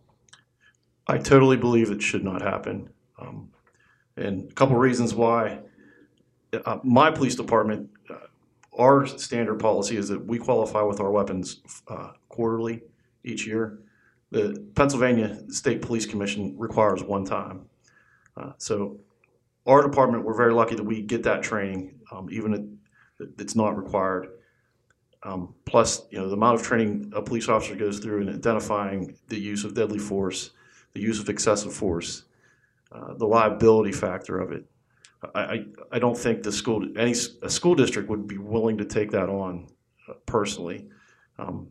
I 1.06 1.18
totally 1.18 1.58
believe 1.58 1.90
it 1.90 2.00
should 2.00 2.24
not 2.24 2.40
happen. 2.40 2.88
Um, 3.18 3.50
and 4.16 4.50
a 4.50 4.54
couple 4.54 4.76
reasons 4.76 5.14
why. 5.14 5.58
Uh, 6.64 6.78
my 6.82 7.10
police 7.10 7.34
department, 7.34 7.90
uh, 8.10 8.14
our 8.78 9.06
standard 9.06 9.60
policy 9.60 9.96
is 9.96 10.08
that 10.08 10.24
we 10.26 10.38
qualify 10.38 10.82
with 10.82 11.00
our 11.00 11.10
weapons 11.10 11.60
uh, 11.88 12.12
quarterly 12.28 12.82
each 13.22 13.46
year. 13.46 13.80
The 14.30 14.66
Pennsylvania 14.74 15.38
State 15.50 15.80
Police 15.80 16.06
Commission 16.06 16.54
requires 16.58 17.02
one 17.02 17.24
time. 17.24 17.66
Uh, 18.36 18.52
so 18.58 18.98
our 19.66 19.82
department, 19.82 20.24
we're 20.24 20.36
very 20.36 20.52
lucky 20.52 20.74
that 20.74 20.82
we 20.82 21.02
get 21.02 21.22
that 21.22 21.42
training, 21.42 22.00
um, 22.10 22.28
even 22.30 22.76
if 23.20 23.28
it's 23.38 23.54
not 23.54 23.76
required. 23.76 24.28
Um, 25.22 25.54
plus, 25.64 26.02
you 26.10 26.18
know, 26.18 26.28
the 26.28 26.34
amount 26.34 26.60
of 26.60 26.66
training 26.66 27.12
a 27.14 27.22
police 27.22 27.48
officer 27.48 27.74
goes 27.74 27.98
through 27.98 28.22
in 28.22 28.28
identifying 28.28 29.16
the 29.28 29.38
use 29.38 29.64
of 29.64 29.74
deadly 29.74 29.98
force, 29.98 30.50
the 30.92 31.00
use 31.00 31.18
of 31.18 31.28
excessive 31.28 31.72
force, 31.72 32.24
uh, 32.92 33.14
the 33.14 33.26
liability 33.26 33.92
factor 33.92 34.38
of 34.38 34.52
it. 34.52 34.66
I, 35.34 35.64
I, 35.92 35.98
don't 35.98 36.16
think 36.16 36.42
the 36.42 36.52
school 36.52 36.86
any 36.96 37.12
a 37.42 37.50
school 37.50 37.74
district 37.74 38.08
would 38.08 38.26
be 38.26 38.38
willing 38.38 38.78
to 38.78 38.84
take 38.84 39.10
that 39.12 39.28
on 39.28 39.68
uh, 40.08 40.14
personally, 40.26 40.88
um, 41.38 41.70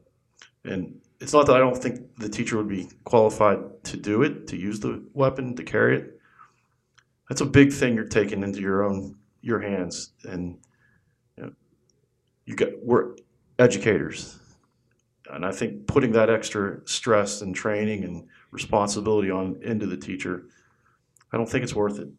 and 0.64 0.99
it's 1.20 1.34
not 1.34 1.45
that 1.47 1.56
I 1.56 1.60
don't 1.60 1.78
think 1.78 2.16
the 2.18 2.30
teacher 2.30 2.58
would 2.58 2.68
be 2.68 2.89
qualified 3.04 3.84
to 3.86 3.97
do 3.97 4.24
it 4.24 4.47
to 4.47 4.58
use 4.58 4.80
the 4.80 5.04
weapon 5.14 5.56
to 5.56 5.64
carry 5.64 5.97
it. 5.97 6.20
That's 7.30 7.41
a 7.41 7.45
big 7.45 7.72
thing 7.72 7.95
you're 7.95 8.06
taking 8.06 8.43
into 8.43 8.60
your 8.60 8.84
own 8.84 9.16
your 9.41 9.60
hands, 9.60 10.12
and 10.24 10.58
you, 11.38 11.43
know, 11.43 11.51
you 12.45 12.56
got 12.56 12.70
we're 12.82 13.16
educators. 13.60 14.39
and 15.32 15.45
I 15.45 15.51
think 15.51 15.88
putting 15.88 16.12
that 16.14 16.30
extra 16.30 16.80
stress 16.86 17.41
and 17.41 17.56
training 17.56 18.04
and 18.04 18.28
responsibility 18.51 19.32
on 19.32 19.58
into 19.62 19.86
the 19.86 19.97
teacher, 19.97 20.45
I 21.32 21.38
don't 21.38 21.49
think 21.49 21.64
it's 21.64 21.76
worth 21.76 21.99
it. 21.99 22.10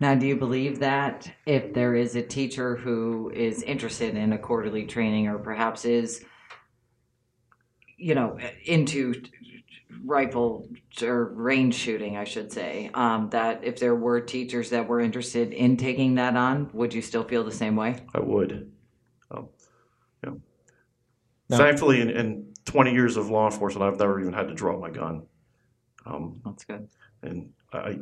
Now, 0.00 0.14
do 0.14 0.26
you 0.26 0.34
believe 0.36 0.78
that 0.78 1.30
if 1.44 1.74
there 1.74 1.94
is 1.94 2.16
a 2.16 2.22
teacher 2.22 2.74
who 2.76 3.30
is 3.34 3.62
interested 3.62 4.16
in 4.16 4.32
a 4.32 4.38
quarterly 4.38 4.86
training 4.86 5.28
or 5.28 5.38
perhaps 5.38 5.84
is, 5.84 6.24
you 7.98 8.14
know, 8.14 8.38
into 8.64 9.22
rifle 10.02 10.66
or 11.02 11.26
range 11.26 11.74
shooting, 11.74 12.16
I 12.16 12.24
should 12.24 12.50
say, 12.50 12.90
um, 12.94 13.28
that 13.30 13.62
if 13.62 13.78
there 13.78 13.94
were 13.94 14.22
teachers 14.22 14.70
that 14.70 14.88
were 14.88 15.00
interested 15.00 15.52
in 15.52 15.76
taking 15.76 16.14
that 16.14 16.34
on, 16.34 16.70
would 16.72 16.94
you 16.94 17.02
still 17.02 17.24
feel 17.24 17.44
the 17.44 17.52
same 17.52 17.76
way? 17.76 17.96
I 18.14 18.20
would. 18.20 18.72
Um, 19.30 19.48
you 20.24 20.30
know. 20.30 20.40
Now- 21.50 21.58
Thankfully, 21.58 22.00
in, 22.00 22.08
in 22.08 22.54
20 22.64 22.92
years 22.92 23.18
of 23.18 23.28
law 23.28 23.50
enforcement, 23.50 23.84
I've 23.92 23.98
never 23.98 24.18
even 24.18 24.32
had 24.32 24.48
to 24.48 24.54
draw 24.54 24.80
my 24.80 24.88
gun. 24.88 25.26
Um, 26.06 26.40
That's 26.42 26.64
good. 26.64 26.88
and 27.22 27.50
I, 27.74 27.98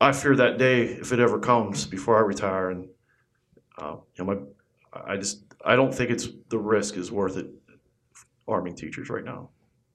I 0.00 0.12
fear 0.12 0.36
that 0.36 0.58
day 0.58 0.84
if 0.84 1.12
it 1.12 1.20
ever 1.20 1.38
comes 1.38 1.86
before 1.86 2.16
I 2.16 2.20
retire. 2.20 2.70
And 2.70 2.88
uh, 3.78 3.96
you 4.14 4.24
know, 4.24 4.34
my, 4.34 5.02
I 5.04 5.16
just 5.16 5.44
I 5.64 5.76
don't 5.76 5.94
think 5.94 6.10
it's 6.10 6.28
the 6.48 6.58
risk 6.58 6.96
is 6.96 7.10
worth 7.10 7.36
it. 7.36 7.48
Arming 8.46 8.74
teachers 8.74 9.10
right 9.10 9.24
now. 9.24 9.50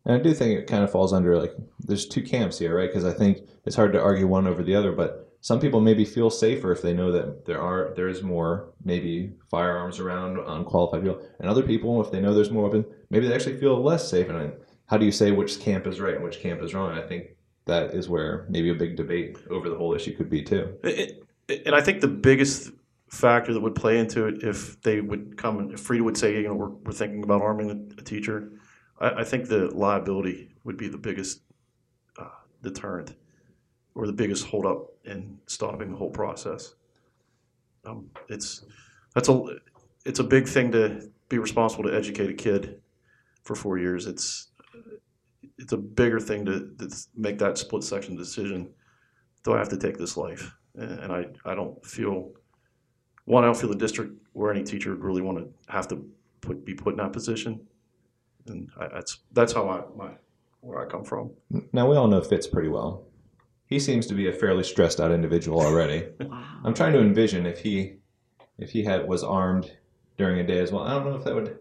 And 0.06 0.16
I 0.16 0.20
do 0.20 0.32
think 0.32 0.60
it 0.60 0.68
kind 0.68 0.84
of 0.84 0.92
falls 0.92 1.12
under 1.12 1.40
like 1.40 1.54
there's 1.80 2.06
two 2.06 2.22
camps 2.22 2.60
here, 2.60 2.78
right? 2.78 2.88
Because 2.88 3.06
I 3.06 3.14
think 3.14 3.40
it's 3.66 3.76
hard 3.76 3.94
to 3.94 4.02
argue 4.02 4.28
one 4.28 4.46
over 4.46 4.62
the 4.62 4.76
other, 4.76 4.92
but 4.92 5.34
some 5.42 5.60
people 5.60 5.82
maybe 5.82 6.06
feel 6.06 6.30
safer 6.30 6.72
if 6.72 6.82
they 6.82 6.94
know 6.94 7.12
that 7.12 7.46
there 7.46 7.60
are 7.60 7.94
there 7.96 8.08
is 8.08 8.22
more 8.22 8.74
maybe 8.84 9.34
firearms 9.50 10.00
around 10.00 10.38
unqualified 10.38 11.02
people, 11.02 11.28
and 11.40 11.50
other 11.50 11.64
people 11.64 12.00
if 12.04 12.12
they 12.12 12.22
know 12.22 12.34
there's 12.34 12.52
more 12.52 12.64
weapons, 12.64 12.86
maybe 13.10 13.28
they 13.28 13.34
actually 13.34 13.58
feel 13.58 13.82
less 13.82 14.08
safe. 14.08 14.30
And 14.30 14.54
how 14.86 14.98
do 14.98 15.06
you 15.06 15.12
say 15.12 15.32
which 15.32 15.60
camp 15.60 15.88
is 15.88 16.00
right 16.00 16.16
and 16.16 16.24
which 16.24 16.42
camp 16.42 16.62
is 16.62 16.74
wrong? 16.74 16.92
I 16.92 17.02
think 17.02 17.36
that 17.66 17.94
is 17.94 18.10
where 18.10 18.46
maybe 18.50 18.70
a 18.70 18.76
big 18.76 18.96
debate 18.96 19.38
over 19.50 19.70
the 19.70 19.76
whole 19.76 19.94
issue 19.94 20.16
could 20.16 20.30
be 20.30 20.42
too. 20.42 20.78
And 21.50 21.76
I 21.76 21.82
think 21.82 22.02
the 22.02 22.08
biggest 22.08 22.72
factor 23.10 23.54
that 23.54 23.62
would 23.62 23.76
play 23.76 24.00
into 24.00 24.26
it 24.26 24.44
if 24.44 24.82
they 24.82 25.00
would 25.00 25.38
come 25.38 25.60
and 25.60 25.72
if 25.72 25.80
Freedom 25.80 26.06
would 26.06 26.18
say, 26.18 26.36
you 26.36 26.48
know, 26.48 26.56
we're, 26.56 26.70
we're 26.70 26.92
thinking 26.92 27.24
about 27.24 27.42
arming 27.42 27.70
a, 27.70 28.00
a 28.00 28.04
teacher, 28.04 28.52
I, 29.00 29.10
I 29.22 29.24
think 29.24 29.48
the 29.48 29.68
liability 29.68 30.50
would 30.64 30.78
be 30.78 30.88
the 30.88 30.98
biggest 30.98 31.42
uh, 32.18 32.30
deterrent 32.62 33.16
or 33.96 34.08
the 34.08 34.14
biggest 34.14 34.48
holdup 34.48 34.88
in 35.06 35.38
stopping 35.46 35.92
the 35.92 35.98
whole 35.98 36.10
process. 36.10 36.74
Um, 37.86 38.10
it's 38.30 38.66
that's 39.14 39.30
a 39.30 39.46
it's 40.06 40.20
a 40.20 40.24
big 40.24 40.48
thing 40.48 40.72
to 40.72 41.10
be 41.30 41.38
responsible 41.38 41.84
to 41.84 41.96
educate 41.96 42.30
a 42.30 42.34
kid 42.34 42.82
for 43.44 43.56
four 43.56 43.78
years. 43.78 44.08
It's 44.08 44.48
it's 45.64 45.74
a 45.74 45.78
bigger 45.78 46.20
thing 46.20 46.46
to, 46.46 46.70
to 46.78 46.96
make 47.16 47.40
that 47.40 47.58
split 47.58 47.84
section 47.84 48.16
decision. 48.18 48.70
Do 49.44 49.54
I 49.54 49.58
have 49.58 49.70
to 49.70 49.78
take 49.78 49.98
this 49.98 50.18
life? 50.18 50.54
And 50.76 51.00
and 51.00 51.14
I, 51.14 51.26
I 51.46 51.56
don't 51.56 51.84
feel 51.86 52.32
one. 53.26 53.44
I 53.44 53.48
don't 53.48 53.58
feel 53.58 53.70
the 53.70 53.76
district 53.78 54.12
or 54.34 54.52
any 54.52 54.64
teacher 54.64 54.92
would 54.92 55.04
really 55.04 55.22
want 55.22 55.38
to 55.38 55.72
have 55.72 55.88
to 55.88 56.06
put 56.42 56.66
be 56.66 56.74
put 56.74 56.94
in 56.94 56.98
that 56.98 57.14
position. 57.14 57.66
And 58.48 58.70
I, 58.78 58.90
that's 58.90 59.20
that's 59.32 59.54
how 59.54 59.70
I 59.70 59.84
my 59.98 60.12
where 60.60 60.86
I 60.86 60.90
come 60.90 61.06
from. 61.06 61.32
Now 61.72 61.90
we 61.90 61.96
all 61.96 62.08
know 62.08 62.22
Fitz 62.22 62.48
pretty 62.48 62.70
well. 62.70 63.06
He 63.66 63.80
seems 63.80 64.06
to 64.08 64.14
be 64.14 64.28
a 64.28 64.34
fairly 64.34 64.64
stressed 64.64 65.00
out 65.00 65.12
individual 65.12 65.62
already. 65.62 66.08
Wow. 66.20 66.46
I'm 66.66 66.74
trying 66.74 66.94
to 66.94 67.00
envision 67.00 67.46
if 67.46 67.60
he 67.60 67.98
if 68.58 68.72
he 68.72 68.84
had 68.84 69.08
was 69.08 69.24
armed 69.24 69.72
during 70.18 70.40
a 70.40 70.44
day 70.46 70.60
as 70.60 70.72
well. 70.72 70.84
I 70.84 70.94
don't 70.94 71.06
know 71.06 71.16
if 71.16 71.24
that 71.24 71.36
would 71.36 71.58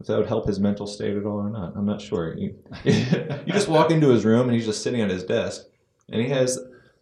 if 0.00 0.06
that 0.06 0.18
would 0.18 0.26
help 0.26 0.46
his 0.46 0.58
mental 0.58 0.86
state 0.86 1.16
at 1.16 1.24
all 1.24 1.38
or 1.38 1.50
not. 1.50 1.74
I'm 1.76 1.86
not 1.86 2.00
sure. 2.00 2.36
You, 2.36 2.56
you 2.84 3.52
just 3.52 3.68
walk 3.68 3.90
into 3.90 4.08
his 4.08 4.24
room 4.24 4.48
and 4.48 4.52
he's 4.54 4.66
just 4.66 4.82
sitting 4.82 5.00
at 5.00 5.10
his 5.10 5.24
desk, 5.24 5.62
and 6.10 6.20
he 6.20 6.28
has 6.28 6.58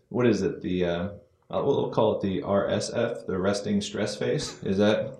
what 0.09 0.27
is 0.27 0.43
it? 0.43 0.61
The 0.63 0.85
uh, 0.85 1.09
we'll 1.51 1.91
call 1.91 2.17
it 2.17 2.23
the 2.23 2.43
RSF, 2.43 3.27
the 3.27 3.39
resting 3.39 3.81
stress 3.81 4.17
face. 4.17 4.63
Is 4.63 4.79
that 4.79 5.19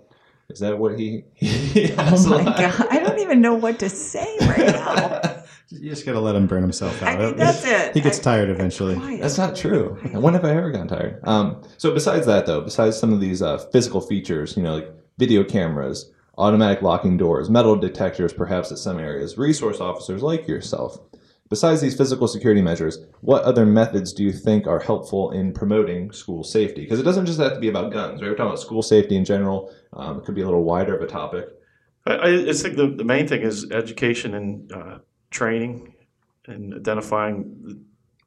is 0.51 0.61
that 0.61 0.79
what 0.79 0.99
he? 0.99 1.25
he 1.35 1.89
has 1.89 2.27
Oh 2.27 2.31
my? 2.31 2.45
God. 2.45 2.87
I 2.91 2.99
don't 2.99 3.19
even 3.21 3.41
know 3.41 3.55
what 3.55 3.79
to 3.81 3.89
say 3.89 4.37
right 4.43 4.67
now. 4.67 5.43
You 5.71 5.89
just 5.89 6.05
gotta 6.05 6.21
let 6.21 6.37
him 6.37 6.47
burn 6.47 6.61
himself 6.61 7.03
out. 7.03 7.09
I 7.09 7.13
out. 7.15 7.19
think 7.21 7.37
that's 7.39 7.65
it. 7.65 7.95
He 7.95 8.03
gets 8.03 8.19
I- 8.19 8.23
tired 8.23 8.51
eventually. 8.51 8.97
Quiet. 8.97 9.23
That's 9.23 9.39
not 9.39 9.57
true. 9.57 9.99
When 10.13 10.35
have 10.35 10.45
I 10.45 10.51
ever 10.51 10.71
gotten 10.71 10.89
tired? 10.89 11.21
Um, 11.25 11.63
so 11.79 11.95
besides 11.95 12.27
that, 12.27 12.45
though, 12.45 12.61
besides 12.61 12.99
some 12.99 13.13
of 13.15 13.21
these 13.21 13.41
uh, 13.41 13.57
physical 13.57 14.03
features, 14.03 14.55
you 14.57 14.63
know, 14.63 14.75
like 14.75 14.91
video 15.19 15.43
cameras, 15.43 16.11
automatic 16.43 16.83
locking 16.83 17.17
doors, 17.17 17.49
metal 17.49 17.77
detectors, 17.77 18.33
perhaps 18.33 18.73
at 18.73 18.79
some 18.79 18.99
areas, 18.99 19.39
resource 19.39 19.81
officers 19.81 20.23
like 20.23 20.49
yourself. 20.49 20.99
Besides 21.49 21.81
these 21.81 21.97
physical 21.97 22.27
security 22.27 22.63
measures, 22.63 22.99
what 23.21 23.43
other 23.45 23.65
methods 23.65 24.13
do 24.13 24.25
you 24.25 24.33
think 24.33 24.67
are 24.67 24.81
helpful 24.81 25.31
in 25.31 25.53
promoting 25.53 26.11
school 26.11 26.43
safety? 26.43 26.83
Because 26.83 26.99
it 26.99 27.05
doesn't 27.05 27.27
just 27.27 27.39
have 27.39 27.53
to 27.55 27.61
be 27.61 27.69
about 27.69 27.93
guns. 27.93 28.21
Right? 28.21 28.29
We're 28.29 28.37
talking 28.37 28.47
about 28.47 28.59
school 28.59 28.83
safety 28.83 29.17
in 29.17 29.25
general. 29.25 29.73
Um, 29.93 30.19
it 30.19 30.25
could 30.25 30.35
be 30.35 30.41
a 30.41 30.45
little 30.45 30.65
wider 30.65 30.97
of 30.97 31.03
a 31.03 31.07
topic. 31.07 31.45
I, 32.07 32.49
I 32.49 32.53
think 32.53 32.77
the, 32.77 32.89
the 32.89 33.05
main 33.05 33.29
thing 33.29 33.43
is 33.43 33.71
education 33.71 34.35
and 34.35 34.73
uh, 34.73 34.99
training 35.31 35.95
and 36.47 36.75
identifying 36.75 37.55
the, 37.63 37.81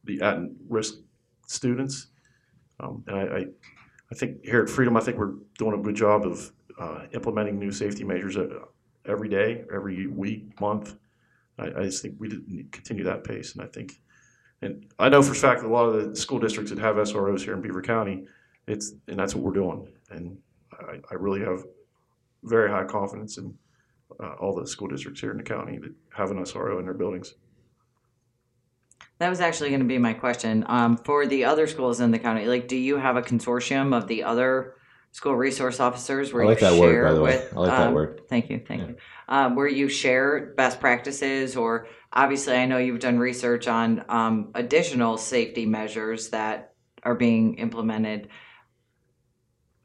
the 0.06 0.26
at 0.26 0.38
risk 0.70 0.94
students. 1.48 2.08
Um, 2.80 3.04
and 3.08 3.18
I, 3.18 3.22
I, 3.22 3.46
I 4.12 4.16
think 4.16 4.46
here 4.46 4.62
at 4.62 4.70
Freedom, 4.70 4.96
I 4.96 5.02
think 5.02 5.18
we're 5.18 5.34
doing 5.58 5.78
a 5.78 5.82
good 5.82 5.96
job 5.96 6.26
of 6.26 6.52
uh, 6.80 7.04
implementing 7.14 7.60
new 7.60 7.72
safety 7.72 8.04
measures 8.04 8.38
uh, 8.38 8.48
every 9.06 9.30
day, 9.30 9.64
every 9.74 10.08
week, 10.08 10.60
month. 10.60 10.96
I, 11.58 11.68
I 11.68 11.84
just 11.84 12.02
think 12.02 12.16
we 12.20 12.30
didn't 12.30 12.72
continue 12.72 13.04
that 13.06 13.24
pace, 13.24 13.54
and 13.54 13.64
I 13.64 13.68
think, 13.68 14.00
and 14.62 14.86
I 15.00 15.10
know 15.10 15.22
for 15.22 15.32
a 15.32 15.36
fact 15.36 15.62
that 15.62 15.68
a 15.68 15.70
lot 15.70 15.86
of 15.86 16.10
the 16.10 16.16
school 16.16 16.40
districts 16.40 16.72
that 16.72 16.80
have 16.80 16.96
SROs 16.96 17.42
here 17.42 17.54
in 17.54 17.62
Beaver 17.62 17.82
County, 17.82 18.26
it's 18.68 18.94
and 19.08 19.18
that's 19.18 19.36
what 19.36 19.44
we're 19.44 19.54
doing, 19.54 19.88
and 20.10 20.38
I, 20.74 21.00
I 21.12 21.16
really 21.16 21.42
have 21.42 21.64
very 22.44 22.70
high 22.70 22.84
confidence 22.84 23.38
in 23.38 23.54
uh, 24.22 24.34
all 24.40 24.56
the 24.56 24.68
school 24.68 24.88
districts 24.88 25.22
here 25.22 25.32
in 25.32 25.38
the 25.38 25.44
county 25.44 25.78
that 25.78 25.94
have 26.14 26.32
an 26.32 26.38
SRO 26.38 26.80
in 26.80 26.86
their 26.86 26.94
buildings. 26.94 27.36
That 29.18 29.30
was 29.30 29.40
actually 29.40 29.70
going 29.70 29.82
to 29.82 29.86
be 29.86 29.98
my 29.98 30.14
question. 30.14 30.66
Um, 30.68 30.98
for 30.98 31.26
the 31.26 31.46
other 31.46 31.68
schools 31.68 32.02
in 32.02 32.12
the 32.12 32.20
county, 32.20 32.46
like, 32.46 32.68
do 32.68 32.76
you 32.76 32.98
have 32.98 33.16
a 33.16 33.22
consortium 33.22 33.96
of 33.96 34.08
the 34.08 34.24
other 34.24 34.76
school 35.16 35.34
resource 35.34 35.80
officers 35.80 36.34
where 36.34 36.44
I 36.44 36.48
like 36.48 36.60
you 36.60 36.68
that 36.68 36.78
share 36.78 37.04
word, 37.04 37.08
by 37.08 37.14
the 37.14 37.22
way. 37.22 37.38
with? 37.38 37.54
I 37.56 37.60
like 37.62 37.70
that 37.70 37.88
um, 37.88 37.94
word. 37.94 38.22
Thank 38.28 38.50
you, 38.50 38.62
thank 38.68 38.82
Yeah. 38.82 38.88
you. 38.90 38.96
Um, 39.30 39.56
where 39.56 39.68
you 39.70 39.88
share 39.88 40.54
best 40.58 40.82
practices, 40.82 41.56
or 41.56 41.88
obviously, 42.12 42.54
I 42.56 42.66
know 42.66 42.80
you've 42.80 43.00
done 43.00 43.18
research 43.18 43.70
on 43.70 44.04
um, 44.10 44.52
additional 44.56 45.18
safety 45.18 45.66
measures 45.66 46.32
that 46.32 46.74
are 47.04 47.16
being 47.16 47.54
implemented. 47.60 48.28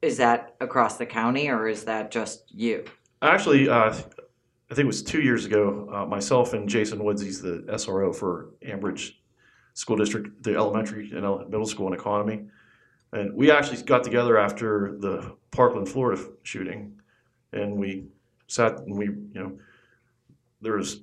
Is 0.02 0.16
that 0.16 0.56
across 0.60 0.96
the 0.96 1.06
county, 1.06 1.48
or 1.48 1.68
is 1.68 1.84
that 1.84 2.10
just 2.10 2.52
you? 2.52 2.84
Actually, 3.22 3.68
uh, 3.68 3.90
I 3.90 4.74
think 4.74 4.80
it 4.80 4.86
was 4.86 5.00
two 5.00 5.22
years 5.22 5.44
ago, 5.44 5.88
uh, 5.94 6.06
myself 6.06 6.54
and 6.54 6.68
Jason 6.68 7.04
Woods, 7.04 7.22
he's 7.22 7.40
the 7.40 7.64
SRO 7.68 8.12
for 8.12 8.48
Ambridge 8.66 9.12
School 9.74 9.96
District, 9.96 10.42
the 10.42 10.56
elementary 10.56 11.08
and 11.12 11.22
middle 11.50 11.66
school 11.66 11.86
and 11.86 11.94
economy. 11.94 12.46
And 13.12 13.34
we 13.34 13.50
actually 13.50 13.82
got 13.82 14.04
together 14.04 14.38
after 14.38 14.96
the 14.98 15.36
Parkland, 15.50 15.88
Florida 15.88 16.22
shooting, 16.42 17.00
and 17.52 17.76
we 17.76 18.06
sat 18.46 18.78
and 18.78 18.96
we, 18.96 19.06
you 19.06 19.30
know, 19.34 19.58
there 20.60 20.76
was 20.76 21.02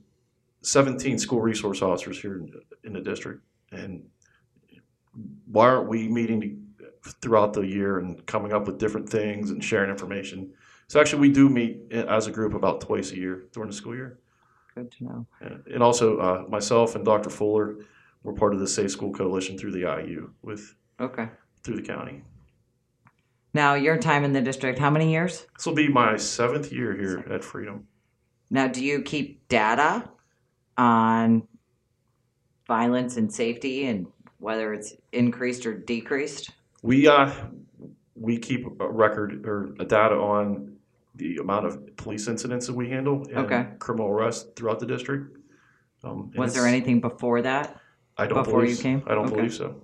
17 0.62 1.20
school 1.20 1.42
resource 1.42 1.82
officers 1.82 2.20
here 2.20 2.38
in, 2.38 2.54
in 2.84 2.94
the 2.94 3.02
district, 3.02 3.42
and 3.72 4.04
why 5.52 5.68
aren't 5.68 5.90
we 5.90 6.08
meeting 6.08 6.66
throughout 7.22 7.54
the 7.54 7.62
year 7.62 8.00
and 8.00 8.26
coming 8.26 8.54
up 8.54 8.68
with 8.68 8.78
different 8.78 9.10
things 9.10 9.52
and 9.52 9.64
sharing 9.64 9.90
information? 9.90 10.54
So 10.88 11.02
actually, 11.02 11.20
we 11.20 11.32
do 11.32 11.50
meet 11.50 11.92
as 11.92 12.28
a 12.28 12.32
group 12.32 12.54
about 12.54 12.80
twice 12.80 13.12
a 13.12 13.18
year 13.18 13.46
during 13.52 13.70
the 13.70 13.76
school 13.76 13.96
year. 13.96 14.20
Good 14.76 14.92
to 14.92 15.04
know. 15.04 15.28
And 15.42 15.64
and 15.68 15.84
also, 15.84 16.18
uh, 16.20 16.46
myself 16.48 16.96
and 16.96 17.04
Dr. 17.04 17.30
Fuller, 17.30 17.80
we're 18.24 18.34
part 18.34 18.54
of 18.54 18.60
the 18.62 18.68
Safe 18.68 18.92
School 18.92 19.12
Coalition 19.12 19.58
through 19.58 19.72
the 19.72 19.82
IU 19.82 20.32
with 20.42 20.76
Okay. 21.00 21.30
Through 21.68 21.76
the 21.76 21.82
county. 21.82 22.24
Now, 23.54 23.74
your 23.74 23.98
time 23.98 24.24
in 24.24 24.32
the 24.32 24.42
district, 24.42 24.80
how 24.80 24.90
many 24.90 25.12
years? 25.12 25.46
This 25.58 25.66
will 25.66 25.76
be 25.76 25.90
my 25.90 26.16
seventh 26.16 26.72
year 26.72 26.96
here 26.96 27.26
at 27.30 27.44
Freedom. 27.44 27.86
Now, 28.50 28.68
do 28.68 28.84
you 28.84 29.02
keep 29.02 29.46
data 29.50 30.10
on 30.78 31.46
violence 32.68 33.18
and 33.18 33.32
safety 33.34 33.86
and 33.86 34.08
whether 34.40 34.74
it's 34.74 34.94
increased 35.12 35.66
or 35.66 35.74
decreased? 35.74 36.52
We 36.84 37.08
uh, 37.08 37.34
we 38.16 38.38
keep 38.38 38.66
a 38.80 38.90
record 38.90 39.46
or 39.46 39.76
a 39.80 39.86
data 39.86 40.16
on 40.16 40.78
the 41.16 41.38
amount 41.38 41.66
of 41.66 41.98
police 41.98 42.28
incidents 42.30 42.68
that 42.68 42.76
we 42.76 42.90
handle 42.90 43.26
and 43.28 43.40
Okay. 43.40 43.68
criminal 43.80 44.08
arrests 44.10 44.48
throughout 44.56 44.80
the 44.80 44.86
district. 44.86 45.36
Um, 46.04 46.32
Was 46.38 46.54
there 46.54 46.68
anything 46.68 47.02
before 47.02 47.42
that? 47.42 47.82
I 48.18 48.28
don't 48.28 48.44
before 48.44 48.62
believe 48.62 48.78
you 48.78 48.84
came? 48.84 49.04
I 49.08 49.16
don't 49.16 49.26
Okay. 49.26 49.36
believe 49.36 49.54
so. 49.54 49.82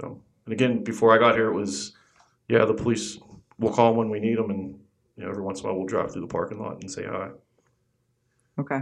So, 0.00 0.20
and 0.46 0.52
again, 0.52 0.84
before 0.84 1.14
I 1.14 1.18
got 1.18 1.34
here, 1.34 1.48
it 1.48 1.54
was 1.54 1.92
yeah, 2.48 2.64
the 2.64 2.74
police 2.74 3.18
will 3.58 3.72
call 3.72 3.94
when 3.94 4.10
we 4.10 4.20
need 4.20 4.38
them, 4.38 4.50
and 4.50 4.78
you 5.16 5.24
know, 5.24 5.30
every 5.30 5.42
once 5.42 5.60
in 5.60 5.66
a 5.66 5.68
while 5.68 5.78
we'll 5.78 5.86
drive 5.86 6.12
through 6.12 6.22
the 6.22 6.28
parking 6.28 6.60
lot 6.60 6.80
and 6.80 6.90
say 6.90 7.04
hi. 7.04 7.30
Okay. 8.58 8.80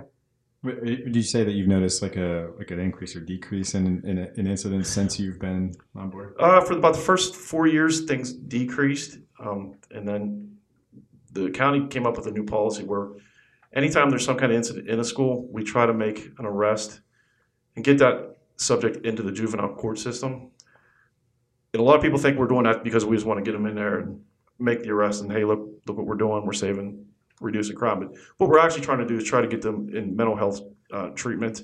Wait, 0.62 1.04
Did 1.04 1.16
you 1.16 1.22
say 1.22 1.44
that 1.44 1.52
you've 1.52 1.68
noticed 1.68 2.02
like 2.02 2.16
a 2.16 2.50
like 2.58 2.70
an 2.70 2.78
increase 2.78 3.16
or 3.16 3.20
decrease 3.20 3.74
in 3.74 4.02
in, 4.04 4.18
in 4.36 4.46
incidents 4.46 4.88
since 4.88 5.18
you've 5.18 5.38
been 5.38 5.74
on 5.94 6.10
board? 6.10 6.34
Uh, 6.38 6.60
for 6.60 6.74
about 6.74 6.94
the 6.94 7.00
first 7.00 7.34
four 7.34 7.66
years, 7.66 8.04
things 8.04 8.32
decreased, 8.32 9.18
um, 9.40 9.76
and 9.90 10.06
then 10.06 10.56
the 11.32 11.50
county 11.50 11.86
came 11.88 12.06
up 12.06 12.16
with 12.16 12.26
a 12.26 12.30
new 12.30 12.44
policy 12.44 12.82
where 12.82 13.08
anytime 13.74 14.10
there's 14.10 14.24
some 14.24 14.38
kind 14.38 14.52
of 14.52 14.56
incident 14.56 14.88
in 14.88 14.98
a 15.00 15.04
school, 15.04 15.46
we 15.50 15.62
try 15.62 15.86
to 15.86 15.92
make 15.92 16.30
an 16.38 16.46
arrest 16.46 17.00
and 17.74 17.84
get 17.84 17.98
that 17.98 18.36
subject 18.56 19.04
into 19.04 19.22
the 19.22 19.32
juvenile 19.32 19.74
court 19.74 19.98
system. 19.98 20.50
And 21.76 21.82
a 21.82 21.84
lot 21.84 21.96
of 21.96 22.02
people 22.02 22.18
think 22.18 22.38
we're 22.38 22.46
doing 22.46 22.64
that 22.64 22.82
because 22.82 23.04
we 23.04 23.16
just 23.16 23.26
want 23.26 23.38
to 23.38 23.44
get 23.44 23.52
them 23.52 23.66
in 23.66 23.74
there 23.74 23.98
and 23.98 24.20
make 24.58 24.82
the 24.82 24.90
arrest 24.90 25.22
and 25.22 25.30
hey, 25.30 25.44
look, 25.44 25.60
look 25.86 25.96
what 25.96 26.06
we're 26.06 26.16
doing, 26.16 26.46
we're 26.46 26.54
saving, 26.54 27.04
reducing 27.40 27.76
crime. 27.76 28.00
But 28.00 28.16
what 28.38 28.48
we're 28.48 28.58
actually 28.58 28.82
trying 28.82 28.98
to 28.98 29.06
do 29.06 29.16
is 29.16 29.24
try 29.24 29.42
to 29.42 29.48
get 29.48 29.60
them 29.60 29.94
in 29.94 30.16
mental 30.16 30.36
health 30.36 30.60
uh, 30.90 31.10
treatment, 31.10 31.62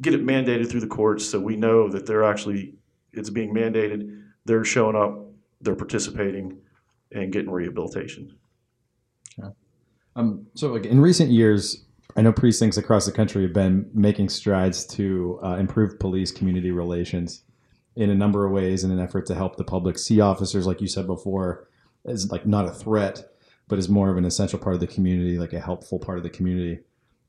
get 0.00 0.14
it 0.14 0.24
mandated 0.24 0.70
through 0.70 0.80
the 0.80 0.86
courts 0.86 1.28
so 1.28 1.38
we 1.38 1.56
know 1.56 1.88
that 1.88 2.06
they're 2.06 2.24
actually 2.24 2.74
it's 3.12 3.30
being 3.30 3.54
mandated 3.54 4.24
they're 4.44 4.64
showing 4.64 4.96
up, 4.96 5.18
they're 5.60 5.74
participating, 5.74 6.58
and 7.12 7.32
getting 7.32 7.50
rehabilitation. 7.50 8.36
Yeah. 9.38 9.50
Um, 10.16 10.46
so, 10.54 10.72
like 10.72 10.86
in 10.86 11.00
recent 11.00 11.30
years, 11.30 11.84
I 12.16 12.22
know 12.22 12.32
precincts 12.32 12.76
across 12.76 13.06
the 13.06 13.12
country 13.12 13.42
have 13.42 13.52
been 13.52 13.90
making 13.94 14.28
strides 14.28 14.84
to 14.86 15.40
uh, 15.42 15.56
improve 15.56 15.98
police 15.98 16.30
community 16.30 16.70
relations 16.70 17.42
in 17.96 18.10
a 18.10 18.14
number 18.14 18.44
of 18.44 18.52
ways 18.52 18.84
in 18.84 18.90
an 18.90 18.98
effort 18.98 19.26
to 19.26 19.34
help 19.34 19.56
the 19.56 19.64
public 19.64 19.98
see 19.98 20.20
officers, 20.20 20.66
like 20.66 20.80
you 20.80 20.88
said 20.88 21.06
before, 21.06 21.68
as 22.04 22.30
like 22.30 22.46
not 22.46 22.66
a 22.66 22.72
threat, 22.72 23.34
but 23.68 23.78
as 23.78 23.88
more 23.88 24.10
of 24.10 24.16
an 24.16 24.24
essential 24.24 24.58
part 24.58 24.74
of 24.74 24.80
the 24.80 24.86
community, 24.86 25.38
like 25.38 25.52
a 25.52 25.60
helpful 25.60 25.98
part 25.98 26.18
of 26.18 26.24
the 26.24 26.30
community. 26.30 26.80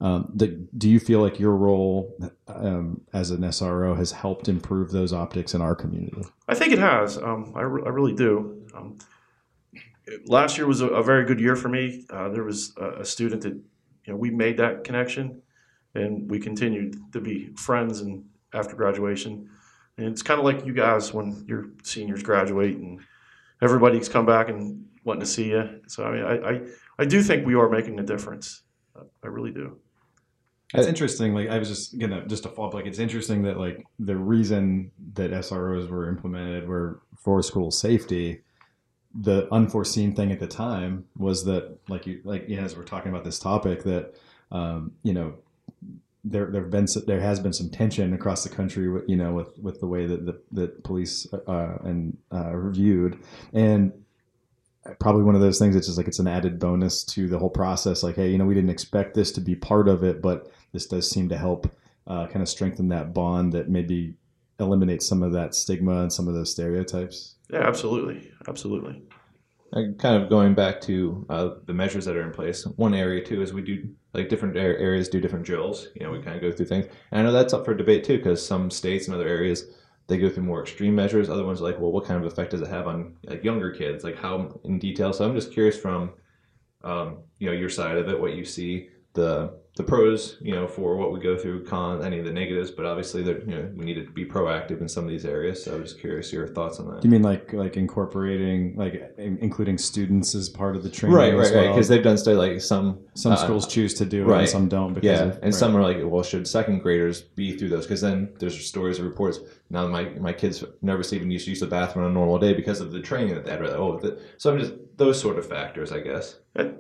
Um, 0.02 0.30
the, 0.34 0.48
do 0.78 0.90
you 0.90 1.00
feel 1.00 1.22
like 1.22 1.40
your 1.40 1.56
role 1.56 2.18
um, 2.48 3.02
as 3.14 3.32
an 3.32 3.42
SRO 3.42 3.96
has 3.96 4.12
helped 4.12 4.50
improve 4.50 4.92
those 4.92 5.14
optics 5.14 5.54
in 5.54 5.62
our 5.62 5.76
community? 5.76 6.22
I 6.48 6.56
think 6.56 6.74
it 6.74 6.80
has. 6.80 7.18
Um, 7.18 7.54
I, 7.56 7.62
re- 7.62 7.84
I 7.86 7.90
really 7.90 8.14
do. 8.14 8.68
Um, 8.76 8.98
last 10.26 10.58
year 10.58 10.68
was 10.68 10.82
a, 10.82 10.88
a 10.88 11.04
very 11.04 11.26
good 11.26 11.40
year 11.40 11.56
for 11.56 11.70
me. 11.70 12.06
Uh, 12.10 12.30
there 12.30 12.44
was 12.44 12.74
a, 12.78 13.02
a 13.02 13.06
student 13.06 13.42
that 13.44 13.54
you 13.54 14.14
know 14.14 14.16
we 14.18 14.32
made 14.32 14.58
that 14.58 14.84
connection, 14.84 15.42
and 15.94 16.30
we 16.30 16.40
continued 16.40 16.98
to 17.14 17.22
be 17.22 17.54
friends 17.56 18.02
and 18.02 18.26
after 18.54 18.76
graduation. 18.76 19.50
And 19.98 20.08
it's 20.08 20.22
kind 20.22 20.40
of 20.40 20.46
like 20.46 20.66
you 20.66 20.74
guys 20.74 21.14
when 21.14 21.46
your 21.48 21.68
seniors 21.84 22.22
graduate 22.22 22.78
and 22.78 23.00
everybody's 23.62 24.10
come 24.10 24.26
back 24.26 24.50
and 24.50 24.86
wanting 25.04 25.22
to 25.22 25.26
see 25.26 25.50
you. 25.50 25.82
So 25.88 26.06
I 26.06 26.12
mean, 26.12 26.24
I, 26.24 26.50
I, 26.50 26.62
I 27.00 27.06
do 27.06 27.22
think 27.22 27.46
we 27.46 27.56
are 27.56 27.70
making 27.70 28.00
a 28.00 28.04
difference. 28.04 28.64
I 29.24 29.28
really 29.28 29.52
do. 29.52 29.78
It's 30.74 30.88
interesting. 30.88 31.34
Like 31.34 31.50
I 31.50 31.58
was 31.58 31.70
just 31.70 31.98
gonna 31.98 32.26
just 32.28 32.44
to 32.44 32.50
follow 32.50 32.70
up. 32.70 32.74
Like 32.74 32.86
it's 32.86 33.00
interesting 33.00 33.44
that 33.44 33.58
like 33.58 33.86
the 34.00 34.16
reason 34.16 34.92
that 35.14 35.32
SROs 35.32 35.90
were 35.90 36.10
implemented 36.10 36.68
were 36.68 37.02
for 37.18 37.42
school 37.42 37.72
safety. 37.72 38.42
The 39.22 39.48
unforeseen 39.54 40.14
thing 40.14 40.32
at 40.34 40.40
the 40.42 40.48
time 40.48 41.06
was 41.18 41.46
that, 41.46 41.78
like 41.88 42.06
you, 42.06 42.20
like 42.26 42.46
yeah, 42.50 42.62
as 42.62 42.76
we're 42.76 42.84
talking 42.84 43.12
about 43.12 43.24
this 43.24 43.40
topic, 43.40 43.84
that 43.84 44.16
um, 44.52 44.92
you 45.04 45.14
know 45.14 45.36
there 46.26 46.52
there 46.52 46.64
have 46.64 46.72
been 46.72 46.88
there 47.06 47.22
has 47.22 47.40
been 47.40 47.54
some 47.54 47.70
tension 47.70 48.14
across 48.14 48.44
the 48.44 48.50
country, 48.50 48.90
with, 48.90 49.04
you 49.08 49.16
know, 49.16 49.34
with 49.34 49.58
with 49.60 49.80
the 49.80 49.88
way 49.88 50.08
that 50.08 50.26
the 50.26 50.42
that 50.52 50.84
police 50.84 51.28
uh, 51.48 51.78
and 51.84 52.18
uh, 52.32 52.50
are 52.50 52.72
viewed, 52.72 53.20
and 53.54 53.94
probably 55.00 55.24
one 55.24 55.36
of 55.36 55.42
those 55.42 55.60
things 55.60 55.74
that's 55.74 55.88
just 55.88 55.98
like 55.98 56.08
it's 56.08 56.20
an 56.20 56.28
added 56.28 56.60
bonus 56.60 57.04
to 57.04 57.28
the 57.28 57.40
whole 57.40 57.50
process. 57.50 58.04
Like, 58.04 58.16
hey, 58.16 58.30
you 58.30 58.38
know, 58.38 58.46
we 58.46 58.54
didn't 58.54 58.70
expect 58.70 59.14
this 59.14 59.32
to 59.34 59.42
be 59.42 59.56
part 59.56 59.88
of 59.88 60.04
it, 60.04 60.22
but 60.22 60.52
this 60.74 60.86
does 60.88 61.10
seem 61.10 61.30
to 61.30 61.38
help 61.38 61.72
uh, 62.08 62.28
kind 62.28 62.42
of 62.42 62.50
strengthen 62.50 62.90
that 62.90 63.14
bond 63.14 63.54
that 63.54 63.70
maybe 63.70 64.16
eliminates 64.60 65.08
some 65.08 65.24
of 65.24 65.32
that 65.34 65.56
stigma 65.56 66.02
and 66.02 66.14
some 66.14 66.28
of 66.28 66.34
those 66.34 66.52
stereotypes. 66.52 67.36
Yeah, 67.50 67.68
absolutely, 67.68 68.32
absolutely. 68.48 69.02
Kind 69.76 70.24
of 70.24 70.30
going 70.30 70.56
back 70.56 70.80
to 70.82 71.26
uh, 71.30 71.50
the 71.66 71.74
measures 71.74 72.06
that 72.06 72.16
are 72.16 72.24
in 72.24 72.32
place. 72.32 72.66
One 72.66 72.94
area 72.94 73.22
too 73.22 73.42
is 73.42 73.52
we 73.52 73.62
do 73.62 73.90
like 74.14 74.30
different 74.30 74.56
areas 74.56 75.10
do 75.10 75.20
different 75.20 75.46
drills. 75.46 75.90
You 75.96 76.06
know, 76.06 76.12
we 76.12 76.22
kind 76.22 76.38
of 76.38 76.42
go 76.42 76.50
through 76.54 76.68
things, 76.68 76.86
and 77.12 77.20
I 77.20 77.24
know 77.24 77.34
that's 77.34 77.54
up 77.54 77.66
for 77.66 77.74
debate 77.74 78.06
too 78.06 78.16
because 78.16 78.46
some 78.46 78.72
states 78.72 79.08
and 79.08 79.16
other 79.16 79.28
areas 79.28 79.66
they 80.08 80.18
go 80.18 80.30
through 80.30 80.44
more 80.44 80.62
extreme 80.62 80.96
measures. 80.96 81.30
Other 81.30 81.46
ones 81.46 81.60
are 81.60 81.66
like, 81.66 81.78
well, 81.78 81.92
what 81.92 82.06
kind 82.06 82.24
of 82.24 82.32
effect 82.32 82.52
does 82.52 82.62
it 82.62 82.70
have 82.70 82.88
on 82.88 83.18
like 83.26 83.44
younger 83.44 83.72
kids? 83.72 84.06
Like 84.06 84.18
how 84.18 84.62
in 84.64 84.80
detail? 84.80 85.12
So 85.12 85.28
I'm 85.28 85.36
just 85.36 85.52
curious 85.52 85.78
from 85.78 86.14
um, 86.86 87.18
you 87.40 87.48
know 87.48 87.54
your 87.54 87.70
side 87.70 87.98
of 87.98 88.08
it, 88.08 88.18
what 88.18 88.34
you 88.34 88.46
see 88.46 88.90
the 89.14 89.60
the 89.76 89.84
pros, 89.84 90.38
you 90.40 90.54
know, 90.54 90.68
for 90.68 90.96
what 90.96 91.12
we 91.12 91.20
go 91.20 91.38
through, 91.38 91.66
con 91.66 92.02
any 92.02 92.18
of 92.18 92.24
the 92.24 92.32
negatives, 92.32 92.72
but 92.72 92.86
obviously 92.86 93.22
there, 93.22 93.40
you 93.40 93.56
know, 93.56 93.70
we 93.76 93.84
need 93.84 93.96
to 93.96 94.10
be 94.10 94.24
proactive 94.24 94.80
in 94.80 94.88
some 94.88 95.04
of 95.04 95.10
these 95.10 95.26
areas. 95.26 95.62
So 95.62 95.76
I 95.76 95.80
was 95.80 95.92
just 95.92 96.00
curious 96.00 96.32
your 96.32 96.48
thoughts 96.48 96.80
on 96.80 96.88
that. 96.90 97.02
Do 97.02 97.08
you 97.08 97.12
mean 97.12 97.24
like 97.24 97.52
like 97.52 97.76
incorporating 97.76 98.78
like 98.78 99.14
in- 99.18 99.38
including 99.42 99.78
students 99.78 100.34
as 100.34 100.48
part 100.48 100.78
of 100.78 100.84
the 100.84 100.90
training? 100.90 101.18
Right, 101.18 101.34
as 101.34 101.52
right, 101.52 101.58
right. 101.58 101.68
Because 101.68 101.90
they've 101.90 102.02
done 102.02 102.18
study 102.18 102.38
like 102.38 102.62
some 102.62 103.00
some 103.16 103.34
uh, 103.34 103.36
schools 103.36 103.68
choose 103.68 103.94
to 103.96 104.06
do 104.06 104.24
it 104.24 104.28
right. 104.28 104.40
and 104.42 104.50
some 104.50 104.70
don't. 104.70 104.94
Because 104.94 105.20
Yeah, 105.20 105.26
of, 105.26 105.34
and 105.36 105.44
right. 105.44 105.54
some 105.54 105.76
are 105.76 105.82
like, 105.82 105.98
well, 106.02 106.24
should 106.24 106.48
second 106.48 106.80
graders 106.80 107.22
be 107.22 107.58
through 107.58 107.70
those? 107.70 107.86
Because 107.86 108.00
then 108.00 108.34
there's 108.40 108.66
stories 108.66 109.02
or 109.02 109.04
reports. 109.04 109.40
Now 109.70 109.86
my 109.88 110.06
my 110.22 110.32
kids 110.32 110.64
never 110.84 111.04
even 111.12 111.30
used 111.30 111.46
to 111.46 111.52
use 111.52 111.60
the 111.60 111.68
bathroom 111.68 112.06
on 112.06 112.12
a 112.12 112.14
normal 112.14 112.40
day 112.40 112.54
because 112.54 112.80
of 112.80 112.94
the 112.94 113.02
training 113.02 113.36
that 113.36 113.44
they 113.44 113.52
had. 113.52 113.62
Oh, 113.62 114.00
the, 114.00 114.22
so 114.38 114.54
I'm 114.54 114.60
just 114.60 114.72
those 114.96 115.20
sort 115.20 115.38
of 115.38 115.46
factors, 115.46 115.92
I 115.92 116.00
guess. 116.00 116.38
I 116.56 116.72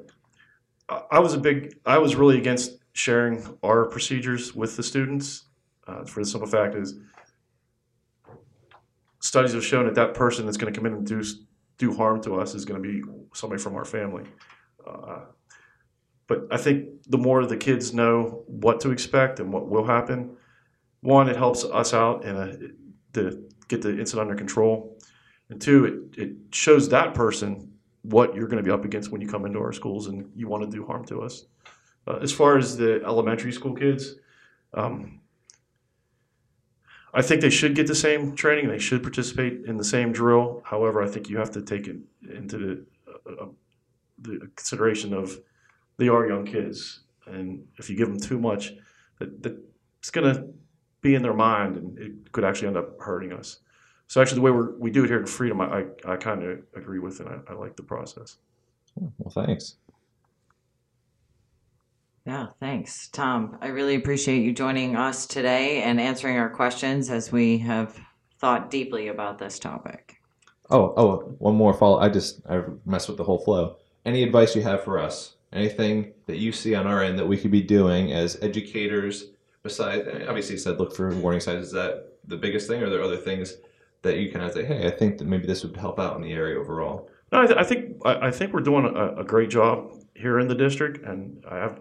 I 1.12 1.20
was 1.20 1.34
a 1.34 1.40
big, 1.40 1.78
I 1.86 1.98
was 1.98 2.16
really 2.16 2.38
against 2.38 2.78
sharing 2.96 3.46
our 3.62 3.86
procedures 3.86 4.56
with 4.56 4.78
the 4.78 4.82
students 4.82 5.44
uh, 5.86 6.06
for 6.06 6.22
the 6.22 6.26
simple 6.26 6.48
fact 6.48 6.76
is 6.76 6.98
studies 9.20 9.52
have 9.52 9.66
shown 9.66 9.86
that 9.86 9.96
that 9.96 10.14
person 10.14 10.46
that's 10.46 10.56
going 10.56 10.74
to 10.74 10.80
come 10.80 10.86
in 10.86 10.94
and 10.94 11.06
do, 11.06 11.22
do 11.78 11.94
harm 11.94 12.22
to 12.22 12.36
us 12.40 12.56
is 12.56 12.64
going 12.64 12.82
to 12.82 12.88
be 12.88 13.04
somebody 13.34 13.62
from 13.62 13.76
our 13.76 13.84
family. 13.84 14.24
Uh, 14.88 15.26
but 16.28 16.48
I 16.50 16.56
think 16.56 16.88
the 17.10 17.18
more 17.18 17.46
the 17.46 17.58
kids 17.58 17.94
know 17.94 18.46
what 18.48 18.80
to 18.80 18.92
expect 18.92 19.42
and 19.42 19.52
what 19.52 19.68
will 19.68 19.86
happen, 19.86 20.38
one, 21.02 21.28
it 21.28 21.36
helps 21.36 21.66
us 21.66 21.94
out 21.94 22.24
and 22.24 22.74
to 23.12 23.44
get 23.68 23.82
the 23.82 23.90
incident 23.90 24.30
under 24.30 24.36
control. 24.36 24.98
And 25.50 25.62
two, 25.62 25.86
it, 25.86 26.22
it 26.22 26.32
shows 26.52 26.88
that 26.90 27.14
person 27.14 27.74
what 28.04 28.36
you're 28.36 28.48
going 28.48 28.64
to 28.64 28.68
be 28.68 28.72
up 28.72 28.86
against 28.86 29.12
when 29.12 29.20
you 29.20 29.28
come 29.28 29.46
into 29.46 29.60
our 29.60 29.74
schools 29.74 30.08
and 30.08 30.32
you 30.34 30.48
want 30.48 30.64
to 30.64 30.70
do 30.70 30.86
harm 30.86 31.04
to 31.08 31.22
us. 31.24 31.46
Uh, 32.08 32.18
as 32.18 32.32
far 32.32 32.58
as 32.58 32.78
the 32.78 33.02
elementary 33.04 33.52
school 33.52 33.74
kids, 33.74 34.16
um, 34.74 35.22
I 37.14 37.22
think 37.22 37.42
they 37.42 37.50
should 37.50 37.76
get 37.76 37.88
the 37.88 37.96
same 37.96 38.36
training. 38.36 38.66
And 38.66 38.74
they 38.74 38.80
should 38.80 39.02
participate 39.02 39.66
in 39.66 39.78
the 39.78 39.84
same 39.84 40.12
drill. 40.12 40.62
However, 40.66 41.02
I 41.02 41.08
think 41.08 41.30
you 41.30 41.38
have 41.38 41.52
to 41.52 41.62
take 41.62 41.88
it 41.88 41.98
into 42.30 42.58
the, 42.58 42.86
uh, 43.08 43.44
uh, 43.44 43.48
the 44.20 44.52
consideration 44.56 45.14
of 45.14 45.38
they 45.98 46.10
are 46.10 46.28
young 46.28 46.46
kids, 46.46 47.04
and 47.26 47.66
if 47.78 47.90
you 47.90 47.96
give 47.96 48.10
them 48.10 48.20
too 48.20 48.38
much, 48.38 48.74
that, 49.20 49.42
that 49.44 49.58
it's 50.00 50.12
going 50.12 50.36
to 50.36 50.48
be 51.02 51.16
in 51.16 51.22
their 51.22 51.34
mind, 51.34 51.78
and 51.78 51.98
it 51.98 52.32
could 52.34 52.44
actually 52.44 52.68
end 52.68 52.78
up 52.78 53.00
hurting 53.00 53.32
us. 53.32 53.60
So 54.08 54.22
actually, 54.22 54.36
the 54.36 54.42
way 54.42 54.52
we 54.52 54.64
we 54.78 54.92
do 54.92 55.04
it 55.06 55.10
here 55.10 55.20
in 55.20 55.26
Freedom, 55.26 55.62
I, 55.62 55.66
I, 55.66 56.14
I 56.14 56.16
kind 56.18 56.44
of 56.44 56.60
agree 56.76 57.00
with, 57.00 57.22
and 57.22 57.30
I, 57.30 57.52
I 57.52 57.54
like 57.54 57.76
the 57.76 57.84
process. 57.84 58.38
Well, 58.96 59.32
thanks. 59.46 59.78
Yeah, 62.26 62.48
thanks, 62.60 63.08
Tom. 63.10 63.58
I 63.62 63.68
really 63.68 63.94
appreciate 63.94 64.42
you 64.42 64.52
joining 64.52 64.96
us 64.96 65.28
today 65.28 65.84
and 65.84 66.02
answering 66.02 66.38
our 66.38 66.50
questions 66.50 67.12
as 67.12 67.32
we 67.32 67.60
have 67.60 68.00
thought 68.40 68.72
deeply 68.72 69.10
about 69.10 69.38
this 69.38 69.60
topic. 69.60 70.16
Oh, 70.72 70.94
oh, 70.98 71.36
one 71.38 71.54
more 71.54 71.74
follow. 71.76 72.00
I 72.00 72.10
just 72.10 72.42
I 72.50 72.64
messed 72.84 73.08
with 73.10 73.18
the 73.18 73.24
whole 73.24 73.38
flow. 73.38 73.78
Any 74.06 74.24
advice 74.24 74.56
you 74.56 74.64
have 74.64 74.84
for 74.84 74.98
us? 74.98 75.36
Anything 75.54 76.14
that 76.26 76.38
you 76.38 76.52
see 76.52 76.74
on 76.74 76.88
our 76.88 77.04
end 77.04 77.20
that 77.20 77.28
we 77.28 77.38
could 77.38 77.52
be 77.52 77.62
doing 77.62 78.12
as 78.12 78.42
educators? 78.42 79.26
Besides, 79.62 80.08
obviously, 80.28 80.54
you 80.54 80.60
said 80.60 80.80
look 80.80 80.96
for 80.96 81.14
warning 81.16 81.42
signs. 81.42 81.68
Is 81.68 81.72
that 81.74 82.18
the 82.28 82.38
biggest 82.38 82.68
thing, 82.68 82.82
or 82.82 82.88
are 82.88 82.90
there 82.90 83.04
other 83.04 83.18
things 83.18 83.58
that 84.02 84.18
you 84.18 84.32
kind 84.32 84.46
of 84.46 84.52
say, 84.52 84.66
hey, 84.66 84.88
I 84.88 84.92
think 84.92 85.20
that 85.20 85.26
maybe 85.26 85.46
this 85.46 85.64
would 85.64 85.78
help 85.78 86.00
out 86.00 86.16
in 86.16 86.24
the 86.24 86.34
area 86.34 86.60
overall? 86.60 87.08
No, 87.32 87.42
I, 87.42 87.46
th- 87.46 87.60
I 87.60 87.64
think 87.64 87.98
I, 88.04 88.28
I 88.28 88.32
think 88.32 88.52
we're 88.52 88.62
doing 88.62 88.86
a, 88.86 89.22
a 89.22 89.24
great 89.24 89.52
job 89.52 89.92
here 90.16 90.40
in 90.40 90.48
the 90.48 90.56
district, 90.56 91.06
and 91.06 91.44
I 91.50 91.58
have 91.58 91.80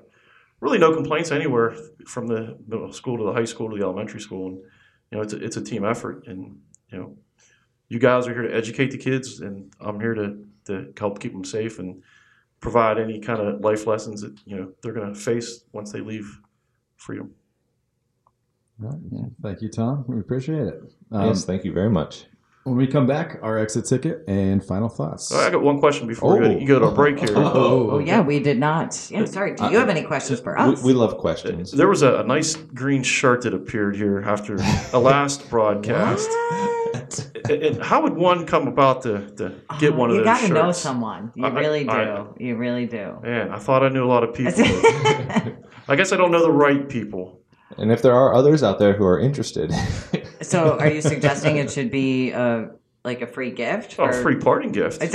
really 0.61 0.79
no 0.79 0.95
complaints 0.95 1.31
anywhere 1.31 1.75
from 2.07 2.27
the 2.27 2.59
middle 2.67 2.93
school 2.93 3.19
to 3.19 3.25
the 3.25 3.33
high 3.33 3.45
school 3.45 3.71
to 3.71 3.77
the 3.77 3.85
elementary 3.85 4.21
school. 4.21 4.49
And 4.49 4.59
you 4.59 5.19
know, 5.19 5.23
it's 5.23 5.33
a, 5.33 5.45
it's 5.45 5.57
a 5.57 5.63
team 5.63 5.85
effort, 5.85 6.27
and 6.27 6.59
you 6.91 6.99
know, 6.99 7.17
you 7.89 7.99
guys 7.99 8.27
are 8.27 8.33
here 8.33 8.43
to 8.43 8.55
educate 8.55 8.91
the 8.91 8.99
kids, 8.99 9.41
and 9.41 9.73
I'm 9.81 10.01
here 10.01 10.15
to 10.15 10.45
to 10.67 10.93
help 10.99 11.21
keep 11.21 11.33
them 11.33 11.45
safe 11.45 11.79
and 11.79 12.03
provide 12.61 12.99
any 12.99 13.21
kind 13.21 13.41
of 13.41 13.61
life 13.61 13.87
lessons 13.87 14.23
that 14.23 14.39
you 14.47 14.57
know 14.57 14.73
they're 14.83 14.93
going 14.93 15.13
to 15.13 15.19
face 15.19 15.65
once 15.73 15.93
they 15.93 16.01
leave 16.01 16.41
freedom. 16.97 17.35
Right. 18.79 19.31
Thank 19.43 19.63
you, 19.63 19.69
Tom. 19.69 20.05
We 20.09 20.19
appreciate 20.19 20.67
it. 20.67 20.83
Um, 21.13 21.29
yes, 21.29 21.45
thank 21.45 21.65
you 21.65 21.73
very 21.73 21.91
much. 21.91 22.27
When 22.65 22.77
we 22.77 22.87
come 22.87 23.07
back, 23.07 23.39
our 23.43 23.59
exit 23.59 23.85
ticket 23.85 24.25
and 24.27 24.65
final 24.65 24.89
thoughts. 24.89 25.31
Oh, 25.31 25.39
I 25.39 25.51
got 25.51 25.61
one 25.63 25.79
question 25.81 26.07
before 26.07 26.39
we 26.39 26.47
Oh. 26.47 26.53
go, 26.55 26.59
you 26.59 26.67
go 26.67 26.79
to 26.79 26.87
a 26.87 26.93
break 26.95 27.19
here. 27.19 27.29
Oh, 27.37 27.43
oh, 27.55 27.91
oh, 27.93 27.99
yeah, 27.99 28.23
we 28.23 28.41
did 28.41 28.59
not. 28.59 28.99
Yeah, 29.11 29.27
sorry. 29.27 29.55
Do 29.55 29.65
you 29.71 29.77
have 29.77 29.91
any 29.91 30.01
questions 30.03 30.41
for 30.41 30.59
us? 30.59 30.83
We, 30.83 30.95
we 30.95 30.99
love 30.99 31.19
questions. 31.19 31.73
There 31.73 31.89
was 31.89 32.01
a, 32.01 32.21
a 32.21 32.25
nice 32.25 32.57
green 32.57 33.03
shirt 33.03 33.43
that 33.43 33.53
appeared 33.53 33.97
here 33.97 34.23
after 34.25 34.57
the 34.57 34.99
last 34.99 35.51
broadcast. 35.51 36.27
What? 36.31 37.31
And- 37.51 37.63
and 37.63 37.83
how 37.83 38.01
would 38.03 38.15
one 38.15 38.47
come 38.47 38.67
about 38.67 39.03
to, 39.03 39.29
to 39.37 39.53
get 39.79 39.93
Oh, 39.93 39.97
one 39.97 40.09
of 40.11 40.17
those? 40.17 40.21
you 40.21 40.25
gotta 40.25 40.49
know 40.55 40.73
someone. 40.73 41.33
You 41.35 41.45
I- 41.45 41.51
I- 41.51 41.61
really 41.61 41.85
do. 41.85 41.91
I- 41.91 42.27
you 42.39 42.57
really 42.57 42.87
do. 42.87 43.19
Man, 43.23 43.51
I 43.51 43.59
thought 43.59 43.83
I 43.85 43.91
knew 43.91 44.03
a 44.05 44.09
lot 44.09 44.25
of 44.25 44.33
people. 44.39 44.63
I 45.87 45.97
guess 45.97 46.13
I 46.13 46.17
don't 46.17 46.31
know 46.31 46.41
the 46.43 46.51
right 46.51 46.89
people. 46.89 47.43
And 47.77 47.93
if 47.93 48.01
there 48.01 48.15
are 48.15 48.33
others 48.33 48.63
out 48.63 48.79
there 48.79 48.95
who 48.95 49.05
are 49.05 49.19
interested, 49.21 49.71
so, 50.45 50.79
are 50.79 50.89
you 50.91 51.01
suggesting 51.01 51.57
it 51.57 51.71
should 51.71 51.91
be 51.91 52.31
a 52.31 52.71
like 53.05 53.21
a 53.23 53.27
free 53.27 53.51
gift? 53.51 53.97
Oh, 53.99 54.07
for- 54.07 54.13
free 54.23 54.37
parting 54.37 54.73
gift. 54.73 55.01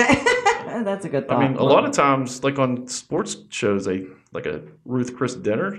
That's 0.85 1.05
a 1.05 1.09
good 1.09 1.27
thought. 1.27 1.41
I 1.41 1.47
mean, 1.47 1.57
a 1.57 1.63
lot 1.63 1.85
of 1.85 1.91
times, 1.91 2.43
like 2.43 2.59
on 2.59 2.87
sports 2.87 3.37
shows, 3.49 3.85
they 3.85 4.05
like 4.31 4.45
a 4.45 4.61
Ruth 4.85 5.15
Chris 5.15 5.35
dinner. 5.35 5.77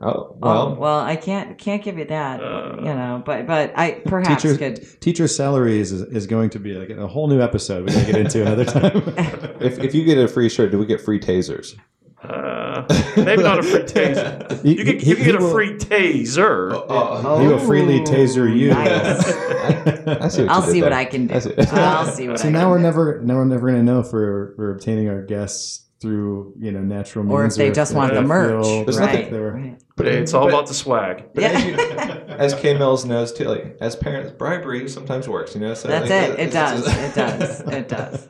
oh 0.00 0.08
Oh, 0.10 0.36
well, 0.40 0.76
well, 0.76 1.00
I 1.00 1.16
can't 1.16 1.58
can't 1.58 1.82
give 1.82 1.98
you 1.98 2.04
that, 2.06 2.40
Uh, 2.42 2.76
you 2.78 2.84
know. 2.84 3.22
But 3.24 3.46
but 3.46 3.72
I 3.76 4.00
perhaps 4.06 4.42
Teacher, 4.42 4.56
could. 4.56 5.00
teacher 5.00 5.26
salaries 5.28 5.92
is, 5.92 6.02
is 6.02 6.26
going 6.26 6.50
to 6.50 6.58
be 6.58 6.74
like 6.74 6.90
a 6.90 7.06
whole 7.06 7.26
new 7.28 7.40
episode 7.40 7.86
we 7.86 7.92
gotta 7.92 8.06
get 8.06 8.16
into 8.20 8.42
another 8.42 8.64
time. 8.64 8.92
if, 9.60 9.78
if 9.80 9.94
you 9.94 10.04
get 10.04 10.16
a 10.18 10.28
free 10.28 10.48
shirt, 10.48 10.70
do 10.70 10.78
we 10.78 10.86
get 10.86 11.00
free 11.00 11.18
tasers? 11.20 11.76
Uh, 12.22 12.84
maybe 13.16 13.42
not 13.42 13.58
a 13.58 13.62
free 13.62 13.80
taser. 13.82 14.62
He- 14.62 14.70
You 14.80 14.84
can, 14.84 14.98
he- 14.98 15.08
you 15.10 15.16
can 15.16 15.24
he 15.24 15.32
get 15.32 15.40
a 15.42 15.50
free 15.50 15.76
taser. 15.78 16.70
Oh, 16.88 17.40
he 17.40 17.46
will 17.48 17.58
freely 17.58 18.00
Oh, 18.00 18.04
taser 18.04 18.54
you. 18.54 18.68
nice. 18.70 19.26
I 20.06 20.28
see 20.28 20.42
what 20.42 20.50
I'll 20.50 20.66
you 20.66 20.72
see 20.72 20.82
what 20.82 20.90
there. 20.90 20.98
I 20.98 21.04
can 21.06 21.26
do. 21.28 21.34
I 21.34 21.38
see- 21.38 21.54
I'll 21.72 22.06
see 22.06 22.28
what 22.28 22.38
So 22.40 22.48
I 22.48 22.50
now 22.50 22.68
we're 22.70 22.76
do. 22.76 22.82
never 22.82 23.20
now 23.22 23.34
we're 23.36 23.44
never 23.46 23.66
gonna 23.70 23.82
know 23.82 24.00
if 24.00 24.12
we're, 24.12 24.54
we're 24.56 24.72
obtaining 24.72 25.08
our 25.08 25.22
guests 25.22 25.86
through 26.00 26.54
you 26.58 26.72
know 26.72 26.80
natural 26.80 27.24
means 27.24 27.34
Or 27.34 27.44
if 27.46 27.54
they 27.56 27.70
just 27.70 27.94
want 27.94 28.12
the 28.14 28.20
they 28.20 28.26
merch, 28.26 28.64
feel 28.64 28.84
There's 28.84 29.00
like 29.00 29.10
right? 29.14 29.30
they 29.30 29.38
were- 29.38 29.52
right. 29.52 29.82
But 29.96 30.06
it's 30.08 30.34
all 30.34 30.44
But- 30.44 30.54
about 30.54 30.66
the 30.66 30.74
swag. 30.74 31.24
But 31.34 31.44
as, 31.44 31.64
you, 31.64 31.70
Yeah. 31.72 32.24
as 32.38 32.54
K 32.54 32.76
Mills 32.76 33.04
knows 33.06 33.32
too, 33.32 33.44
like 33.44 33.76
as 33.80 33.96
parents, 33.96 34.30
bribery 34.32 34.88
sometimes 34.88 35.26
works. 35.28 35.54
You 35.54 35.60
know, 35.62 35.74
so 35.74 35.88
That's 35.88 36.08
like, 36.10 36.38
it. 36.38 36.38
It 36.38 36.48
it's- 36.48 36.84
does. 36.84 36.96
It 36.98 37.14
does. 37.14 37.60
It 37.60 37.88
does. 37.88 38.28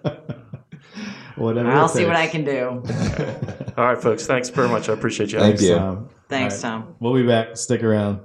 Whatever. 1.41 1.71
I'll 1.71 1.89
see 1.89 2.05
what 2.05 2.17
I 2.17 2.27
can 2.27 2.45
do. 2.45 2.69
All 3.79 3.85
right, 3.87 4.01
folks. 4.01 4.27
Thanks 4.27 4.51
very 4.51 4.69
much. 4.69 4.91
I 4.91 4.93
appreciate 4.93 5.33
you. 5.33 5.39
Thank 5.39 5.55
having 5.61 5.67
me. 5.69 5.73
you. 5.73 5.79
Tom. 5.79 6.09
Thanks, 6.29 6.63
All 6.63 6.71
right. 6.71 6.85
Tom. 6.85 6.97
We'll 7.01 7.15
be 7.15 7.27
back. 7.27 7.57
Stick 7.57 7.83
around. 7.83 8.21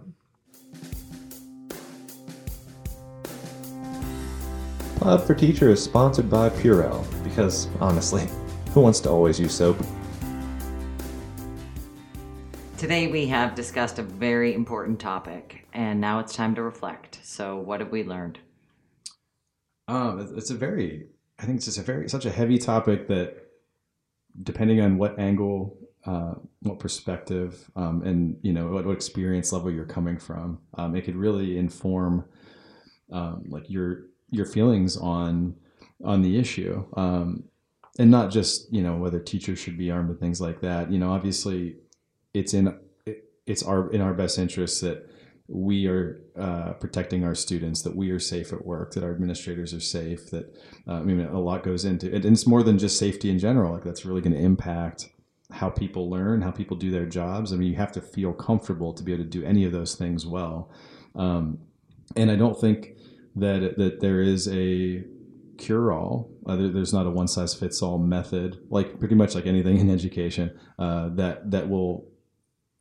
Pod 4.99 5.23
for 5.25 5.33
Teacher 5.33 5.69
is 5.69 5.81
sponsored 5.83 6.29
by 6.29 6.49
Purell 6.49 7.05
because 7.23 7.67
honestly, 7.79 8.27
who 8.73 8.81
wants 8.81 8.99
to 9.01 9.09
always 9.09 9.39
use 9.39 9.53
soap? 9.53 9.77
Today 12.77 13.07
we 13.07 13.27
have 13.27 13.55
discussed 13.55 13.99
a 13.99 14.03
very 14.03 14.53
important 14.53 14.99
topic, 14.99 15.67
and 15.73 16.01
now 16.01 16.19
it's 16.19 16.35
time 16.35 16.53
to 16.55 16.61
reflect. 16.61 17.19
So, 17.23 17.55
what 17.57 17.79
have 17.79 17.91
we 17.91 18.03
learned? 18.03 18.39
Um, 19.87 20.19
it's- 20.19 20.33
it's 20.37 20.49
a 20.49 20.55
very, 20.55 21.07
I 21.39 21.45
think 21.45 21.57
it's 21.57 21.65
just 21.65 21.77
a 21.77 21.81
very, 21.81 22.09
such 22.09 22.25
a 22.25 22.31
heavy 22.31 22.57
topic 22.57 23.07
that 23.07 23.35
depending 24.43 24.81
on 24.81 24.97
what 24.97 25.19
angle, 25.19 25.77
uh, 26.05 26.35
what 26.61 26.79
perspective, 26.79 27.69
um, 27.75 28.03
and, 28.03 28.37
you 28.41 28.53
know, 28.53 28.67
what, 28.67 28.85
what 28.85 28.93
experience 28.93 29.51
level 29.51 29.71
you're 29.71 29.85
coming 29.85 30.17
from, 30.17 30.59
um, 30.75 30.95
it 30.95 31.03
could 31.03 31.15
really 31.15 31.57
inform, 31.57 32.25
um, 33.11 33.43
like 33.49 33.69
your, 33.69 34.05
your 34.29 34.45
feelings 34.45 34.97
on, 34.97 35.55
on 36.03 36.21
the 36.21 36.37
issue. 36.37 36.85
Um, 36.95 37.43
and 37.97 38.11
not 38.11 38.31
just, 38.31 38.71
you 38.73 38.81
know, 38.81 38.97
whether 38.97 39.19
teachers 39.19 39.59
should 39.59 39.77
be 39.77 39.91
armed 39.91 40.09
and 40.09 40.19
things 40.19 40.39
like 40.41 40.61
that. 40.61 40.91
You 40.91 40.99
know, 40.99 41.11
obviously 41.11 41.77
it's 42.33 42.53
in, 42.53 42.77
it, 43.05 43.25
it's 43.45 43.63
our, 43.63 43.91
in 43.91 44.01
our 44.01 44.13
best 44.13 44.37
interest 44.37 44.81
that, 44.81 45.09
we 45.47 45.87
are 45.87 46.21
uh, 46.39 46.73
protecting 46.73 47.23
our 47.23 47.35
students, 47.35 47.83
that 47.83 47.95
we 47.95 48.09
are 48.09 48.19
safe 48.19 48.51
at 48.51 48.65
work, 48.65 48.93
that 48.93 49.03
our 49.03 49.11
administrators 49.11 49.73
are 49.73 49.79
safe, 49.79 50.31
that 50.31 50.55
uh, 50.87 50.93
I 50.93 51.03
mean, 51.03 51.19
a 51.19 51.39
lot 51.39 51.63
goes 51.63 51.85
into 51.85 52.07
it. 52.07 52.25
And 52.25 52.33
it's 52.33 52.47
more 52.47 52.63
than 52.63 52.79
just 52.79 52.97
safety 52.97 53.29
in 53.29 53.37
general. 53.37 53.73
Like 53.73 53.83
that's 53.83 54.05
really 54.05 54.21
going 54.21 54.33
to 54.33 54.39
impact 54.39 55.09
how 55.51 55.69
people 55.69 56.09
learn, 56.09 56.41
how 56.41 56.51
people 56.51 56.75
do 56.75 56.89
their 56.89 57.05
jobs. 57.05 57.53
I 57.53 57.57
mean, 57.57 57.69
you 57.69 57.77
have 57.77 57.91
to 57.93 58.01
feel 58.01 58.33
comfortable 58.33 58.93
to 58.93 59.03
be 59.03 59.13
able 59.13 59.23
to 59.23 59.29
do 59.29 59.43
any 59.43 59.65
of 59.65 59.71
those 59.71 59.95
things 59.95 60.25
well. 60.25 60.71
Um, 61.13 61.59
and 62.15 62.31
I 62.31 62.35
don't 62.35 62.59
think 62.59 62.97
that 63.35 63.77
that 63.77 63.99
there 63.99 64.21
is 64.21 64.47
a 64.47 65.03
cure 65.57 65.93
all. 65.93 66.31
Uh, 66.45 66.55
there, 66.55 66.69
there's 66.69 66.93
not 66.93 67.05
a 67.05 67.09
one 67.09 67.27
size 67.27 67.53
fits 67.53 67.81
all 67.81 67.97
method, 67.97 68.57
like 68.69 68.99
pretty 68.99 69.15
much 69.15 69.35
like 69.35 69.45
anything 69.45 69.77
in 69.77 69.89
education, 69.91 70.57
uh, 70.79 71.09
that 71.09 71.51
that 71.51 71.69
will 71.69 72.07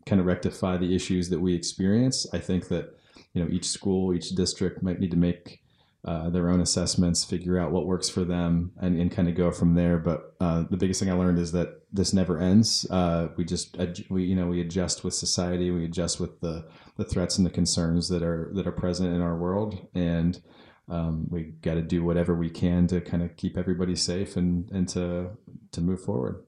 kind 0.07 0.20
of 0.20 0.26
rectify 0.26 0.76
the 0.76 0.94
issues 0.94 1.30
that 1.30 1.40
we 1.40 1.55
experience. 1.55 2.26
I 2.32 2.38
think 2.38 2.68
that 2.68 2.96
you 3.32 3.42
know 3.42 3.50
each 3.50 3.66
school, 3.66 4.14
each 4.14 4.30
district 4.30 4.82
might 4.82 5.00
need 5.00 5.11
to 5.11 5.16
make 5.16 5.61
uh, 6.05 6.28
their 6.28 6.50
own 6.50 6.61
assessments, 6.61 7.24
figure 7.24 7.59
out 7.59 7.72
what 7.72 7.86
works 7.86 8.11
for 8.11 8.24
them, 8.24 8.72
and, 8.78 9.00
and 9.00 9.11
kind 9.11 9.26
of 9.26 9.34
go 9.34 9.50
from 9.50 9.74
there. 9.74 9.96
But 9.96 10.34
uh, 10.38 10.64
the 10.68 10.76
biggest 10.76 11.00
thing 11.00 11.11
I 11.11 11.14
learned 11.14 11.38
is 11.38 11.52
that 11.52 11.80
this 11.92 12.12
never 12.12 12.38
ends. 12.38 12.86
Uh, 12.90 13.28
we 13.36 13.44
just 13.44 13.76
we 14.11 14.24
you 14.24 14.36
know 14.36 14.46
we 14.46 14.61
adjust 14.61 15.05
with 15.05 15.14
society, 15.14 15.70
we 15.70 15.84
adjust 15.84 16.20
with 16.20 16.40
the 16.40 16.66
the 16.96 17.05
threats 17.05 17.38
and 17.38 17.46
the 17.46 17.50
concerns 17.50 18.09
that 18.11 18.22
are 18.22 18.50
that 18.55 18.66
are 18.66 18.72
present 18.72 19.14
in 19.14 19.22
our 19.22 19.36
world, 19.36 19.86
and 19.94 20.42
um, 20.88 21.26
we 21.30 21.55
got 21.62 21.74
to 21.74 21.82
do 21.82 22.05
whatever 22.05 22.34
we 22.34 22.50
can 22.50 22.86
to 22.88 23.00
kind 23.00 23.22
of 23.22 23.36
keep 23.36 23.57
everybody 23.57 23.96
safe 23.96 24.36
and 24.36 24.70
and 24.70 24.88
to 24.90 25.30
to 25.72 25.80
move 25.80 26.02
forward. 26.02 26.44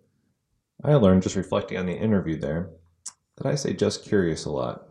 I 0.84 0.94
learned 0.94 1.22
just 1.22 1.36
reflecting 1.36 1.78
on 1.78 1.86
the 1.86 1.96
interview 1.96 2.38
there 2.38 2.68
that 3.36 3.46
I 3.46 3.54
say 3.54 3.72
just 3.72 4.04
curious 4.04 4.44
a 4.44 4.50
lot. 4.50 4.88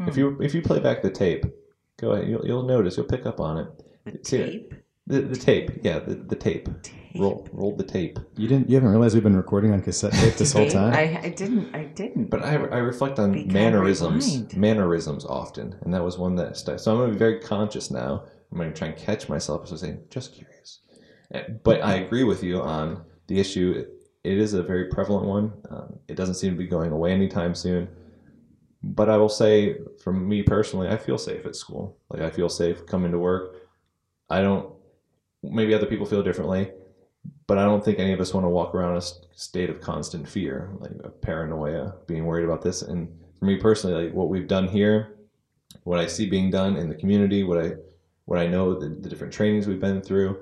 If 0.00 0.14
Hmm. 0.14 0.20
you 0.20 0.38
if 0.40 0.54
you 0.54 0.62
play 0.62 0.80
back 0.80 1.02
the 1.02 1.10
tape, 1.10 1.44
go 1.98 2.12
ahead. 2.12 2.28
You'll, 2.28 2.46
you'll 2.46 2.62
notice. 2.64 2.96
You'll 2.96 3.06
pick 3.06 3.26
up 3.26 3.40
on 3.40 3.58
it. 3.58 3.68
The 4.04 4.18
See 4.24 4.36
tape? 4.38 4.74
The, 5.06 5.20
the 5.22 5.36
tape, 5.36 5.70
yeah, 5.82 5.98
the, 5.98 6.14
the 6.14 6.36
tape. 6.36 6.68
Roll 7.18 7.46
roll 7.52 7.76
the 7.76 7.84
tape. 7.84 8.18
You 8.36 8.48
didn't 8.48 8.70
you 8.70 8.76
haven't 8.76 8.90
realized 8.90 9.14
we've 9.14 9.22
been 9.22 9.36
recording 9.36 9.72
on 9.72 9.82
cassette 9.82 10.12
tape 10.14 10.34
this 10.36 10.52
whole 10.54 10.68
time. 10.80 10.94
I, 10.94 11.20
I 11.24 11.28
didn't. 11.28 11.74
I 11.74 11.84
didn't. 11.84 12.30
But 12.30 12.42
I, 12.42 12.54
I 12.54 12.78
reflect 12.78 13.18
on 13.18 13.32
Be 13.32 13.40
kind, 13.42 13.52
mannerisms, 13.52 14.54
mannerisms 14.56 15.26
often, 15.26 15.76
and 15.82 15.92
that 15.92 16.02
was 16.02 16.16
one 16.18 16.36
that 16.36 16.56
stuck. 16.56 16.78
So 16.78 16.90
I'm 16.92 16.96
going 16.98 17.10
to 17.10 17.14
be 17.14 17.18
very 17.18 17.38
conscious 17.40 17.90
now. 17.90 18.24
I'm 18.50 18.56
going 18.58 18.72
to 18.72 18.76
try 18.78 18.88
and 18.88 18.96
catch 18.96 19.28
myself 19.28 19.64
as 19.64 19.72
I 19.82 19.88
say, 19.88 19.98
just 20.08 20.34
curious. 20.34 20.80
Eh, 21.32 21.42
But 21.62 21.82
I 21.84 21.96
agree 21.96 22.24
with 22.24 22.42
you 22.42 22.60
on 22.62 23.02
the 23.26 23.38
issue. 23.40 23.84
It 24.24 24.38
is 24.38 24.54
a 24.54 24.62
very 24.62 24.86
prevalent 24.86 25.26
one. 25.26 25.52
Um, 25.70 25.98
it 26.08 26.14
doesn't 26.14 26.36
seem 26.36 26.52
to 26.52 26.58
be 26.58 26.66
going 26.66 26.92
away 26.92 27.12
anytime 27.12 27.54
soon. 27.54 27.88
But 28.84 29.08
I 29.08 29.16
will 29.16 29.28
say, 29.28 29.78
for 30.02 30.12
me 30.12 30.42
personally, 30.42 30.88
I 30.88 30.96
feel 30.96 31.18
safe 31.18 31.46
at 31.46 31.56
school. 31.56 31.96
Like 32.08 32.22
I 32.22 32.30
feel 32.30 32.48
safe 32.48 32.86
coming 32.86 33.12
to 33.12 33.18
work. 33.18 33.68
I 34.28 34.40
don't. 34.40 34.72
Maybe 35.42 35.74
other 35.74 35.86
people 35.86 36.06
feel 36.06 36.22
differently, 36.22 36.70
but 37.48 37.58
I 37.58 37.64
don't 37.64 37.84
think 37.84 37.98
any 37.98 38.12
of 38.12 38.20
us 38.20 38.32
want 38.32 38.44
to 38.44 38.48
walk 38.48 38.74
around 38.74 38.96
a 38.96 39.02
state 39.34 39.70
of 39.70 39.80
constant 39.80 40.28
fear, 40.28 40.70
like 40.78 40.92
a 41.02 41.08
paranoia, 41.08 41.94
being 42.06 42.24
worried 42.26 42.44
about 42.44 42.62
this. 42.62 42.82
And 42.82 43.08
for 43.38 43.46
me 43.46 43.56
personally, 43.56 44.04
like 44.04 44.14
what 44.14 44.28
we've 44.28 44.46
done 44.46 44.68
here, 44.68 45.16
what 45.82 45.98
I 45.98 46.06
see 46.06 46.30
being 46.30 46.48
done 46.50 46.76
in 46.76 46.88
the 46.88 46.94
community, 46.94 47.42
what 47.42 47.58
I 47.58 47.72
what 48.26 48.38
I 48.38 48.46
know 48.46 48.78
the, 48.78 48.88
the 48.88 49.08
different 49.08 49.32
trainings 49.32 49.66
we've 49.66 49.80
been 49.80 50.00
through, 50.00 50.40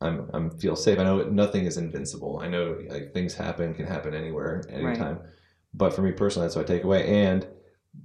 I'm 0.00 0.30
I'm 0.32 0.50
feel 0.50 0.76
safe. 0.76 0.98
I 0.98 1.04
know 1.04 1.22
nothing 1.24 1.66
is 1.66 1.76
invincible. 1.76 2.40
I 2.42 2.48
know 2.48 2.78
like 2.88 3.12
things 3.12 3.34
happen 3.34 3.74
can 3.74 3.86
happen 3.86 4.14
anywhere, 4.14 4.64
anytime. 4.70 5.20
But 5.74 5.92
for 5.92 6.02
me 6.02 6.12
personally, 6.12 6.46
that's 6.46 6.56
what 6.56 6.68
I 6.68 6.74
take 6.74 6.84
away, 6.84 7.06
and 7.26 7.46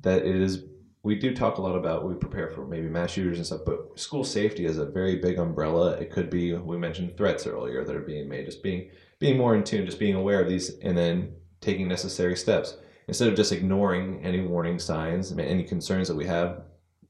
that 0.02 0.26
it 0.26 0.36
is. 0.36 0.64
We 1.04 1.16
do 1.16 1.36
talk 1.36 1.60
a 1.60 1.62
lot 1.62 1.76
about 1.76 2.08
we 2.08 2.16
prepare 2.16 2.50
for 2.50 2.66
maybe 2.66 2.88
mass 2.90 3.12
shooters 3.12 3.38
and 3.38 3.46
stuff, 3.46 3.62
but 3.64 4.00
school 4.00 4.24
safety 4.24 4.66
is 4.66 4.80
a 4.80 4.86
very 4.86 5.18
big 5.18 5.38
umbrella. 5.38 5.92
It 5.92 6.12
could 6.12 6.32
be 6.32 6.54
we 6.54 6.78
mentioned 6.78 7.16
threats 7.16 7.46
earlier 7.46 7.86
that 7.86 7.96
are 7.96 8.02
being 8.02 8.28
made, 8.28 8.46
just 8.46 8.64
being 8.64 8.90
being 9.20 9.38
more 9.38 9.56
in 9.56 9.64
tune, 9.64 9.86
just 9.86 10.00
being 10.00 10.16
aware 10.16 10.42
of 10.42 10.50
these, 10.50 10.78
and 10.80 10.98
then 10.98 11.34
taking 11.62 11.88
necessary 11.88 12.36
steps 12.36 12.78
instead 13.08 13.28
of 13.28 13.36
just 13.36 13.52
ignoring 13.52 14.24
any 14.24 14.42
warning 14.42 14.80
signs, 14.80 15.32
any 15.38 15.64
concerns 15.64 16.08
that 16.08 16.16
we 16.16 16.26
have, 16.26 16.64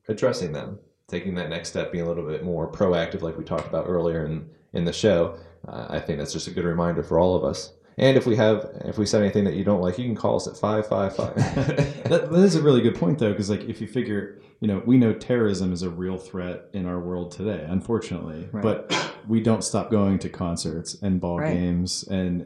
addressing 0.09 0.51
them, 0.51 0.77
taking 1.07 1.35
that 1.35 1.49
next 1.49 1.69
step, 1.69 1.91
being 1.91 2.03
a 2.03 2.07
little 2.07 2.27
bit 2.27 2.43
more 2.43 2.71
proactive, 2.71 3.21
like 3.21 3.37
we 3.37 3.43
talked 3.43 3.67
about 3.67 3.87
earlier 3.87 4.25
in 4.25 4.49
in 4.75 4.85
the 4.85 4.93
show. 4.93 5.37
Uh, 5.67 5.87
I 5.89 5.99
think 5.99 6.19
that's 6.19 6.33
just 6.33 6.47
a 6.47 6.51
good 6.51 6.65
reminder 6.65 7.01
for 7.01 7.19
all 7.19 7.35
of 7.35 7.43
us. 7.43 7.73
And 7.97 8.17
if 8.17 8.25
we 8.27 8.35
have, 8.35 8.69
if 8.85 8.97
we 8.97 9.05
said 9.05 9.21
anything 9.21 9.45
that 9.45 9.55
you 9.55 9.63
don't 9.63 9.81
like, 9.81 9.97
you 9.97 10.03
can 10.05 10.15
call 10.15 10.35
us 10.35 10.47
at 10.47 10.57
five 10.57 10.85
five 10.85 11.15
five. 11.15 11.33
that, 11.35 12.29
that 12.29 12.33
is 12.43 12.55
a 12.55 12.61
really 12.61 12.81
good 12.81 12.95
point 12.95 13.17
though 13.19 13.31
because 13.31 13.49
like 13.49 13.63
if 13.63 13.79
you 13.81 13.87
figure 13.87 14.39
you 14.59 14.67
know 14.67 14.83
we 14.85 14.97
know 14.97 15.13
terrorism 15.13 15.71
is 15.73 15.81
a 15.81 15.89
real 15.89 16.17
threat 16.17 16.65
in 16.73 16.85
our 16.85 16.99
world 16.99 17.31
today 17.31 17.65
unfortunately 17.67 18.47
Right. 18.51 18.61
but 18.63 19.13
we 19.27 19.41
don't 19.41 19.63
stop 19.63 19.89
going 19.91 20.19
to 20.19 20.29
concerts 20.29 21.01
and 21.01 21.19
ball 21.21 21.39
Right. 21.39 21.53
games 21.53 22.03
and 22.09 22.45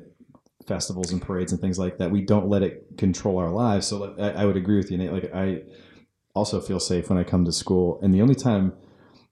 festivals 0.67 1.11
and 1.11 1.21
parades 1.21 1.51
and 1.51 1.59
things 1.61 1.77
like 1.79 1.97
that 1.99 2.09
we 2.11 2.21
don't 2.21 2.47
let 2.47 2.61
it 2.63 2.85
control 2.97 3.37
our 3.39 3.49
lives 3.51 3.87
so 3.87 4.15
I, 4.19 4.41
I 4.41 4.45
would 4.45 4.57
agree 4.57 4.77
with 4.77 4.89
you 4.91 4.97
Nate 4.97 5.11
like 5.13 5.33
i 5.33 5.61
also 6.35 6.59
feel 6.61 6.79
safe 6.79 7.09
when 7.09 7.17
i 7.19 7.23
come 7.23 7.45
to 7.45 7.51
school 7.51 7.99
and 8.03 8.13
the 8.13 8.21
only 8.21 8.35
time 8.35 8.73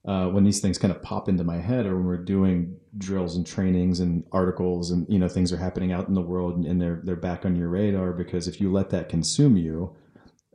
uh, 0.06 0.26
when 0.28 0.44
these 0.44 0.60
things 0.60 0.78
kind 0.78 0.92
of 0.94 1.02
pop 1.02 1.28
into 1.28 1.44
my 1.44 1.58
head, 1.58 1.84
or 1.86 1.96
when 1.96 2.04
we're 2.06 2.16
doing 2.24 2.76
drills 2.96 3.36
and 3.36 3.46
trainings 3.46 4.00
and 4.00 4.24
articles, 4.32 4.90
and 4.90 5.06
you 5.08 5.18
know 5.18 5.28
things 5.28 5.52
are 5.52 5.56
happening 5.58 5.92
out 5.92 6.08
in 6.08 6.14
the 6.14 6.20
world, 6.22 6.56
and, 6.56 6.66
and 6.66 6.80
they're 6.80 7.00
they're 7.04 7.16
back 7.16 7.44
on 7.44 7.56
your 7.56 7.68
radar 7.68 8.12
because 8.12 8.48
if 8.48 8.60
you 8.60 8.72
let 8.72 8.90
that 8.90 9.08
consume 9.08 9.56
you, 9.56 9.94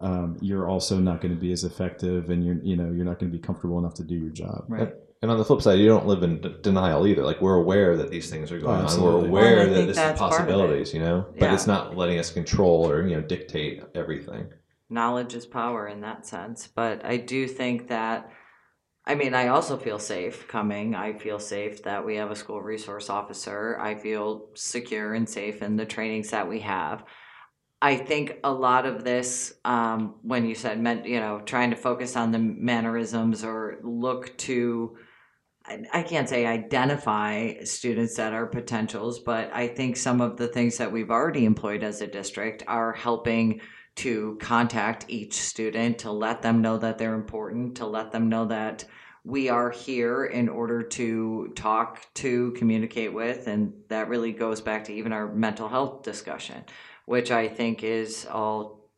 um, 0.01 0.37
you're 0.41 0.67
also 0.69 0.97
not 0.99 1.21
going 1.21 1.33
to 1.33 1.39
be 1.39 1.51
as 1.51 1.63
effective, 1.63 2.29
and 2.29 2.43
you're 2.45 2.57
you 2.63 2.75
know 2.75 2.91
you're 2.91 3.05
not 3.05 3.19
going 3.19 3.31
to 3.31 3.37
be 3.37 3.41
comfortable 3.43 3.77
enough 3.79 3.93
to 3.95 4.03
do 4.03 4.15
your 4.15 4.31
job. 4.31 4.65
Right. 4.67 4.93
And 5.21 5.31
on 5.31 5.37
the 5.37 5.45
flip 5.45 5.61
side, 5.61 5.79
you 5.79 5.87
don't 5.87 6.05
live 6.05 6.21
in 6.21 6.41
d- 6.41 6.55
denial 6.61 7.07
either. 7.07 7.23
Like 7.23 7.39
we're 7.41 7.55
aware 7.55 7.95
that 7.95 8.11
these 8.11 8.29
things 8.29 8.51
are 8.51 8.59
going 8.59 8.81
on. 8.85 9.01
We're 9.01 9.25
aware 9.25 9.55
Well, 9.55 9.67
that 9.69 9.73
think 9.73 9.87
this 9.87 9.97
is 9.97 10.03
part 10.03 10.11
of 10.11 10.17
it. 10.17 10.19
possibilities, 10.19 10.93
you 10.93 10.99
know. 10.99 11.25
But 11.39 11.53
it's 11.53 11.65
not 11.65 11.95
letting 11.95 12.19
us 12.19 12.29
control 12.29 12.89
or 12.89 13.07
you 13.07 13.15
know 13.15 13.21
dictate 13.21 13.83
everything. 13.95 14.47
knowledge 14.89 15.33
is 15.33 15.45
power 15.45 15.87
in 15.87 16.01
that 16.01 16.25
sense. 16.25 16.67
But 16.67 17.05
I 17.05 17.15
do 17.17 17.47
think 17.47 17.87
that, 17.87 18.31
I 19.06 19.16
mean, 19.16 19.34
I 19.34 19.49
also 19.49 19.78
feel 19.78 19.99
safe 19.99 20.47
coming. 20.47 20.95
I 20.95 21.14
feel 21.14 21.39
safe 21.39 21.84
that 21.84 22.06
we 22.06 22.16
have 22.16 22.32
a 22.32 22.36
school 22.36 22.62
resource 22.62 23.10
officer. 23.10 23.78
I 23.80 23.95
feel 23.95 24.47
secure 24.54 25.14
and 25.14 25.28
safe 25.28 25.62
in 25.62 25.76
the 25.76 25.86
trainings 25.86 26.30
that 26.30 26.47
we 26.47 26.62
have. 26.62 27.04
I 27.82 27.97
think 27.97 28.38
a 28.45 28.51
lot 28.51 28.86
of 28.86 29.04
this, 29.04 29.56
um, 29.66 30.16
when 30.22 30.45
you 30.45 30.56
said, 30.56 30.80
meant, 30.80 31.06
you 31.06 31.20
know, 31.20 31.41
trying 31.41 31.72
to 31.72 31.76
focus 31.76 32.16
on 32.16 32.32
the 32.32 32.39
mannerisms 32.39 33.43
or 33.43 33.80
look 33.84 34.38
to, 34.38 34.95
I, 35.66 35.84
I 35.93 36.04
can't 36.04 36.30
say 36.30 36.45
identify 36.45 37.56
students 37.66 38.16
that 38.16 38.32
are 38.32 38.45
potentials, 38.45 39.20
but 39.20 39.54
I 39.54 39.68
think 39.68 39.97
some 39.97 40.22
of 40.22 40.38
the 40.38 40.47
things 40.47 40.78
that 40.78 40.93
we've 40.93 41.12
already 41.12 41.43
employed 41.43 41.84
as 41.84 41.99
a 41.99 42.08
district 42.08 42.64
are 42.68 42.93
helping 42.93 43.60
to 43.95 44.37
contact 44.41 45.05
each 45.07 45.33
student 45.33 45.99
to 45.99 46.11
let 46.11 46.41
them 46.41 46.61
know 46.61 46.77
that 46.77 46.97
they're 46.97 47.13
important, 47.13 47.77
to 47.77 47.85
let 47.85 48.11
them 48.11 48.29
know 48.29 48.45
that 48.45 48.85
we 49.23 49.49
are 49.49 49.69
here 49.69 50.25
in 50.25 50.49
order 50.49 50.83
to 50.83 51.53
talk 51.55 52.05
to, 52.15 52.51
communicate 52.51 53.13
with, 53.13 53.47
and 53.47 53.73
that 53.87 54.09
really 54.09 54.33
goes 54.33 54.59
back 54.59 54.83
to 54.85 54.93
even 54.93 55.13
our 55.13 55.33
mental 55.33 55.69
health 55.69 56.03
discussion, 56.03 56.63
which 57.05 57.31
I 57.31 57.47
think 57.47 57.83
is 57.83 58.25
all 58.29 58.89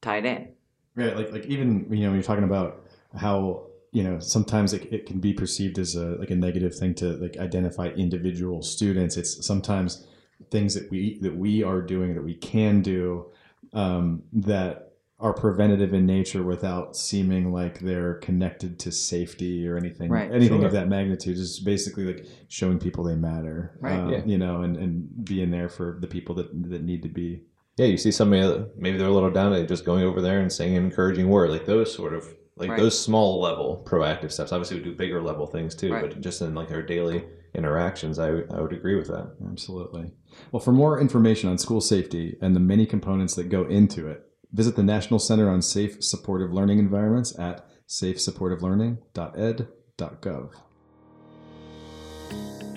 tied 0.00 0.24
in. 0.24 0.54
Right, 0.94 1.16
like 1.16 1.32
like 1.32 1.46
even 1.46 1.86
you 1.90 2.06
know 2.06 2.14
you're 2.14 2.22
talking 2.22 2.44
about 2.44 2.86
how 3.16 3.66
you 3.92 4.02
know 4.02 4.20
sometimes 4.20 4.72
it, 4.72 4.90
it 4.92 5.06
can 5.06 5.20
be 5.20 5.34
perceived 5.34 5.78
as 5.78 5.96
a 5.96 6.16
like 6.20 6.30
a 6.30 6.36
negative 6.36 6.74
thing 6.74 6.94
to 6.96 7.16
like 7.16 7.36
identify 7.36 7.88
individual 7.88 8.62
students. 8.62 9.16
It's 9.16 9.44
sometimes 9.46 10.06
things 10.50 10.74
that 10.74 10.90
we 10.90 11.18
that 11.20 11.36
we 11.36 11.62
are 11.62 11.82
doing 11.82 12.14
that 12.14 12.22
we 12.22 12.34
can 12.36 12.80
do 12.80 13.26
um, 13.74 14.22
that 14.32 14.92
are 15.20 15.32
preventative 15.32 15.94
in 15.94 16.04
nature 16.06 16.42
without 16.42 16.96
seeming 16.96 17.52
like 17.52 17.78
they're 17.80 18.14
connected 18.14 18.78
to 18.80 18.90
safety 18.92 19.66
or 19.66 19.76
anything 19.76 20.10
Right. 20.10 20.30
anything 20.30 20.58
Sure. 20.58 20.66
of 20.66 20.72
that 20.72 20.88
magnitude. 20.88 21.36
Just 21.36 21.64
basically 21.64 22.04
like 22.04 22.26
showing 22.48 22.78
people 22.78 23.04
they 23.04 23.14
matter, 23.14 23.78
Right. 23.80 23.98
Um, 23.98 24.10
Yeah. 24.10 24.24
You 24.24 24.38
know, 24.38 24.62
and, 24.62 24.76
and 24.76 25.24
being 25.24 25.50
there 25.50 25.68
for 25.68 25.98
the 26.00 26.06
people 26.08 26.34
that 26.36 26.48
that 26.70 26.82
need 26.82 27.02
to 27.04 27.08
be. 27.08 27.42
Yeah, 27.76 27.86
you 27.86 27.96
see 27.96 28.10
somebody 28.10 28.64
maybe 28.76 28.98
they're 28.98 29.08
a 29.08 29.12
little 29.12 29.30
down, 29.30 29.52
they 29.52 29.64
just 29.66 29.84
going 29.84 30.04
over 30.04 30.20
there 30.20 30.40
and 30.40 30.52
saying 30.52 30.76
an 30.76 30.84
encouraging 30.84 31.28
word, 31.28 31.50
like 31.50 31.66
those 31.66 31.92
sort 31.94 32.12
of 32.14 32.34
like 32.56 32.70
Right. 32.70 32.78
those 32.78 32.98
small 32.98 33.40
level 33.40 33.82
proactive 33.86 34.32
steps. 34.32 34.52
Obviously, 34.52 34.78
we 34.78 34.84
do 34.84 34.94
bigger 34.94 35.20
level 35.20 35.46
things 35.46 35.74
too, 35.74 35.92
Right. 35.92 36.02
but 36.08 36.20
just 36.20 36.40
in 36.40 36.54
like 36.54 36.70
our 36.70 36.82
daily 36.82 37.24
interactions, 37.54 38.18
I 38.18 38.28
I 38.50 38.60
would 38.60 38.72
agree 38.72 38.96
with 38.96 39.08
that. 39.08 39.34
Absolutely. 39.50 40.12
Well, 40.52 40.60
for 40.60 40.72
more 40.72 41.00
information 41.00 41.50
on 41.50 41.58
school 41.58 41.80
safety 41.80 42.36
and 42.40 42.54
the 42.54 42.60
many 42.60 42.86
components 42.86 43.34
that 43.34 43.48
go 43.48 43.64
into 43.64 44.06
it, 44.08 44.24
visit 44.52 44.76
the 44.76 44.82
National 44.82 45.18
Center 45.18 45.48
on 45.48 45.62
Safe 45.62 46.02
Supportive 46.02 46.52
Learning 46.52 46.78
Environments 46.78 47.36
at 47.38 47.66
safesupportivelearning.ed.gov. 47.88 50.50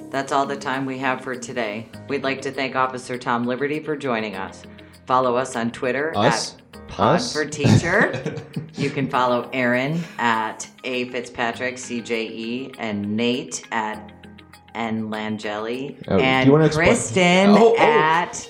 That's 0.09 0.31
all 0.31 0.45
the 0.45 0.55
time 0.55 0.85
we 0.85 0.99
have 0.99 1.21
for 1.21 1.35
today. 1.35 1.89
We'd 2.07 2.23
like 2.23 2.41
to 2.43 2.51
thank 2.51 2.75
Officer 2.75 3.17
Tom 3.17 3.45
Liberty 3.45 3.79
for 3.81 3.97
joining 3.97 4.35
us. 4.35 4.63
Follow 5.07 5.35
us 5.37 5.55
on 5.55 5.71
Twitter 5.71 6.11
Us? 6.15 6.55
at 6.73 6.87
Pod 6.89 7.15
Us? 7.15 7.33
for 7.33 7.45
Teacher. 7.45 8.21
you 8.75 8.89
can 8.89 9.09
follow 9.09 9.49
Aaron 9.53 10.03
at 10.19 10.67
A 10.83 11.05
Fitzpatrick 11.09 11.75
CJE 11.75 12.75
and 12.77 13.15
Nate 13.15 13.65
at 13.71 14.11
N 14.75 15.09
Langeli 15.09 15.95
Oh, 16.07 16.17
and 16.17 16.45
you 16.45 16.51
wanna 16.51 16.65
explain- 16.65 16.87
Kristen 16.89 17.49
Oh, 17.51 17.73
oh. 17.77 17.81
at 17.81 18.47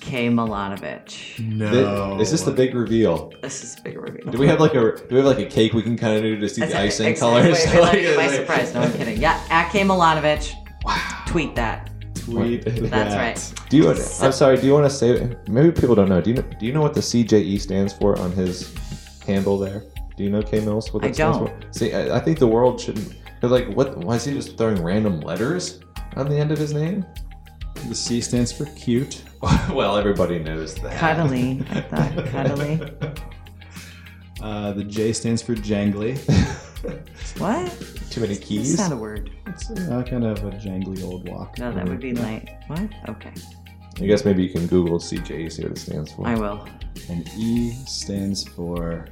K 0.00 0.28
Milanovich. 0.28 1.38
No. 1.40 2.18
Is 2.20 2.30
this 2.30 2.42
the 2.42 2.50
big 2.50 2.74
reveal? 2.74 3.32
This 3.42 3.62
is 3.62 3.76
a 3.78 3.82
big 3.82 3.98
reveal. 3.98 4.30
Do 4.32 4.38
we 4.38 4.46
have 4.46 4.58
like 4.60 4.72
a 4.74 4.96
do 4.96 5.04
we 5.10 5.16
have 5.16 5.26
like 5.26 5.38
a 5.40 5.44
cake 5.46 5.72
we 5.74 5.82
can 5.82 5.96
kind 5.98 6.16
of 6.16 6.22
do 6.22 6.36
to 6.38 6.48
see 6.48 6.62
the 6.64 6.78
icing 6.78 7.08
ex- 7.08 7.20
colors? 7.20 7.44
Wait, 7.66 7.74
wait, 7.74 7.80
let 7.82 7.94
me 7.96 8.16
my 8.16 8.26
Like- 8.28 8.36
surprise. 8.36 8.74
No, 8.74 8.80
I'm 8.80 8.92
kidding. 8.92 9.20
Yeah, 9.20 9.42
at 9.50 9.70
K 9.70 9.82
Milanovich. 9.82 10.52
Tweet 11.26 11.54
that. 11.56 11.89
Tweet? 12.24 12.64
That's 12.64 12.90
that. 12.90 13.16
right. 13.16 13.68
Do 13.68 13.76
you? 13.76 13.90
I'm 13.90 14.32
sorry. 14.32 14.56
Do 14.56 14.66
you 14.66 14.72
want 14.72 14.86
to 14.86 14.90
say? 14.90 15.36
Maybe 15.48 15.70
people 15.72 15.94
don't 15.94 16.08
know. 16.08 16.20
Do 16.20 16.30
you 16.30 16.36
know? 16.36 16.42
Do 16.58 16.66
you 16.66 16.72
know 16.72 16.80
what 16.82 16.94
the 16.94 17.00
CJE 17.00 17.60
stands 17.60 17.92
for 17.92 18.18
on 18.18 18.32
his 18.32 18.74
handle 19.26 19.58
there? 19.58 19.84
Do 20.16 20.24
you 20.24 20.30
know 20.30 20.42
K 20.42 20.60
Mills? 20.60 20.92
What 20.92 21.02
that 21.02 21.08
I 21.08 21.12
stands 21.12 21.38
don't. 21.38 21.64
for? 21.64 21.72
See, 21.72 21.92
I, 21.94 22.16
I 22.16 22.20
think 22.20 22.38
the 22.38 22.46
world 22.46 22.80
shouldn't. 22.80 23.14
They're 23.40 23.50
like, 23.50 23.68
what? 23.74 23.96
Why 23.98 24.16
is 24.16 24.24
he 24.24 24.34
just 24.34 24.56
throwing 24.58 24.82
random 24.82 25.20
letters 25.20 25.80
on 26.16 26.28
the 26.28 26.36
end 26.36 26.52
of 26.52 26.58
his 26.58 26.72
name? 26.72 27.04
The 27.88 27.94
C 27.94 28.20
stands 28.20 28.52
for 28.52 28.66
cute. 28.66 29.22
well, 29.70 29.96
everybody 29.96 30.38
knows 30.38 30.74
that. 30.76 30.98
Cuddly. 30.98 31.62
I 31.70 31.80
thought 31.80 32.26
cuddly. 32.26 32.80
Uh, 34.42 34.72
the 34.72 34.84
J 34.84 35.12
stands 35.12 35.42
for 35.42 35.54
jangly. 35.54 36.18
What? 37.38 37.72
Too 38.10 38.20
many 38.20 38.34
It's 38.34 38.44
keys. 38.44 38.78
not 38.78 38.92
a 38.92 38.96
word. 38.96 39.30
It's 39.46 39.70
uh, 39.70 40.02
kind 40.08 40.24
of 40.24 40.38
a 40.44 40.50
jangly 40.50 41.02
old 41.04 41.28
walk. 41.28 41.58
No, 41.58 41.72
that 41.72 41.88
would 41.88 42.00
be 42.00 42.10
Yeah. 42.10 42.22
late. 42.22 42.48
What? 42.66 42.88
Okay. 43.08 43.32
I 44.00 44.06
guess 44.06 44.24
maybe 44.24 44.42
you 44.42 44.50
can 44.50 44.66
Google 44.66 44.98
CJE, 44.98 45.50
see 45.52 45.62
what 45.62 45.72
it 45.72 45.78
stands 45.78 46.12
for. 46.12 46.26
I 46.26 46.34
will. 46.34 46.66
And 47.08 47.28
E 47.36 47.70
stands 47.86 48.44
for 48.48 49.06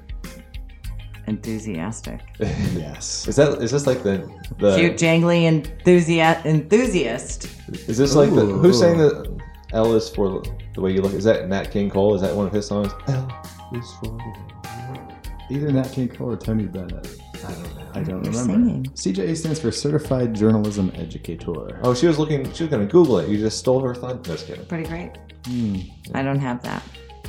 Enthusiastic. 1.27 2.21
yes. 2.41 3.29
Is 3.29 3.37
that 3.37 3.61
is 3.63 3.71
this 3.71 3.87
like 3.87 4.03
the 4.03 4.27
the 4.59 4.77
Cute, 4.79 4.97
jangly, 4.97 5.45
enthusiast. 5.45 6.47
Enthusiast. 6.47 7.49
is 7.87 7.99
this 7.99 8.15
like 8.15 8.31
the 8.35 8.43
Ooh. 8.47 8.59
who's 8.59 8.79
saying 8.81 8.97
that 8.99 9.39
L 9.75 9.95
is 9.95 10.09
for 10.09 10.43
the 10.75 10.81
way 10.81 10.91
you 10.93 11.03
look? 11.03 11.13
Is 11.13 11.25
that 11.25 11.47
Nat 11.49 11.71
King 11.71 11.91
Cole? 11.91 12.15
Is 12.15 12.23
that 12.23 12.35
one 12.35 12.47
of 12.47 12.53
his 12.53 12.67
songs? 12.67 12.91
L 13.09 13.29
is 13.75 13.93
for 14.01 14.07
the 14.17 14.35
Either 15.51 15.71
Nat 15.71 15.93
King 15.93 16.09
Cole 16.09 16.33
or 16.33 16.37
Tony 16.37 16.65
Bennett. 16.65 17.07
I 17.47 17.53
don't 17.53 17.77
know. 17.77 17.78
I 17.95 18.03
don't 18.03 18.25
You're 18.25 18.33
remember. 18.33 18.43
singing. 18.53 18.85
CJE 18.95 19.37
stands 19.37 19.61
for 19.61 19.71
Certified 19.73 20.35
Journalism 20.35 20.93
Educator. 20.95 21.81
Oh, 21.83 21.95
she 21.95 22.07
was 22.07 22.19
looking. 22.19 22.51
She 22.53 22.65
was 22.65 22.71
gonna 22.71 22.87
Google 22.87 23.19
it. 23.19 23.29
You 23.29 23.39
just 23.39 23.59
stole 23.59 23.81
her 23.81 23.95
thunder. 23.95 24.23
Just 24.23 24.47
kidding. 24.47 24.65
Pretty 24.67 24.89
great. 24.89 25.13
Hmm. 25.47 25.77
I 26.15 26.23
don't 26.23 26.39
have 26.41 26.63
that. 26.63 26.83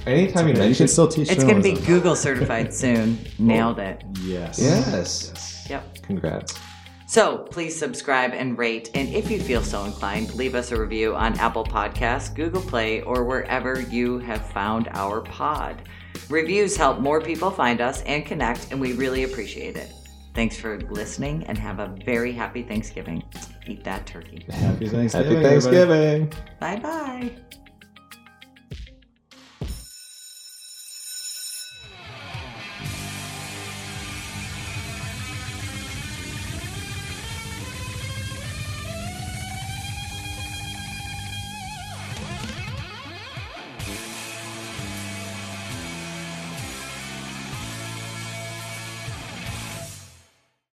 Anytime 0.05 0.47
you 0.47 0.53
Okay, 0.53 0.61
you 0.61 0.67
mention, 0.69 0.85
can 0.85 0.87
still 0.87 1.07
teach 1.07 1.29
It's 1.29 1.43
going 1.43 1.61
to 1.61 1.61
be. 1.61 1.73
Google 1.85 2.15
certified 2.15 2.73
soon. 2.83 3.19
Nailed 3.37 3.79
it. 3.79 4.01
Yes. 4.23 4.57
yes, 4.59 5.67
Yep. 5.69 6.01
congrats. 6.03 6.57
So 7.05 7.39
please 7.51 7.77
subscribe 7.77 8.31
and 8.33 8.57
rate. 8.57 8.91
And 8.93 9.09
if 9.09 9.29
you 9.29 9.39
feel 9.41 9.61
so 9.61 9.83
inclined, 9.83 10.33
leave 10.35 10.55
us 10.55 10.71
a 10.71 10.79
review 10.79 11.15
on 11.15 11.37
Apple 11.37 11.65
Podcasts, 11.65 12.33
Google 12.33 12.61
Play, 12.61 13.01
or 13.01 13.25
wherever 13.25 13.81
you 13.81 14.19
have 14.19 14.45
found 14.51 14.87
our 14.93 15.19
pod. 15.21 15.81
Reviews 16.29 16.77
help 16.77 16.99
more 16.99 17.19
people 17.19 17.51
find 17.51 17.81
us 17.81 18.01
and 18.03 18.25
connect, 18.25 18.71
and 18.71 18.79
we 18.79 18.93
really 18.93 19.23
appreciate 19.23 19.75
it. 19.75 19.91
Thanks 20.39 20.55
for 20.55 20.79
listening 20.79 21.43
and 21.47 21.57
have 21.57 21.79
a 21.79 21.93
very 22.05 22.31
happy 22.31 22.63
Thanksgiving. 22.63 23.21
Eat 23.67 23.83
that 23.83 24.05
turkey. 24.05 24.45
Happy 24.49 24.87
Thanksgiving. 24.87 25.33
Happy. 25.33 25.43
Thanksgiving. 25.43 26.33
Bye 26.61 26.77
bye. 26.77 27.31